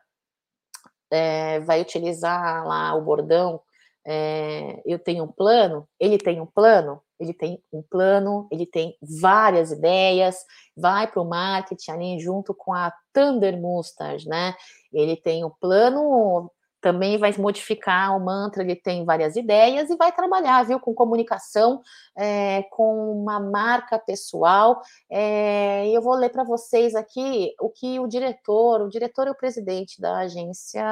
é, 1.11 1.59
vai 1.61 1.81
utilizar 1.81 2.65
lá 2.65 2.95
o 2.95 3.01
bordão. 3.01 3.61
É, 4.05 4.81
eu 4.85 4.97
tenho 4.97 5.25
um 5.25 5.31
plano, 5.31 5.87
ele 5.99 6.17
tem 6.17 6.39
um 6.39 6.45
plano, 6.45 7.01
ele 7.19 7.33
tem 7.33 7.61
um 7.73 7.81
plano, 7.81 8.47
ele 8.49 8.65
tem 8.65 8.95
várias 9.01 9.71
ideias, 9.71 10.37
vai 10.75 11.07
para 11.07 11.21
o 11.21 11.27
marketing 11.27 11.91
ali 11.91 12.19
junto 12.19 12.53
com 12.53 12.73
a 12.73 12.93
Thunder 13.11 13.59
Mustard, 13.59 14.25
né? 14.27 14.55
Ele 14.93 15.17
tem 15.17 15.43
um 15.43 15.51
plano 15.59 16.49
também 16.81 17.17
vai 17.17 17.33
modificar 17.37 18.15
o 18.15 18.23
mantra, 18.23 18.63
ele 18.63 18.75
tem 18.75 19.03
várias 19.03 19.35
ideias 19.35 19.89
e 19.89 19.95
vai 19.95 20.11
trabalhar, 20.11 20.63
viu, 20.63 20.79
com 20.79 20.93
comunicação, 20.93 21.81
é, 22.15 22.63
com 22.71 23.11
uma 23.11 23.39
marca 23.39 23.97
pessoal. 23.97 24.81
É, 25.09 25.87
eu 25.89 26.01
vou 26.01 26.15
ler 26.15 26.29
para 26.29 26.43
vocês 26.43 26.95
aqui 26.95 27.53
o 27.59 27.69
que 27.69 27.99
o 27.99 28.07
diretor, 28.07 28.81
o 28.81 28.89
diretor 28.89 29.27
e 29.27 29.31
o 29.31 29.35
presidente 29.35 29.99
da 29.99 30.19
agência 30.19 30.85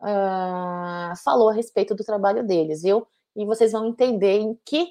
uh, 0.00 1.16
falou 1.24 1.50
a 1.50 1.54
respeito 1.54 1.94
do 1.94 2.04
trabalho 2.04 2.44
deles, 2.46 2.82
viu? 2.82 3.06
E 3.34 3.44
vocês 3.44 3.72
vão 3.72 3.86
entender 3.86 4.38
em 4.38 4.58
que 4.64 4.88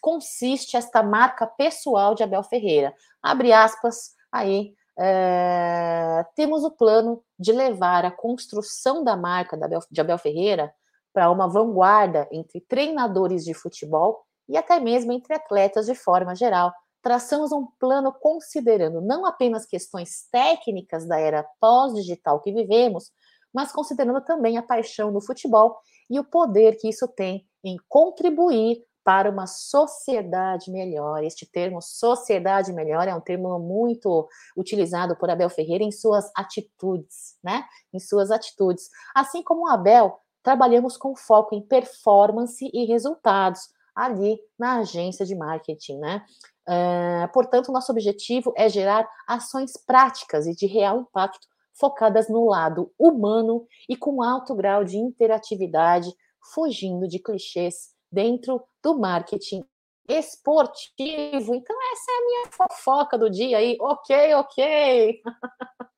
consiste 0.00 0.76
esta 0.76 1.02
marca 1.02 1.46
pessoal 1.46 2.14
de 2.14 2.22
Abel 2.22 2.42
Ferreira. 2.42 2.94
Abre 3.22 3.52
aspas 3.52 4.14
aí 4.30 4.74
é, 4.98 6.24
temos 6.34 6.64
o 6.64 6.70
plano 6.70 7.22
de 7.38 7.52
levar 7.52 8.04
a 8.04 8.10
construção 8.10 9.04
da 9.04 9.16
marca 9.16 9.58
de 9.90 10.00
Abel 10.00 10.18
Ferreira 10.18 10.72
para 11.12 11.30
uma 11.30 11.48
vanguarda 11.48 12.28
entre 12.32 12.60
treinadores 12.60 13.44
de 13.44 13.54
futebol 13.54 14.24
e 14.48 14.56
até 14.56 14.78
mesmo 14.80 15.12
entre 15.12 15.34
atletas 15.34 15.86
de 15.86 15.94
forma 15.94 16.34
geral. 16.34 16.72
Traçamos 17.02 17.52
um 17.52 17.66
plano 17.78 18.12
considerando 18.12 19.00
não 19.00 19.26
apenas 19.26 19.66
questões 19.66 20.28
técnicas 20.30 21.06
da 21.06 21.18
era 21.18 21.46
pós-digital 21.60 22.40
que 22.40 22.52
vivemos, 22.52 23.10
mas 23.52 23.72
considerando 23.72 24.20
também 24.22 24.58
a 24.58 24.62
paixão 24.62 25.12
do 25.12 25.20
futebol 25.20 25.78
e 26.10 26.18
o 26.18 26.24
poder 26.24 26.76
que 26.76 26.88
isso 26.88 27.06
tem 27.08 27.46
em 27.64 27.76
contribuir 27.88 28.82
para 29.06 29.30
uma 29.30 29.46
sociedade 29.46 30.68
melhor. 30.68 31.22
Este 31.22 31.46
termo 31.46 31.80
sociedade 31.80 32.72
melhor 32.72 33.06
é 33.06 33.14
um 33.14 33.20
termo 33.20 33.56
muito 33.60 34.28
utilizado 34.56 35.14
por 35.14 35.30
Abel 35.30 35.48
Ferreira 35.48 35.84
em 35.84 35.92
suas 35.92 36.28
atitudes, 36.36 37.36
né? 37.40 37.64
Em 37.94 38.00
suas 38.00 38.32
atitudes. 38.32 38.90
Assim 39.14 39.44
como 39.44 39.68
Abel, 39.68 40.18
trabalhamos 40.42 40.96
com 40.96 41.14
foco 41.14 41.54
em 41.54 41.62
performance 41.62 42.68
e 42.74 42.84
resultados 42.86 43.60
ali 43.94 44.40
na 44.58 44.78
agência 44.78 45.24
de 45.24 45.36
marketing, 45.36 45.98
né? 45.98 46.24
Uh, 46.68 47.32
portanto, 47.32 47.70
nosso 47.70 47.92
objetivo 47.92 48.52
é 48.56 48.68
gerar 48.68 49.08
ações 49.28 49.76
práticas 49.86 50.48
e 50.48 50.52
de 50.52 50.66
real 50.66 50.98
impacto 50.98 51.46
focadas 51.78 52.28
no 52.28 52.44
lado 52.44 52.92
humano 52.98 53.68
e 53.88 53.96
com 53.96 54.20
alto 54.20 54.52
grau 54.56 54.82
de 54.82 54.96
interatividade, 54.96 56.10
fugindo 56.52 57.06
de 57.06 57.20
clichês 57.20 57.94
dentro 58.10 58.62
do 58.86 58.96
marketing 58.96 59.64
esportivo. 60.08 61.56
Então, 61.56 61.76
essa 61.92 62.12
é 62.12 62.14
a 62.14 62.24
minha 62.24 62.46
fofoca 62.52 63.18
do 63.18 63.28
dia 63.28 63.58
aí. 63.58 63.76
Ok, 63.80 64.34
ok. 64.34 65.20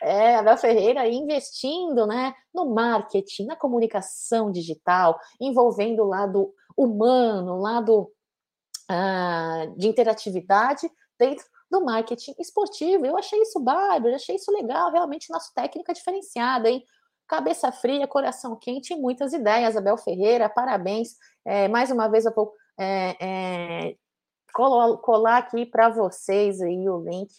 É, 0.00 0.36
Abel 0.36 0.56
Ferreira 0.56 1.08
investindo 1.08 2.06
né, 2.06 2.32
no 2.54 2.72
marketing, 2.72 3.46
na 3.46 3.56
comunicação 3.56 4.52
digital, 4.52 5.18
envolvendo 5.40 6.04
o 6.04 6.06
lado 6.06 6.54
humano, 6.76 7.54
o 7.54 7.60
lado 7.60 8.12
ah, 8.88 9.66
de 9.76 9.88
interatividade 9.88 10.88
dentro 11.18 11.44
do 11.68 11.84
marketing 11.84 12.36
esportivo. 12.38 13.04
Eu 13.04 13.18
achei 13.18 13.42
isso 13.42 13.58
bárbaro, 13.58 14.14
achei 14.14 14.36
isso 14.36 14.52
legal, 14.52 14.92
realmente 14.92 15.32
nossa 15.32 15.50
técnica 15.52 15.92
diferenciada, 15.92 16.70
hein? 16.70 16.84
Cabeça 17.26 17.72
fria, 17.72 18.06
coração 18.06 18.56
quente 18.56 18.92
e 18.92 18.96
muitas 18.96 19.32
ideias. 19.32 19.76
Abel 19.76 19.96
Ferreira, 19.98 20.48
parabéns. 20.48 21.16
É, 21.44 21.68
mais 21.68 21.90
uma 21.90 22.08
vez 22.08 22.24
eu 22.24 22.34
vou 22.34 22.52
é, 22.78 23.16
é, 23.20 23.96
colar 24.52 25.38
aqui 25.38 25.66
para 25.66 25.88
vocês 25.88 26.60
aí 26.60 26.88
o 26.88 27.02
link 27.02 27.30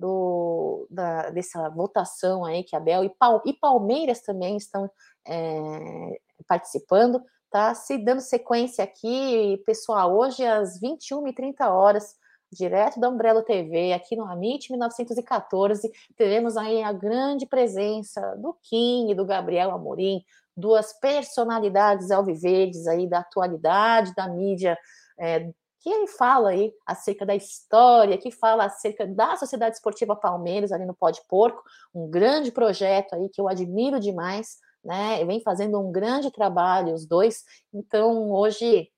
do, 0.00 0.86
da, 0.90 1.30
dessa 1.30 1.68
votação 1.68 2.44
aí 2.44 2.64
que 2.64 2.74
a 2.74 2.80
Bel 2.80 3.04
e, 3.04 3.10
Pal, 3.10 3.42
e 3.44 3.52
Palmeiras 3.52 4.20
também 4.22 4.56
estão 4.56 4.90
é, 5.26 6.20
participando, 6.48 7.22
tá? 7.50 7.74
Se 7.74 7.98
dando 7.98 8.20
sequência 8.20 8.82
aqui, 8.82 9.62
pessoal, 9.66 10.16
hoje 10.16 10.44
às 10.44 10.80
21h30 10.80 11.68
horas, 11.68 12.14
direto 12.52 12.98
da 12.98 13.08
Umbrella 13.08 13.42
TV, 13.42 13.92
aqui 13.92 14.16
no 14.16 14.24
Amit 14.24 14.70
1914, 14.70 15.90
teremos 16.16 16.56
aí 16.56 16.82
a 16.82 16.92
grande 16.92 17.46
presença 17.46 18.20
do 18.36 18.56
Kim 18.62 19.10
e 19.10 19.14
do 19.14 19.24
Gabriel 19.24 19.70
Amorim, 19.70 20.22
duas 20.56 20.92
personalidades 20.98 22.10
alviverdes 22.10 22.86
aí 22.86 23.08
da 23.08 23.20
atualidade 23.20 24.14
da 24.14 24.28
mídia, 24.28 24.76
é, 25.18 25.50
que 25.80 25.88
ele 25.88 26.06
fala 26.06 26.50
aí 26.50 26.72
acerca 26.86 27.24
da 27.24 27.34
história, 27.34 28.18
que 28.18 28.30
fala 28.30 28.66
acerca 28.66 29.06
da 29.06 29.36
Sociedade 29.36 29.76
Esportiva 29.76 30.14
Palmeiras 30.14 30.72
ali 30.72 30.84
no 30.84 30.94
Pode 30.94 31.20
Porco, 31.26 31.62
um 31.94 32.08
grande 32.08 32.52
projeto 32.52 33.14
aí 33.14 33.28
que 33.30 33.40
eu 33.40 33.48
admiro 33.48 33.98
demais, 33.98 34.58
né? 34.84 35.24
Vem 35.24 35.40
fazendo 35.40 35.80
um 35.80 35.90
grande 35.90 36.30
trabalho 36.30 36.92
os 36.92 37.06
dois. 37.06 37.44
Então, 37.72 38.30
hoje 38.30 38.90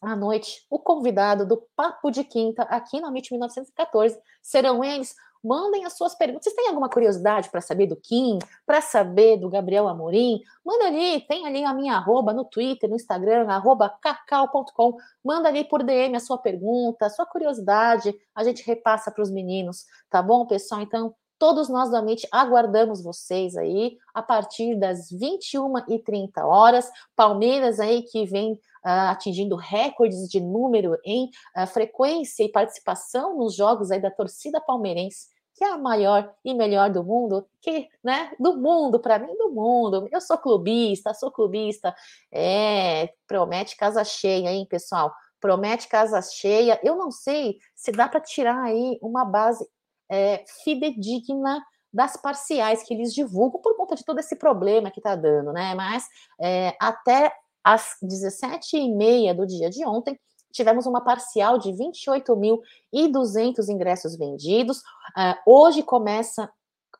à 0.00 0.14
noite, 0.14 0.66
o 0.70 0.78
convidado 0.78 1.46
do 1.46 1.62
Papo 1.74 2.10
de 2.10 2.24
Quinta 2.24 2.62
aqui 2.64 3.00
no 3.00 3.08
MIT 3.08 3.32
1914 3.32 4.18
serão 4.42 4.84
eles 4.84 5.14
Mandem 5.46 5.84
as 5.84 5.96
suas 5.96 6.12
perguntas. 6.12 6.44
Vocês 6.44 6.56
têm 6.56 6.66
alguma 6.66 6.88
curiosidade 6.88 7.48
para 7.50 7.60
saber 7.60 7.86
do 7.86 7.94
Kim, 7.94 8.40
para 8.66 8.80
saber 8.80 9.36
do 9.36 9.48
Gabriel 9.48 9.86
Amorim? 9.86 10.40
Manda 10.64 10.86
ali, 10.86 11.20
tem 11.20 11.46
ali 11.46 11.62
a 11.64 11.72
minha 11.72 11.94
arroba 11.94 12.32
no 12.32 12.44
Twitter, 12.44 12.90
no 12.90 12.96
Instagram, 12.96 13.48
arroba 13.48 13.88
cacau.com. 13.88 14.96
Manda 15.24 15.48
ali 15.48 15.62
por 15.62 15.84
DM 15.84 16.16
a 16.16 16.20
sua 16.20 16.36
pergunta, 16.36 17.06
a 17.06 17.10
sua 17.10 17.24
curiosidade, 17.24 18.12
a 18.34 18.42
gente 18.42 18.66
repassa 18.66 19.08
para 19.12 19.22
os 19.22 19.30
meninos, 19.30 19.84
tá 20.10 20.20
bom, 20.20 20.44
pessoal? 20.46 20.80
Então, 20.80 21.14
todos 21.38 21.68
nós 21.68 21.90
do 21.90 21.96
Amit 21.96 22.26
aguardamos 22.32 23.02
vocês 23.02 23.56
aí 23.56 23.96
a 24.14 24.22
partir 24.22 24.78
das 24.78 25.10
21h30 25.10 26.44
horas. 26.44 26.90
Palmeiras 27.14 27.80
aí 27.80 28.02
que 28.02 28.24
vem 28.24 28.52
uh, 28.52 29.10
atingindo 29.10 29.56
recordes 29.56 30.28
de 30.28 30.40
número 30.40 30.98
em 31.04 31.30
uh, 31.56 31.66
frequência 31.66 32.42
e 32.42 32.50
participação 32.50 33.36
nos 33.36 33.54
jogos 33.54 33.90
aí 33.90 34.00
da 34.00 34.10
torcida 34.10 34.60
palmeirense 34.60 35.36
que 35.56 35.64
é 35.64 35.72
a 35.72 35.78
maior 35.78 36.30
e 36.44 36.52
melhor 36.52 36.90
do 36.90 37.02
mundo, 37.02 37.48
que, 37.62 37.88
né, 38.04 38.30
do 38.38 38.58
mundo, 38.58 39.00
para 39.00 39.18
mim, 39.18 39.34
do 39.38 39.50
mundo. 39.50 40.06
Eu 40.12 40.20
sou 40.20 40.36
clubista, 40.36 41.14
sou 41.14 41.30
clubista. 41.30 41.94
É, 42.30 43.08
promete 43.26 43.74
casa 43.74 44.04
cheia, 44.04 44.50
hein, 44.50 44.66
pessoal? 44.68 45.14
Promete 45.40 45.88
casa 45.88 46.20
cheia. 46.20 46.78
Eu 46.84 46.96
não 46.96 47.10
sei 47.10 47.56
se 47.74 47.90
dá 47.90 48.06
para 48.06 48.20
tirar 48.20 48.64
aí 48.64 48.98
uma 49.00 49.24
base 49.24 49.66
é, 50.10 50.44
fidedigna 50.64 51.62
das 51.92 52.16
parciais 52.16 52.82
que 52.82 52.92
eles 52.92 53.14
divulgam 53.14 53.60
por 53.60 53.76
conta 53.76 53.94
de 53.94 54.04
todo 54.04 54.18
esse 54.18 54.36
problema 54.36 54.90
que 54.90 55.00
está 55.00 55.16
dando, 55.16 55.52
né? 55.52 55.74
Mas 55.74 56.04
é, 56.40 56.76
até 56.80 57.32
às 57.64 57.96
17h30 58.02 59.34
do 59.34 59.46
dia 59.46 59.68
de 59.70 59.84
ontem, 59.84 60.18
tivemos 60.52 60.86
uma 60.86 61.02
parcial 61.02 61.58
de 61.58 61.70
28.200 61.70 63.68
ingressos 63.68 64.16
vendidos. 64.16 64.78
Uh, 64.78 65.34
hoje 65.44 65.82
começa, 65.82 66.48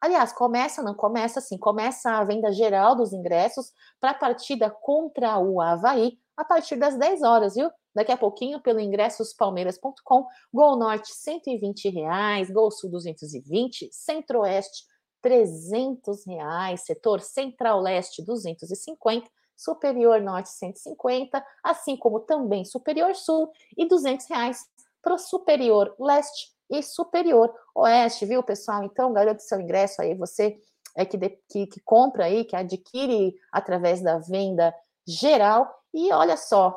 aliás, 0.01 0.33
começa, 0.33 0.83
não 0.83 0.95
começa 0.95 1.39
assim, 1.39 1.57
começa 1.57 2.11
a 2.11 2.25
venda 2.25 2.51
geral 2.53 2.97
dos 2.97 3.13
ingressos 3.13 3.73
para 4.01 4.11
a 4.11 4.15
partida 4.15 4.69
contra 4.69 5.39
o 5.39 5.61
Havaí 5.61 6.19
a 6.37 6.45
partir 6.45 6.77
das 6.77 6.99
10 6.99 7.23
horas, 7.23 7.55
viu? 7.55 7.71
Daqui 7.97 8.13
a 8.13 8.17
pouquinho 8.17 8.61
pelo 8.61 8.79
ingressospalmeiras.com. 8.79 10.27
Gol 10.53 10.77
Norte, 10.77 11.15
120 11.15 11.89
reais. 11.89 12.51
Gol 12.51 12.71
Sul, 12.71 12.91
220. 12.91 13.89
Centro-Oeste, 13.91 14.85
300 15.23 16.27
reais. 16.27 16.83
Setor 16.83 17.23
Central-Leste, 17.23 18.23
250. 18.23 19.27
Superior 19.57 20.21
Norte, 20.21 20.51
150. 20.51 21.43
Assim 21.65 21.97
como 21.97 22.21
também 22.21 22.67
Superior 22.67 23.15
Sul 23.17 23.51
e 23.79 23.89
200 23.89 24.27
reais 24.29 24.67
para 25.03 25.15
o 25.15 25.19
Superior 25.19 25.97
Leste 25.99 26.55
e 26.69 26.83
Superior 26.83 27.51
Oeste, 27.75 28.27
viu, 28.27 28.43
pessoal? 28.43 28.85
Então, 28.85 29.13
garante 29.13 29.43
seu 29.43 29.59
ingresso 29.59 30.03
aí, 30.03 30.15
você 30.15 30.61
é 30.95 31.07
que, 31.07 31.17
de, 31.17 31.31
que, 31.49 31.67
que 31.67 31.81
compra 31.81 32.27
aí, 32.27 32.45
que 32.45 32.57
adquire 32.57 33.35
através 33.51 34.03
da 34.03 34.19
venda 34.19 34.75
geral. 35.07 35.73
E 35.95 36.13
olha 36.13 36.37
só, 36.37 36.77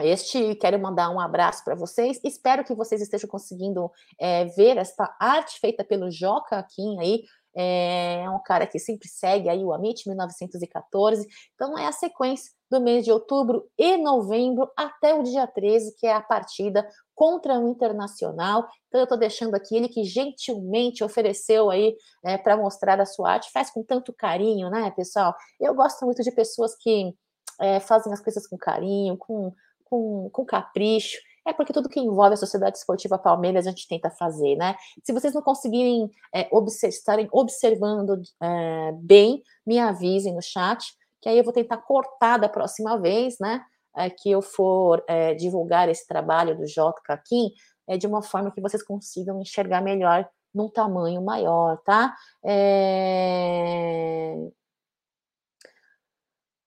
este 0.00 0.54
quero 0.56 0.78
mandar 0.78 1.10
um 1.10 1.20
abraço 1.20 1.64
para 1.64 1.74
vocês. 1.74 2.20
Espero 2.22 2.64
que 2.64 2.74
vocês 2.74 3.00
estejam 3.00 3.28
conseguindo 3.28 3.90
é, 4.18 4.44
ver 4.46 4.76
esta 4.76 5.14
arte 5.20 5.58
feita 5.60 5.82
pelo 5.84 6.10
Joca 6.10 6.62
Kim 6.62 6.98
aí. 7.00 7.24
É 7.60 8.24
um 8.30 8.40
cara 8.40 8.68
que 8.68 8.78
sempre 8.78 9.08
segue 9.08 9.48
aí 9.48 9.64
o 9.64 9.72
Amit 9.72 10.06
1914. 10.06 11.26
Então 11.54 11.76
é 11.76 11.86
a 11.86 11.92
sequência 11.92 12.52
do 12.70 12.80
mês 12.80 13.04
de 13.04 13.10
outubro 13.10 13.68
e 13.76 13.96
novembro 13.96 14.70
até 14.76 15.14
o 15.14 15.24
dia 15.24 15.46
13, 15.46 15.96
que 15.96 16.06
é 16.06 16.12
a 16.12 16.20
partida 16.20 16.88
contra 17.14 17.58
o 17.58 17.68
Internacional. 17.68 18.68
Então 18.86 19.00
eu 19.00 19.04
estou 19.04 19.18
deixando 19.18 19.56
aqui 19.56 19.74
ele 19.74 19.88
que 19.88 20.04
gentilmente 20.04 21.02
ofereceu 21.02 21.70
aí 21.70 21.96
é, 22.24 22.38
para 22.38 22.56
mostrar 22.56 23.00
a 23.00 23.06
sua 23.06 23.32
arte. 23.32 23.50
Faz 23.50 23.70
com 23.70 23.82
tanto 23.82 24.12
carinho, 24.12 24.70
né, 24.70 24.92
pessoal? 24.92 25.34
Eu 25.58 25.74
gosto 25.74 26.04
muito 26.04 26.22
de 26.22 26.30
pessoas 26.30 26.76
que 26.76 27.12
é, 27.60 27.80
fazem 27.80 28.12
as 28.12 28.20
coisas 28.20 28.46
com 28.46 28.56
carinho, 28.56 29.16
com, 29.16 29.52
com, 29.88 30.28
com 30.30 30.44
capricho. 30.44 31.18
É 31.46 31.52
porque 31.52 31.72
tudo 31.72 31.88
que 31.88 31.98
envolve 31.98 32.34
a 32.34 32.36
Sociedade 32.36 32.76
Esportiva 32.76 33.18
Palmeiras 33.18 33.66
a 33.66 33.70
gente 33.70 33.88
tenta 33.88 34.10
fazer, 34.10 34.54
né? 34.56 34.76
Se 35.02 35.12
vocês 35.12 35.32
não 35.32 35.40
conseguirem 35.40 36.10
é, 36.34 36.48
estarem 36.86 37.28
observando 37.32 38.20
é, 38.42 38.92
bem, 39.00 39.42
me 39.66 39.78
avisem 39.78 40.34
no 40.34 40.42
chat, 40.42 40.84
que 41.22 41.28
aí 41.28 41.38
eu 41.38 41.44
vou 41.44 41.52
tentar 41.52 41.78
cortar 41.78 42.36
da 42.38 42.48
próxima 42.48 42.98
vez, 42.98 43.36
né? 43.40 43.62
É, 43.96 44.10
que 44.10 44.30
eu 44.30 44.42
for 44.42 45.02
é, 45.08 45.34
divulgar 45.34 45.88
esse 45.88 46.06
trabalho 46.06 46.56
do 46.56 46.66
J. 46.66 46.92
Kim, 47.26 47.50
é, 47.88 47.96
de 47.96 48.06
uma 48.06 48.22
forma 48.22 48.50
que 48.50 48.60
vocês 48.60 48.82
consigam 48.82 49.40
enxergar 49.40 49.80
melhor 49.80 50.28
num 50.54 50.68
tamanho 50.68 51.22
maior, 51.22 51.78
tá? 51.78 52.14
É... 52.44 54.34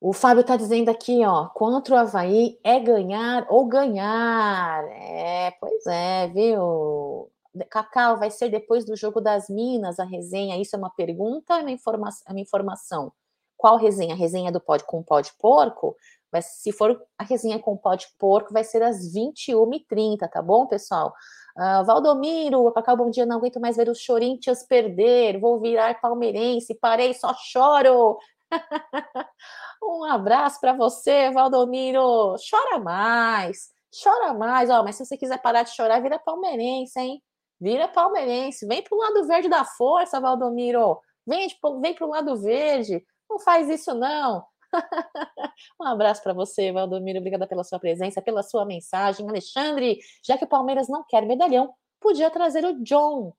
O 0.03 0.13
Fábio 0.13 0.41
está 0.41 0.57
dizendo 0.57 0.89
aqui, 0.89 1.23
ó, 1.23 1.47
contra 1.49 1.93
o 1.93 1.97
Havaí 1.97 2.59
é 2.63 2.79
ganhar 2.79 3.45
ou 3.51 3.67
ganhar. 3.67 4.83
É, 4.89 5.51
pois 5.59 5.85
é, 5.85 6.27
viu? 6.27 7.31
Cacau, 7.69 8.17
vai 8.17 8.31
ser 8.31 8.49
depois 8.49 8.83
do 8.83 8.95
jogo 8.95 9.21
das 9.21 9.47
Minas 9.47 9.99
a 9.99 10.03
resenha? 10.03 10.59
Isso 10.59 10.75
é 10.75 10.79
uma 10.79 10.89
pergunta 10.89 11.53
ou 11.53 11.59
é 11.59 11.61
uma, 11.61 11.69
informa 11.69 12.09
é 12.27 12.31
uma 12.31 12.39
informação? 12.39 13.13
Qual 13.55 13.77
resenha? 13.77 14.15
A 14.15 14.17
resenha 14.17 14.51
do 14.51 14.59
pó 14.59 14.75
com 14.79 15.03
pó 15.03 15.21
de 15.21 15.31
porco? 15.33 15.95
Mas 16.33 16.45
se 16.45 16.71
for 16.71 16.99
a 17.15 17.23
resenha 17.23 17.59
com 17.59 17.77
pó 17.77 17.93
de 17.93 18.07
porco, 18.17 18.51
vai 18.51 18.63
ser 18.63 18.81
às 18.81 19.13
21h30, 19.13 20.27
tá 20.27 20.41
bom, 20.41 20.65
pessoal? 20.65 21.13
Uh, 21.55 21.85
Valdomiro, 21.85 22.71
Cacau, 22.71 22.97
bom 22.97 23.11
dia, 23.11 23.25
não 23.25 23.37
aguento 23.37 23.59
mais 23.59 23.77
ver 23.77 23.87
os 23.87 24.03
Corinthians 24.03 24.63
perder, 24.63 25.39
vou 25.39 25.59
virar 25.59 26.01
palmeirense, 26.01 26.73
parei, 26.73 27.13
só 27.13 27.35
choro. 27.35 28.17
um 29.83 30.03
abraço 30.03 30.59
para 30.59 30.73
você, 30.73 31.31
Valdomiro. 31.31 32.35
Chora 32.49 32.79
mais, 32.79 33.69
chora 34.03 34.33
mais. 34.33 34.69
Ó, 34.69 34.83
mas 34.83 34.95
se 34.95 35.05
você 35.05 35.17
quiser 35.17 35.41
parar 35.41 35.63
de 35.63 35.71
chorar, 35.71 36.01
vira 36.01 36.19
palmeirense, 36.19 36.99
hein? 36.99 37.23
Vira 37.59 37.87
palmeirense. 37.87 38.67
Vem 38.67 38.81
para 38.81 38.95
o 38.95 38.99
lado 38.99 39.27
verde 39.27 39.49
da 39.49 39.63
força, 39.63 40.19
Valdomiro. 40.19 40.99
Vem, 41.25 41.47
vem 41.81 41.93
para 41.93 42.05
o 42.05 42.09
lado 42.09 42.35
verde. 42.37 43.03
Não 43.29 43.39
faz 43.39 43.69
isso, 43.69 43.93
não. 43.93 44.43
um 45.79 45.85
abraço 45.85 46.23
para 46.23 46.33
você, 46.33 46.71
Valdomiro. 46.71 47.19
Obrigada 47.19 47.47
pela 47.47 47.63
sua 47.63 47.79
presença, 47.79 48.21
pela 48.21 48.43
sua 48.43 48.65
mensagem. 48.65 49.27
Alexandre, 49.27 49.99
já 50.25 50.37
que 50.37 50.45
o 50.45 50.49
Palmeiras 50.49 50.89
não 50.89 51.03
quer 51.07 51.25
medalhão, 51.25 51.73
podia 51.99 52.29
trazer 52.29 52.65
o 52.65 52.83
John. 52.83 53.33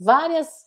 Várias 0.00 0.64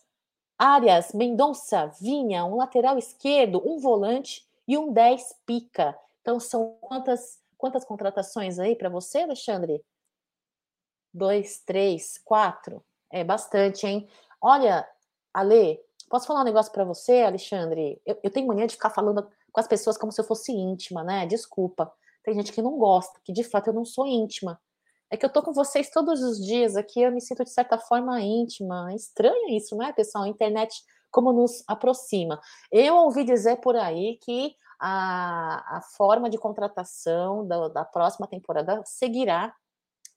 áreas, 0.58 1.12
Mendonça, 1.12 1.86
Vinha, 2.00 2.44
um 2.44 2.56
lateral 2.56 2.98
esquerdo, 2.98 3.62
um 3.64 3.78
volante 3.78 4.46
e 4.66 4.76
um 4.76 4.92
10 4.92 5.36
pica. 5.46 5.96
Então, 6.20 6.40
são 6.40 6.76
quantas, 6.80 7.40
quantas 7.56 7.84
contratações 7.84 8.58
aí 8.58 8.74
para 8.74 8.88
você, 8.88 9.20
Alexandre? 9.20 9.82
Dois, 11.14 11.60
três, 11.60 12.18
quatro. 12.24 12.84
É 13.10 13.24
bastante, 13.24 13.86
hein? 13.86 14.08
Olha, 14.40 14.86
Ale, 15.32 15.80
posso 16.10 16.26
falar 16.26 16.40
um 16.40 16.44
negócio 16.44 16.72
para 16.72 16.84
você, 16.84 17.22
Alexandre? 17.22 18.00
Eu, 18.04 18.18
eu 18.22 18.30
tenho 18.30 18.46
mania 18.46 18.66
de 18.66 18.74
ficar 18.74 18.90
falando 18.90 19.30
com 19.52 19.60
as 19.60 19.68
pessoas 19.68 19.96
como 19.96 20.12
se 20.12 20.20
eu 20.20 20.24
fosse 20.24 20.52
íntima, 20.52 21.02
né? 21.02 21.26
Desculpa. 21.26 21.92
Tem 22.22 22.34
gente 22.34 22.52
que 22.52 22.60
não 22.60 22.76
gosta, 22.76 23.18
que 23.24 23.32
de 23.32 23.44
fato 23.44 23.68
eu 23.68 23.74
não 23.74 23.84
sou 23.84 24.06
íntima. 24.06 24.60
É 25.10 25.16
que 25.16 25.24
eu 25.24 25.32
tô 25.32 25.42
com 25.42 25.52
vocês 25.52 25.90
todos 25.90 26.22
os 26.22 26.38
dias 26.44 26.76
aqui, 26.76 27.00
eu 27.00 27.10
me 27.10 27.20
sinto 27.20 27.44
de 27.44 27.50
certa 27.50 27.78
forma 27.78 28.20
íntima. 28.20 28.92
É 28.92 28.94
estranho 28.94 29.48
isso, 29.50 29.76
né, 29.76 29.92
pessoal? 29.92 30.24
A 30.24 30.28
internet 30.28 30.82
como 31.10 31.32
nos 31.32 31.64
aproxima. 31.66 32.40
Eu 32.70 32.96
ouvi 32.96 33.24
dizer 33.24 33.56
por 33.56 33.76
aí 33.76 34.18
que 34.22 34.54
a, 34.78 35.78
a 35.78 35.80
forma 35.96 36.28
de 36.28 36.38
contratação 36.38 37.46
da, 37.46 37.68
da 37.68 37.84
próxima 37.84 38.26
temporada 38.26 38.82
seguirá 38.84 39.54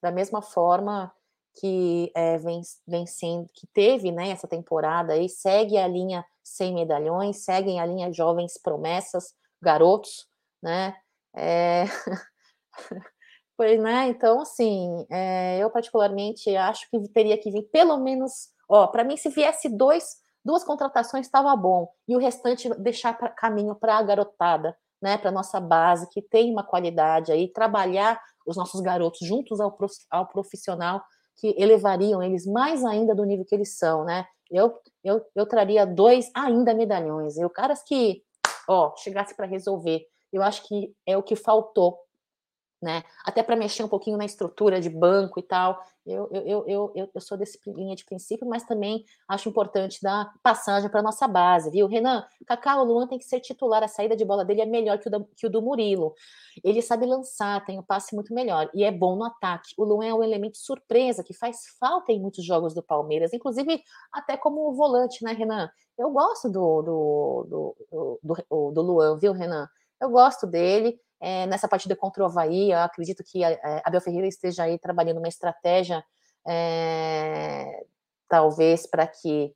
da 0.01 0.11
mesma 0.11 0.41
forma 0.41 1.13
que 1.59 2.11
é, 2.15 2.37
vem, 2.37 2.61
vem 2.87 3.05
sendo, 3.05 3.47
que 3.53 3.67
teve 3.67 4.11
né, 4.11 4.29
essa 4.29 4.47
temporada 4.47 5.13
aí, 5.13 5.27
segue 5.27 5.77
a 5.77 5.87
linha 5.87 6.25
sem 6.43 6.73
medalhões, 6.73 7.43
seguem 7.43 7.79
a 7.79 7.85
linha 7.85 8.11
jovens 8.11 8.57
promessas, 8.61 9.33
garotos, 9.61 10.27
né? 10.61 10.95
É... 11.35 11.85
Pois, 13.61 13.79
né? 13.79 14.07
Então, 14.07 14.41
assim, 14.41 15.05
é, 15.07 15.59
eu 15.59 15.69
particularmente 15.69 16.49
acho 16.55 16.89
que 16.89 16.99
teria 17.09 17.37
que 17.37 17.51
vir 17.51 17.61
pelo 17.71 17.95
menos, 17.99 18.49
ó, 18.67 18.87
para 18.87 19.03
mim, 19.03 19.15
se 19.15 19.29
viesse 19.29 19.69
dois, 19.69 20.15
duas 20.43 20.63
contratações 20.63 21.27
estava 21.27 21.55
bom, 21.55 21.87
e 22.07 22.15
o 22.15 22.19
restante 22.19 22.67
deixar 22.79 23.15
pra, 23.15 23.29
caminho 23.29 23.75
para 23.75 23.99
a 23.99 24.01
garotada, 24.01 24.75
né? 24.99 25.15
Para 25.15 25.29
nossa 25.29 25.59
base, 25.59 26.09
que 26.09 26.23
tem 26.23 26.51
uma 26.51 26.63
qualidade 26.63 27.31
aí, 27.31 27.53
trabalhar 27.53 28.19
os 28.47 28.57
nossos 28.57 28.81
garotos 28.81 29.27
juntos 29.27 29.61
ao, 29.61 29.77
ao 30.09 30.25
profissional, 30.25 30.99
que 31.37 31.53
elevariam 31.55 32.23
eles 32.23 32.47
mais 32.47 32.83
ainda 32.83 33.13
do 33.13 33.25
nível 33.25 33.45
que 33.45 33.53
eles 33.53 33.77
são, 33.77 34.03
né? 34.03 34.25
Eu, 34.49 34.75
eu, 35.03 35.23
eu 35.35 35.45
traria 35.45 35.85
dois 35.85 36.31
ainda 36.33 36.73
medalhões, 36.73 37.37
eu 37.37 37.47
caras 37.47 37.83
que, 37.83 38.23
ó, 38.67 38.95
chegasse 38.97 39.35
para 39.35 39.45
resolver. 39.45 40.01
Eu 40.33 40.41
acho 40.41 40.67
que 40.67 40.95
é 41.05 41.15
o 41.15 41.21
que 41.21 41.35
faltou 41.35 41.99
né? 42.81 43.03
Até 43.23 43.43
para 43.43 43.55
mexer 43.55 43.83
um 43.83 43.87
pouquinho 43.87 44.17
na 44.17 44.25
estrutura 44.25 44.81
de 44.81 44.89
banco 44.89 45.39
e 45.39 45.43
tal. 45.43 45.79
Eu, 46.03 46.27
eu, 46.31 46.65
eu, 46.67 46.91
eu, 46.95 47.09
eu 47.13 47.21
sou 47.21 47.37
desse 47.37 47.59
linha 47.67 47.95
de 47.95 48.03
princípio, 48.03 48.47
mas 48.47 48.63
também 48.63 49.05
acho 49.27 49.47
importante 49.47 49.99
dar 50.01 50.33
passagem 50.41 50.89
para 50.89 51.03
nossa 51.03 51.27
base, 51.27 51.69
viu? 51.69 51.85
Renan, 51.85 52.25
Cacau, 52.47 52.83
Luan 52.83 53.05
tem 53.05 53.19
que 53.19 53.25
ser 53.25 53.39
titular, 53.39 53.83
a 53.83 53.87
saída 53.87 54.15
de 54.15 54.25
bola 54.25 54.43
dele 54.43 54.61
é 54.61 54.65
melhor 54.65 54.97
que 54.97 55.07
o, 55.07 55.11
da, 55.11 55.23
que 55.37 55.45
o 55.45 55.49
do 55.49 55.61
Murilo. 55.61 56.15
Ele 56.63 56.81
sabe 56.81 57.05
lançar, 57.05 57.63
tem 57.65 57.77
um 57.77 57.83
passe 57.83 58.15
muito 58.15 58.33
melhor 58.33 58.67
e 58.73 58.83
é 58.83 58.91
bom 58.91 59.15
no 59.15 59.25
ataque. 59.25 59.73
O 59.77 59.83
Luan 59.83 60.07
é 60.07 60.13
um 60.13 60.23
elemento 60.23 60.57
surpresa 60.57 61.23
que 61.23 61.35
faz 61.35 61.59
falta 61.79 62.11
em 62.11 62.19
muitos 62.19 62.43
jogos 62.43 62.73
do 62.73 62.81
Palmeiras, 62.81 63.31
inclusive 63.31 63.83
até 64.11 64.35
como 64.35 64.73
volante, 64.73 65.23
né, 65.23 65.33
Renan? 65.33 65.69
Eu 65.95 66.09
gosto 66.09 66.49
do, 66.49 66.81
do, 66.81 67.47
do, 67.47 67.75
do, 67.91 68.19
do, 68.49 68.71
do 68.71 68.81
Luan, 68.81 69.19
viu, 69.19 69.33
Renan? 69.33 69.69
Eu 70.01 70.09
gosto 70.09 70.47
dele 70.47 70.99
é, 71.21 71.45
nessa 71.45 71.67
partida 71.67 71.95
contra 71.95 72.23
o 72.23 72.25
Havaí, 72.25 72.71
eu 72.71 72.79
acredito 72.79 73.23
que 73.23 73.43
a, 73.43 73.49
a 73.49 73.81
Abel 73.85 74.01
Ferreira 74.01 74.27
esteja 74.27 74.63
aí 74.63 74.79
trabalhando 74.79 75.19
uma 75.19 75.27
estratégia, 75.27 76.03
é, 76.47 77.85
talvez, 78.27 78.87
para 78.87 79.05
que 79.05 79.53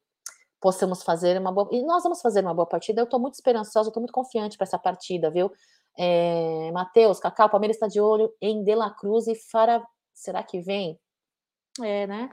possamos 0.62 1.02
fazer 1.02 1.40
uma 1.40 1.52
boa. 1.52 1.68
E 1.72 1.82
nós 1.84 2.04
vamos 2.04 2.22
fazer 2.22 2.42
uma 2.42 2.54
boa 2.54 2.68
partida. 2.68 3.02
Eu 3.02 3.06
estou 3.06 3.20
muito 3.20 3.34
esperançosa, 3.34 3.90
estou 3.90 4.02
muito 4.02 4.14
confiante 4.14 4.58
para 4.58 4.66
essa 4.66 4.78
partida, 4.78 5.32
viu? 5.32 5.52
É, 5.98 6.72
Matheus, 6.72 7.20
Cacau, 7.20 7.50
Palmeiras 7.50 7.78
está 7.78 7.88
de 7.88 8.00
olho 8.00 8.32
em 8.40 8.64
De 8.64 8.76
La 8.76 8.92
Cruz 8.92 9.28
e 9.28 9.36
Fara. 9.36 9.84
Será 10.14 10.44
que 10.44 10.60
vem? 10.60 11.00
É, 11.82 12.06
né? 12.06 12.30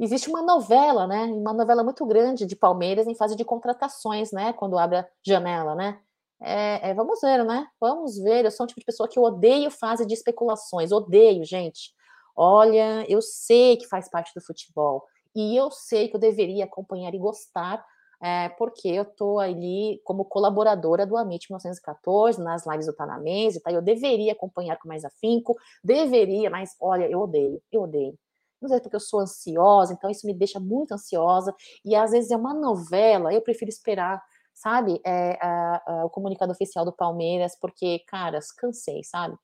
Existe 0.00 0.28
uma 0.28 0.42
novela, 0.42 1.06
né? 1.06 1.24
Uma 1.24 1.52
novela 1.52 1.84
muito 1.84 2.04
grande 2.06 2.46
de 2.46 2.56
Palmeiras 2.56 3.06
em 3.06 3.14
fase 3.14 3.36
de 3.36 3.44
contratações, 3.44 4.32
né? 4.32 4.52
Quando 4.54 4.78
abre 4.78 4.98
a 4.98 5.08
janela, 5.24 5.74
né? 5.74 6.00
É, 6.44 6.90
é, 6.90 6.94
vamos 6.94 7.20
ver, 7.20 7.44
né? 7.44 7.66
Vamos 7.80 8.18
ver. 8.18 8.44
Eu 8.44 8.50
sou 8.50 8.64
um 8.64 8.66
tipo 8.66 8.80
de 8.80 8.86
pessoa 8.86 9.08
que 9.08 9.18
odeio 9.18 9.70
fase 9.70 10.06
de 10.06 10.14
especulações. 10.14 10.92
Odeio, 10.92 11.44
gente. 11.44 11.92
Olha, 12.36 13.04
eu 13.08 13.22
sei 13.22 13.76
que 13.76 13.86
faz 13.86 14.10
parte 14.10 14.32
do 14.34 14.44
futebol. 14.44 15.04
E 15.34 15.56
eu 15.56 15.70
sei 15.70 16.08
que 16.08 16.16
eu 16.16 16.20
deveria 16.20 16.64
acompanhar 16.64 17.14
e 17.14 17.18
gostar 17.18 17.84
é, 18.24 18.48
porque 18.50 18.88
eu 18.88 19.02
estou 19.02 19.38
ali 19.38 20.00
como 20.02 20.24
colaboradora 20.24 21.06
do 21.06 21.14
Amit 21.14 21.46
1914, 21.50 22.42
nas 22.42 22.66
lives 22.66 22.86
do 22.86 22.94
Tá 22.94 23.04
na 23.04 23.18
Mesa, 23.18 23.60
tá? 23.62 23.70
eu 23.70 23.82
deveria 23.82 24.32
acompanhar 24.32 24.78
com 24.78 24.88
mais 24.88 25.04
afinco, 25.04 25.54
deveria, 25.82 26.48
mas 26.48 26.74
olha, 26.80 27.06
eu 27.06 27.20
odeio, 27.20 27.60
eu 27.70 27.82
odeio. 27.82 28.18
Não 28.62 28.68
sei 28.70 28.80
porque 28.80 28.96
eu 28.96 29.00
sou 29.00 29.20
ansiosa, 29.20 29.92
então 29.92 30.10
isso 30.10 30.26
me 30.26 30.32
deixa 30.32 30.58
muito 30.58 30.92
ansiosa, 30.92 31.54
e 31.84 31.94
às 31.94 32.12
vezes 32.12 32.30
é 32.30 32.36
uma 32.36 32.54
novela, 32.54 33.30
eu 33.30 33.42
prefiro 33.42 33.68
esperar 33.68 34.22
sabe, 34.54 35.00
é, 35.04 35.38
a, 35.42 35.82
a, 35.86 36.04
o 36.06 36.10
comunicado 36.10 36.52
oficial 36.52 36.84
do 36.84 36.92
Palmeiras, 36.92 37.56
porque, 37.60 37.98
caras, 38.06 38.52
cansei, 38.52 39.02
sabe? 39.04 39.36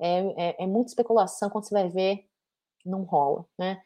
É, 0.00 0.18
é, 0.50 0.64
é 0.64 0.66
muita 0.66 0.90
especulação, 0.90 1.50
quando 1.50 1.64
você 1.64 1.74
vai 1.74 1.88
ver, 1.88 2.24
não 2.84 3.02
rola, 3.02 3.44
né? 3.58 3.80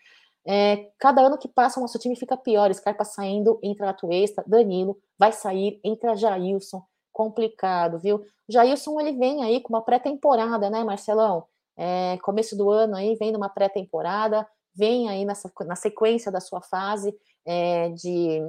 É, 0.44 0.90
cada 0.98 1.22
ano 1.22 1.38
que 1.38 1.48
passa, 1.48 1.78
o 1.78 1.82
nosso 1.82 1.98
time 1.98 2.16
fica 2.16 2.36
pior. 2.36 2.72
Scarpa 2.74 3.04
saindo, 3.04 3.58
entra 3.62 3.90
Atuesta, 3.90 4.42
Danilo, 4.46 4.98
vai 5.18 5.32
sair, 5.32 5.80
entra 5.84 6.16
Jailson. 6.16 6.84
Complicado, 7.12 7.98
viu? 7.98 8.24
Jailson, 8.48 9.00
ele 9.00 9.12
vem 9.12 9.44
aí 9.44 9.60
com 9.60 9.72
uma 9.72 9.82
pré-temporada, 9.82 10.68
né, 10.68 10.82
Marcelão? 10.82 11.46
É, 11.76 12.18
começo 12.22 12.56
do 12.56 12.70
ano 12.70 12.96
aí, 12.96 13.14
vem 13.16 13.32
numa 13.32 13.48
pré-temporada, 13.48 14.46
vem 14.74 15.08
aí 15.08 15.24
nessa, 15.24 15.50
na 15.66 15.76
sequência 15.76 16.32
da 16.32 16.40
sua 16.40 16.60
fase 16.60 17.14
é, 17.46 17.90
de 17.90 18.40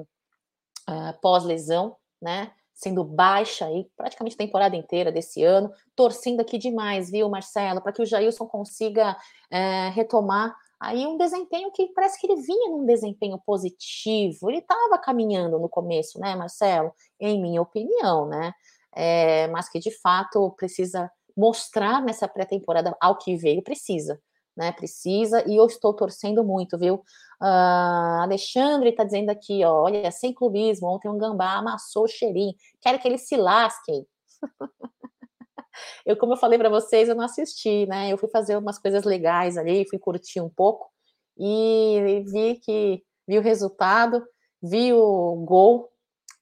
uh, 0.89 1.21
pós-lesão, 1.21 1.95
né? 2.24 2.51
Sendo 2.74 3.03
baixa 3.03 3.65
aí 3.65 3.88
praticamente 3.95 4.36
a 4.36 4.38
temporada 4.38 4.76
inteira 4.76 5.11
desse 5.11 5.43
ano, 5.43 5.71
torcendo 5.95 6.39
aqui 6.39 6.57
demais, 6.57 7.11
viu, 7.11 7.30
Marcelo, 7.30 7.82
para 7.82 7.91
que 7.91 8.01
o 8.01 8.05
Jailson 8.05 8.47
consiga 8.47 9.15
é, 9.51 9.89
retomar 9.89 10.55
aí 10.80 11.05
um 11.05 11.17
desempenho 11.17 11.71
que 11.71 11.88
parece 11.93 12.19
que 12.19 12.28
ele 12.28 12.41
vinha 12.41 12.69
num 12.69 12.86
desempenho 12.86 13.39
positivo, 13.45 14.49
ele 14.49 14.59
estava 14.59 14.97
caminhando 14.97 15.59
no 15.59 15.69
começo, 15.69 16.19
né, 16.19 16.36
Marcelo? 16.36 16.93
Em 17.19 17.41
minha 17.41 17.61
opinião, 17.61 18.28
né? 18.28 18.53
É, 18.95 19.47
mas 19.47 19.69
que 19.69 19.80
de 19.80 19.91
fato 19.91 20.51
precisa 20.57 21.09
mostrar 21.36 22.01
nessa 22.01 22.28
pré-temporada 22.28 22.95
ao 23.01 23.17
que 23.17 23.36
veio, 23.36 23.63
precisa, 23.63 24.19
né? 24.55 24.71
Precisa, 24.71 25.43
e 25.47 25.55
eu 25.55 25.65
estou 25.65 25.93
torcendo 25.93 26.43
muito, 26.43 26.78
viu? 26.78 27.01
Uh, 27.43 28.21
Alexandre 28.21 28.91
está 28.91 29.03
dizendo 29.03 29.29
aqui, 29.29 29.65
ó, 29.65 29.83
olha, 29.83 30.09
sem 30.11 30.33
clubismo, 30.33 30.87
ontem 30.87 31.09
um 31.09 31.17
gambá 31.17 31.55
amassou 31.55 32.05
o 32.05 32.07
cheirinho, 32.07 32.55
quero 32.81 32.97
que 32.99 33.05
eles 33.05 33.27
se 33.27 33.35
lasquem. 33.35 34.07
eu, 36.05 36.15
como 36.15 36.33
eu 36.33 36.37
falei 36.37 36.57
para 36.57 36.69
vocês, 36.69 37.09
eu 37.09 37.15
não 37.15 37.25
assisti, 37.25 37.85
né? 37.85 38.09
Eu 38.09 38.17
fui 38.17 38.29
fazer 38.29 38.55
umas 38.55 38.79
coisas 38.79 39.03
legais 39.03 39.57
ali, 39.57 39.85
fui 39.89 39.99
curtir 39.99 40.39
um 40.39 40.49
pouco 40.49 40.89
e 41.37 42.23
vi 42.31 42.55
que 42.61 43.03
vi 43.27 43.37
o 43.37 43.41
resultado, 43.41 44.25
vi 44.61 44.93
o 44.93 45.43
gol, 45.45 45.91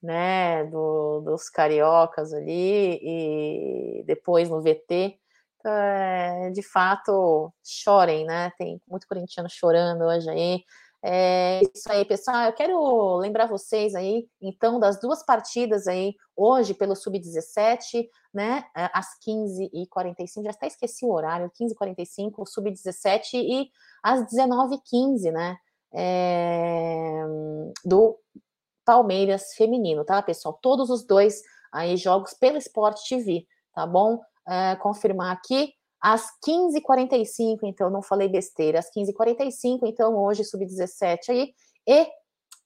né, 0.00 0.64
do, 0.66 1.20
dos 1.20 1.48
cariocas 1.48 2.32
ali 2.32 2.98
e 3.02 4.04
depois 4.04 4.48
no 4.48 4.60
VT 4.60 5.18
é, 5.64 6.50
de 6.50 6.62
fato, 6.62 7.52
chorem, 7.64 8.24
né? 8.24 8.52
Tem 8.58 8.80
muito 8.88 9.06
corintiano 9.06 9.48
chorando 9.50 10.02
hoje 10.04 10.28
aí. 10.28 10.64
É 11.04 11.60
isso 11.74 11.90
aí, 11.90 12.04
pessoal. 12.04 12.44
Eu 12.44 12.52
quero 12.52 13.16
lembrar 13.16 13.46
vocês 13.46 13.94
aí, 13.94 14.28
então, 14.40 14.78
das 14.78 15.00
duas 15.00 15.24
partidas 15.24 15.88
aí, 15.88 16.14
hoje 16.36 16.74
pelo 16.74 16.94
Sub-17, 16.94 18.08
né? 18.32 18.64
É, 18.76 18.88
às 18.92 19.18
15h45, 19.26 20.44
já 20.44 20.50
até 20.50 20.68
esqueci 20.68 21.04
o 21.04 21.12
horário, 21.12 21.50
15h45, 21.50 22.46
Sub-17, 22.46 23.34
e 23.34 23.70
às 24.02 24.22
19h15, 24.26 25.32
né? 25.32 25.56
É, 25.94 27.24
do 27.84 28.18
Palmeiras 28.84 29.54
Feminino, 29.54 30.04
tá, 30.04 30.22
pessoal? 30.22 30.58
Todos 30.62 30.88
os 30.88 31.04
dois 31.04 31.42
aí 31.72 31.96
jogos 31.96 32.32
pelo 32.34 32.58
Sport 32.58 32.98
TV, 33.08 33.46
tá 33.74 33.86
bom? 33.86 34.20
uh, 34.46 34.78
confirmar 34.80 35.32
aqui, 35.32 35.74
às 36.02 36.26
15h45, 36.44 37.60
então 37.62 37.88
não 37.88 38.02
falei 38.02 38.28
besteira, 38.28 38.80
às 38.80 38.90
15h45, 38.90 39.80
então 39.84 40.16
hoje 40.16 40.44
sub-17 40.44 41.28
aí, 41.28 41.54
e 41.86 42.08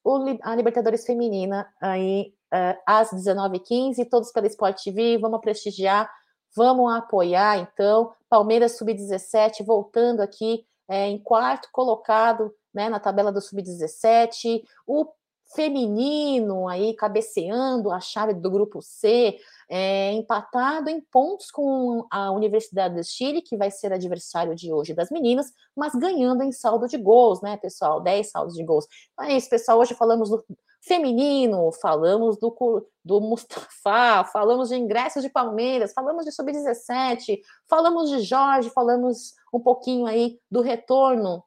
o, 0.02 0.38
a 0.42 0.56
Libertadores 0.56 1.04
Feminina 1.04 1.68
aí 1.80 2.32
uh, 2.54 2.80
às 2.86 3.10
19h15, 3.10 4.08
todos 4.08 4.32
pela 4.32 4.46
Sport 4.46 4.82
TV, 4.82 5.18
vamos 5.18 5.40
prestigiar, 5.40 6.10
vamos 6.56 6.90
apoiar, 6.94 7.58
então, 7.58 8.12
Palmeiras 8.30 8.78
sub-17 8.78 9.64
voltando 9.64 10.22
aqui 10.22 10.64
é, 10.88 11.06
em 11.06 11.18
quarto 11.18 11.68
colocado 11.72 12.54
né, 12.72 12.88
na 12.88 12.98
tabela 12.98 13.30
do 13.30 13.40
sub-17, 13.40 14.62
o 14.86 15.06
feminino 15.54 16.68
aí 16.68 16.94
cabeceando 16.94 17.90
a 17.90 18.00
chave 18.00 18.34
do 18.34 18.50
grupo 18.50 18.80
C, 18.82 19.38
é, 19.68 20.12
empatado 20.12 20.90
em 20.90 21.00
pontos 21.00 21.50
com 21.50 22.06
a 22.10 22.30
Universidade 22.30 22.96
do 22.96 23.04
Chile, 23.04 23.42
que 23.42 23.56
vai 23.56 23.70
ser 23.70 23.92
adversário 23.92 24.54
de 24.54 24.72
hoje 24.72 24.94
das 24.94 25.10
meninas, 25.10 25.52
mas 25.74 25.94
ganhando 25.94 26.42
em 26.42 26.52
saldo 26.52 26.88
de 26.88 26.96
gols, 26.96 27.40
né, 27.40 27.56
pessoal? 27.56 28.00
10 28.00 28.30
saldos 28.30 28.54
de 28.54 28.64
gols. 28.64 28.86
Então 29.12 29.26
é 29.26 29.36
isso, 29.36 29.48
pessoal. 29.48 29.78
Hoje 29.78 29.94
falamos 29.94 30.30
do 30.30 30.44
feminino, 30.86 31.72
falamos 31.72 32.38
do, 32.38 32.86
do 33.04 33.20
Mustafa, 33.20 34.24
falamos 34.32 34.68
de 34.68 34.76
ingressos 34.76 35.22
de 35.22 35.28
Palmeiras, 35.28 35.92
falamos 35.92 36.24
de 36.24 36.32
Sub-17, 36.32 37.40
falamos 37.68 38.08
de 38.10 38.20
Jorge, 38.20 38.70
falamos 38.70 39.34
um 39.52 39.60
pouquinho 39.60 40.06
aí 40.06 40.38
do 40.50 40.60
retorno 40.60 41.42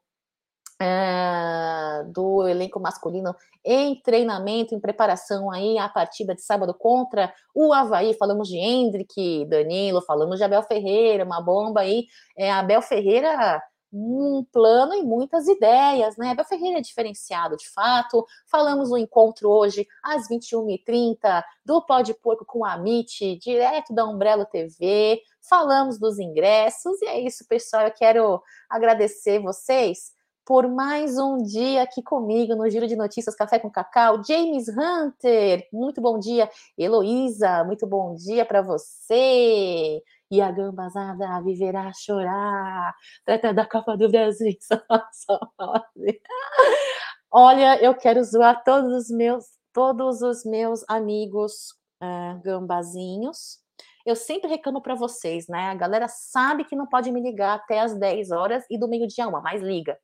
é, 0.80 2.02
do 2.06 2.48
elenco 2.48 2.80
masculino 2.80 3.36
em 3.62 4.00
treinamento, 4.00 4.74
em 4.74 4.80
preparação 4.80 5.50
aí 5.50 5.76
à 5.76 5.88
partida 5.88 6.34
de 6.34 6.40
sábado 6.40 6.72
contra 6.72 7.32
o 7.54 7.72
Havaí. 7.74 8.14
Falamos 8.14 8.48
de 8.48 8.56
Hendrick, 8.56 9.44
Danilo, 9.44 10.00
falamos 10.00 10.38
de 10.38 10.44
Abel 10.44 10.62
Ferreira, 10.62 11.24
uma 11.24 11.42
bomba 11.42 11.82
aí. 11.82 12.06
É, 12.36 12.50
Abel 12.50 12.80
Ferreira, 12.80 13.62
um 13.92 14.42
plano 14.50 14.94
e 14.94 15.02
muitas 15.02 15.48
ideias, 15.48 16.16
né? 16.16 16.30
Abel 16.30 16.46
Ferreira 16.46 16.78
é 16.78 16.82
diferenciado 16.82 17.56
de 17.56 17.68
fato. 17.68 18.24
Falamos 18.46 18.88
no 18.88 18.96
encontro 18.96 19.50
hoje 19.50 19.86
às 20.02 20.28
21h30 20.28 21.42
do 21.62 21.82
Pode 21.82 22.14
Porco 22.14 22.46
com 22.46 22.64
a 22.64 22.72
Amit, 22.72 23.36
direto 23.36 23.92
da 23.92 24.06
Umbrella 24.06 24.46
TV. 24.46 25.20
Falamos 25.42 25.98
dos 25.98 26.18
ingressos 26.18 27.02
e 27.02 27.06
é 27.06 27.20
isso, 27.20 27.44
pessoal. 27.46 27.82
Eu 27.82 27.92
quero 27.92 28.42
agradecer 28.70 29.40
vocês 29.40 30.18
por 30.50 30.66
mais 30.66 31.16
um 31.16 31.38
dia 31.38 31.84
aqui 31.84 32.02
comigo 32.02 32.56
no 32.56 32.68
Giro 32.68 32.88
de 32.88 32.96
Notícias 32.96 33.36
Café 33.36 33.60
com 33.60 33.70
Cacau. 33.70 34.20
James 34.26 34.66
Hunter, 34.66 35.68
muito 35.72 36.00
bom 36.00 36.18
dia. 36.18 36.50
Heloísa, 36.76 37.62
muito 37.62 37.86
bom 37.86 38.16
dia 38.16 38.44
para 38.44 38.60
você. 38.60 40.02
E 40.28 40.42
a 40.42 40.50
gambazada 40.50 41.40
viverá 41.42 41.86
a 41.86 41.92
chorar. 41.92 42.92
Trata 43.24 43.54
da 43.54 43.64
Copa 43.64 43.96
do 43.96 44.10
Brasil. 44.10 44.52
Olha, 47.30 47.80
eu 47.80 47.94
quero 47.94 48.24
zoar 48.24 48.64
todos 48.64 48.92
os 48.92 49.08
meus, 49.08 49.44
todos 49.72 50.20
os 50.20 50.44
meus 50.44 50.82
amigos 50.88 51.76
uh, 52.02 52.42
gambazinhos. 52.42 53.60
Eu 54.04 54.16
sempre 54.16 54.50
reclamo 54.50 54.82
para 54.82 54.96
vocês, 54.96 55.46
né? 55.46 55.70
A 55.70 55.76
galera 55.76 56.08
sabe 56.08 56.64
que 56.64 56.74
não 56.74 56.88
pode 56.88 57.12
me 57.12 57.20
ligar 57.20 57.54
até 57.54 57.78
as 57.78 57.96
10 57.96 58.32
horas 58.32 58.64
e 58.68 58.76
do 58.76 58.88
meio-dia 58.88 59.28
uma, 59.28 59.40
mas 59.40 59.62
liga 59.62 59.96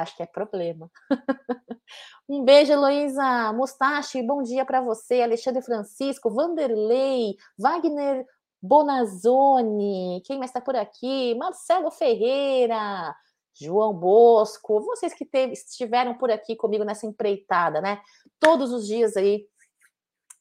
acho 0.00 0.16
que 0.16 0.22
é 0.22 0.26
problema. 0.26 0.90
um 2.28 2.44
beijo, 2.44 2.72
Heloísa 2.72 3.52
Mustache, 3.52 4.22
bom 4.22 4.42
dia 4.42 4.64
para 4.64 4.80
você, 4.80 5.22
Alexandre 5.22 5.62
Francisco, 5.62 6.30
Vanderlei, 6.30 7.36
Wagner 7.58 8.26
Bonazzoni, 8.62 10.22
quem 10.24 10.38
mais 10.38 10.50
está 10.50 10.60
por 10.60 10.76
aqui? 10.76 11.34
Marcelo 11.36 11.90
Ferreira, 11.90 13.14
João 13.54 13.94
Bosco, 13.94 14.80
vocês 14.80 15.14
que 15.14 15.24
teve, 15.24 15.52
estiveram 15.52 16.16
por 16.16 16.30
aqui 16.30 16.56
comigo 16.56 16.84
nessa 16.84 17.06
empreitada, 17.06 17.80
né? 17.80 18.00
Todos 18.38 18.72
os 18.72 18.86
dias 18.86 19.16
aí, 19.16 19.46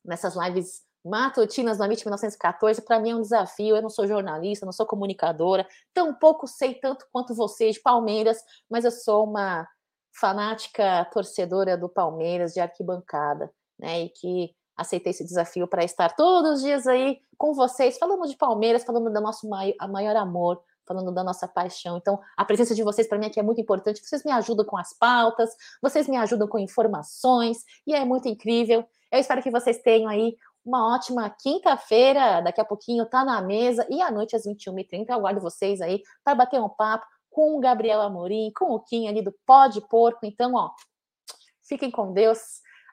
nessas 0.04 0.36
lives 0.36 0.84
matutinas 1.04 1.78
no 1.78 1.86
Amit 1.86 2.06
1914, 2.06 2.82
para 2.82 3.00
mim 3.00 3.12
é 3.12 3.16
um 3.16 3.22
desafio. 3.22 3.76
Eu 3.76 3.82
não 3.82 3.90
sou 3.90 4.08
jornalista, 4.08 4.66
não 4.66 4.74
sou 4.74 4.86
comunicadora, 4.86 5.68
tampouco 5.94 6.48
sei 6.48 6.76
tanto 6.76 7.06
quanto 7.12 7.34
vocês 7.34 7.76
de 7.76 7.82
Palmeiras, 7.82 8.44
mas 8.70 8.86
eu 8.86 8.92
sou 8.92 9.26
uma 9.26 9.68
fanática 10.12 11.06
torcedora 11.06 11.78
do 11.78 11.88
Palmeiras 11.88 12.54
de 12.54 12.60
arquibancada, 12.60 13.52
né? 13.80 14.02
E 14.02 14.10
que 14.10 14.56
aceitei 14.76 15.12
esse 15.12 15.24
desafio 15.24 15.68
para 15.68 15.84
estar 15.84 16.16
todos 16.16 16.58
os 16.58 16.62
dias 16.62 16.88
aí 16.88 17.20
com 17.38 17.54
vocês, 17.54 17.98
falando 17.98 18.28
de 18.28 18.36
Palmeiras, 18.36 18.84
falando 18.84 19.12
do 19.12 19.22
nosso 19.22 19.48
maior, 19.48 19.76
maior 19.90 20.16
amor, 20.16 20.62
falando 20.86 21.12
da 21.12 21.24
nossa 21.24 21.48
paixão. 21.48 21.98
Então, 21.98 22.20
a 22.36 22.44
presença 22.44 22.74
de 22.74 22.84
vocês 22.84 23.08
para 23.08 23.18
mim 23.18 23.28
aqui 23.28 23.40
é 23.40 23.44
muito 23.44 23.62
importante. 23.62 24.02
Vocês 24.04 24.24
me 24.24 24.32
ajudam 24.32 24.66
com 24.66 24.78
as 24.78 24.94
pautas, 24.98 25.50
vocês 25.82 26.08
me 26.08 26.18
ajudam 26.18 26.48
com 26.48 26.58
informações, 26.58 27.64
e 27.86 27.94
é 27.94 28.04
muito 28.04 28.28
incrível. 28.28 28.84
Eu 29.12 29.20
espero 29.20 29.42
que 29.42 29.52
vocês 29.52 29.80
tenham 29.82 30.10
aí 30.10 30.36
uma 30.66 30.94
ótima 30.94 31.30
quinta-feira. 31.30 32.42
Daqui 32.42 32.62
a 32.62 32.66
pouquinho 32.66 33.06
tá 33.06 33.24
na 33.24 33.42
mesa. 33.42 33.86
E 33.90 34.02
à 34.02 34.12
noite, 34.12 34.36
às 34.36 34.46
21h30, 34.46 35.06
eu 35.10 35.16
aguardo 35.16 35.42
vocês 35.42 35.82
aí 35.82 36.02
para 36.24 36.36
bater 36.36 36.62
um 36.62 36.70
papo 36.70 37.06
com 37.30 37.58
o 37.58 37.60
Gabriel 37.60 38.02
Amorim, 38.02 38.52
com 38.56 38.66
o 38.74 38.80
Kim 38.80 39.08
ali 39.08 39.22
do 39.22 39.34
Pó 39.46 39.68
de 39.68 39.82
Porco. 39.88 40.26
Então, 40.26 40.54
ó, 40.56 40.72
fiquem 41.68 41.92
com 41.92 42.14
Deus. 42.14 42.40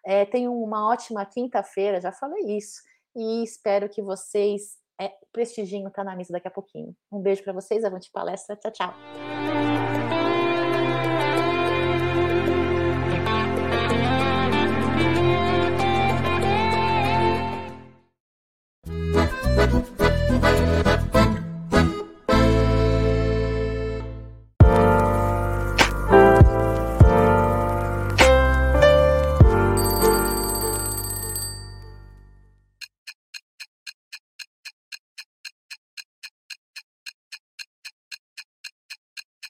É, 0.04 0.24
tenham 0.24 0.56
uma 0.62 0.88
ótima 0.88 1.24
quinta-feira, 1.26 2.00
já 2.00 2.12
falei 2.12 2.56
isso. 2.56 2.80
E 3.14 3.42
espero 3.42 3.88
que 3.88 4.02
vocês 4.02 4.76
é, 5.00 5.12
prestigiem 5.32 5.86
o 5.86 5.90
Tá 5.90 6.04
na 6.04 6.14
Mesa 6.14 6.32
daqui 6.32 6.48
a 6.48 6.50
pouquinho. 6.50 6.94
Um 7.10 7.20
beijo 7.20 7.42
para 7.42 7.52
vocês, 7.52 7.84
avante 7.84 8.10
palestra, 8.12 8.56
tchau, 8.56 8.70
tchau. 8.70 9.45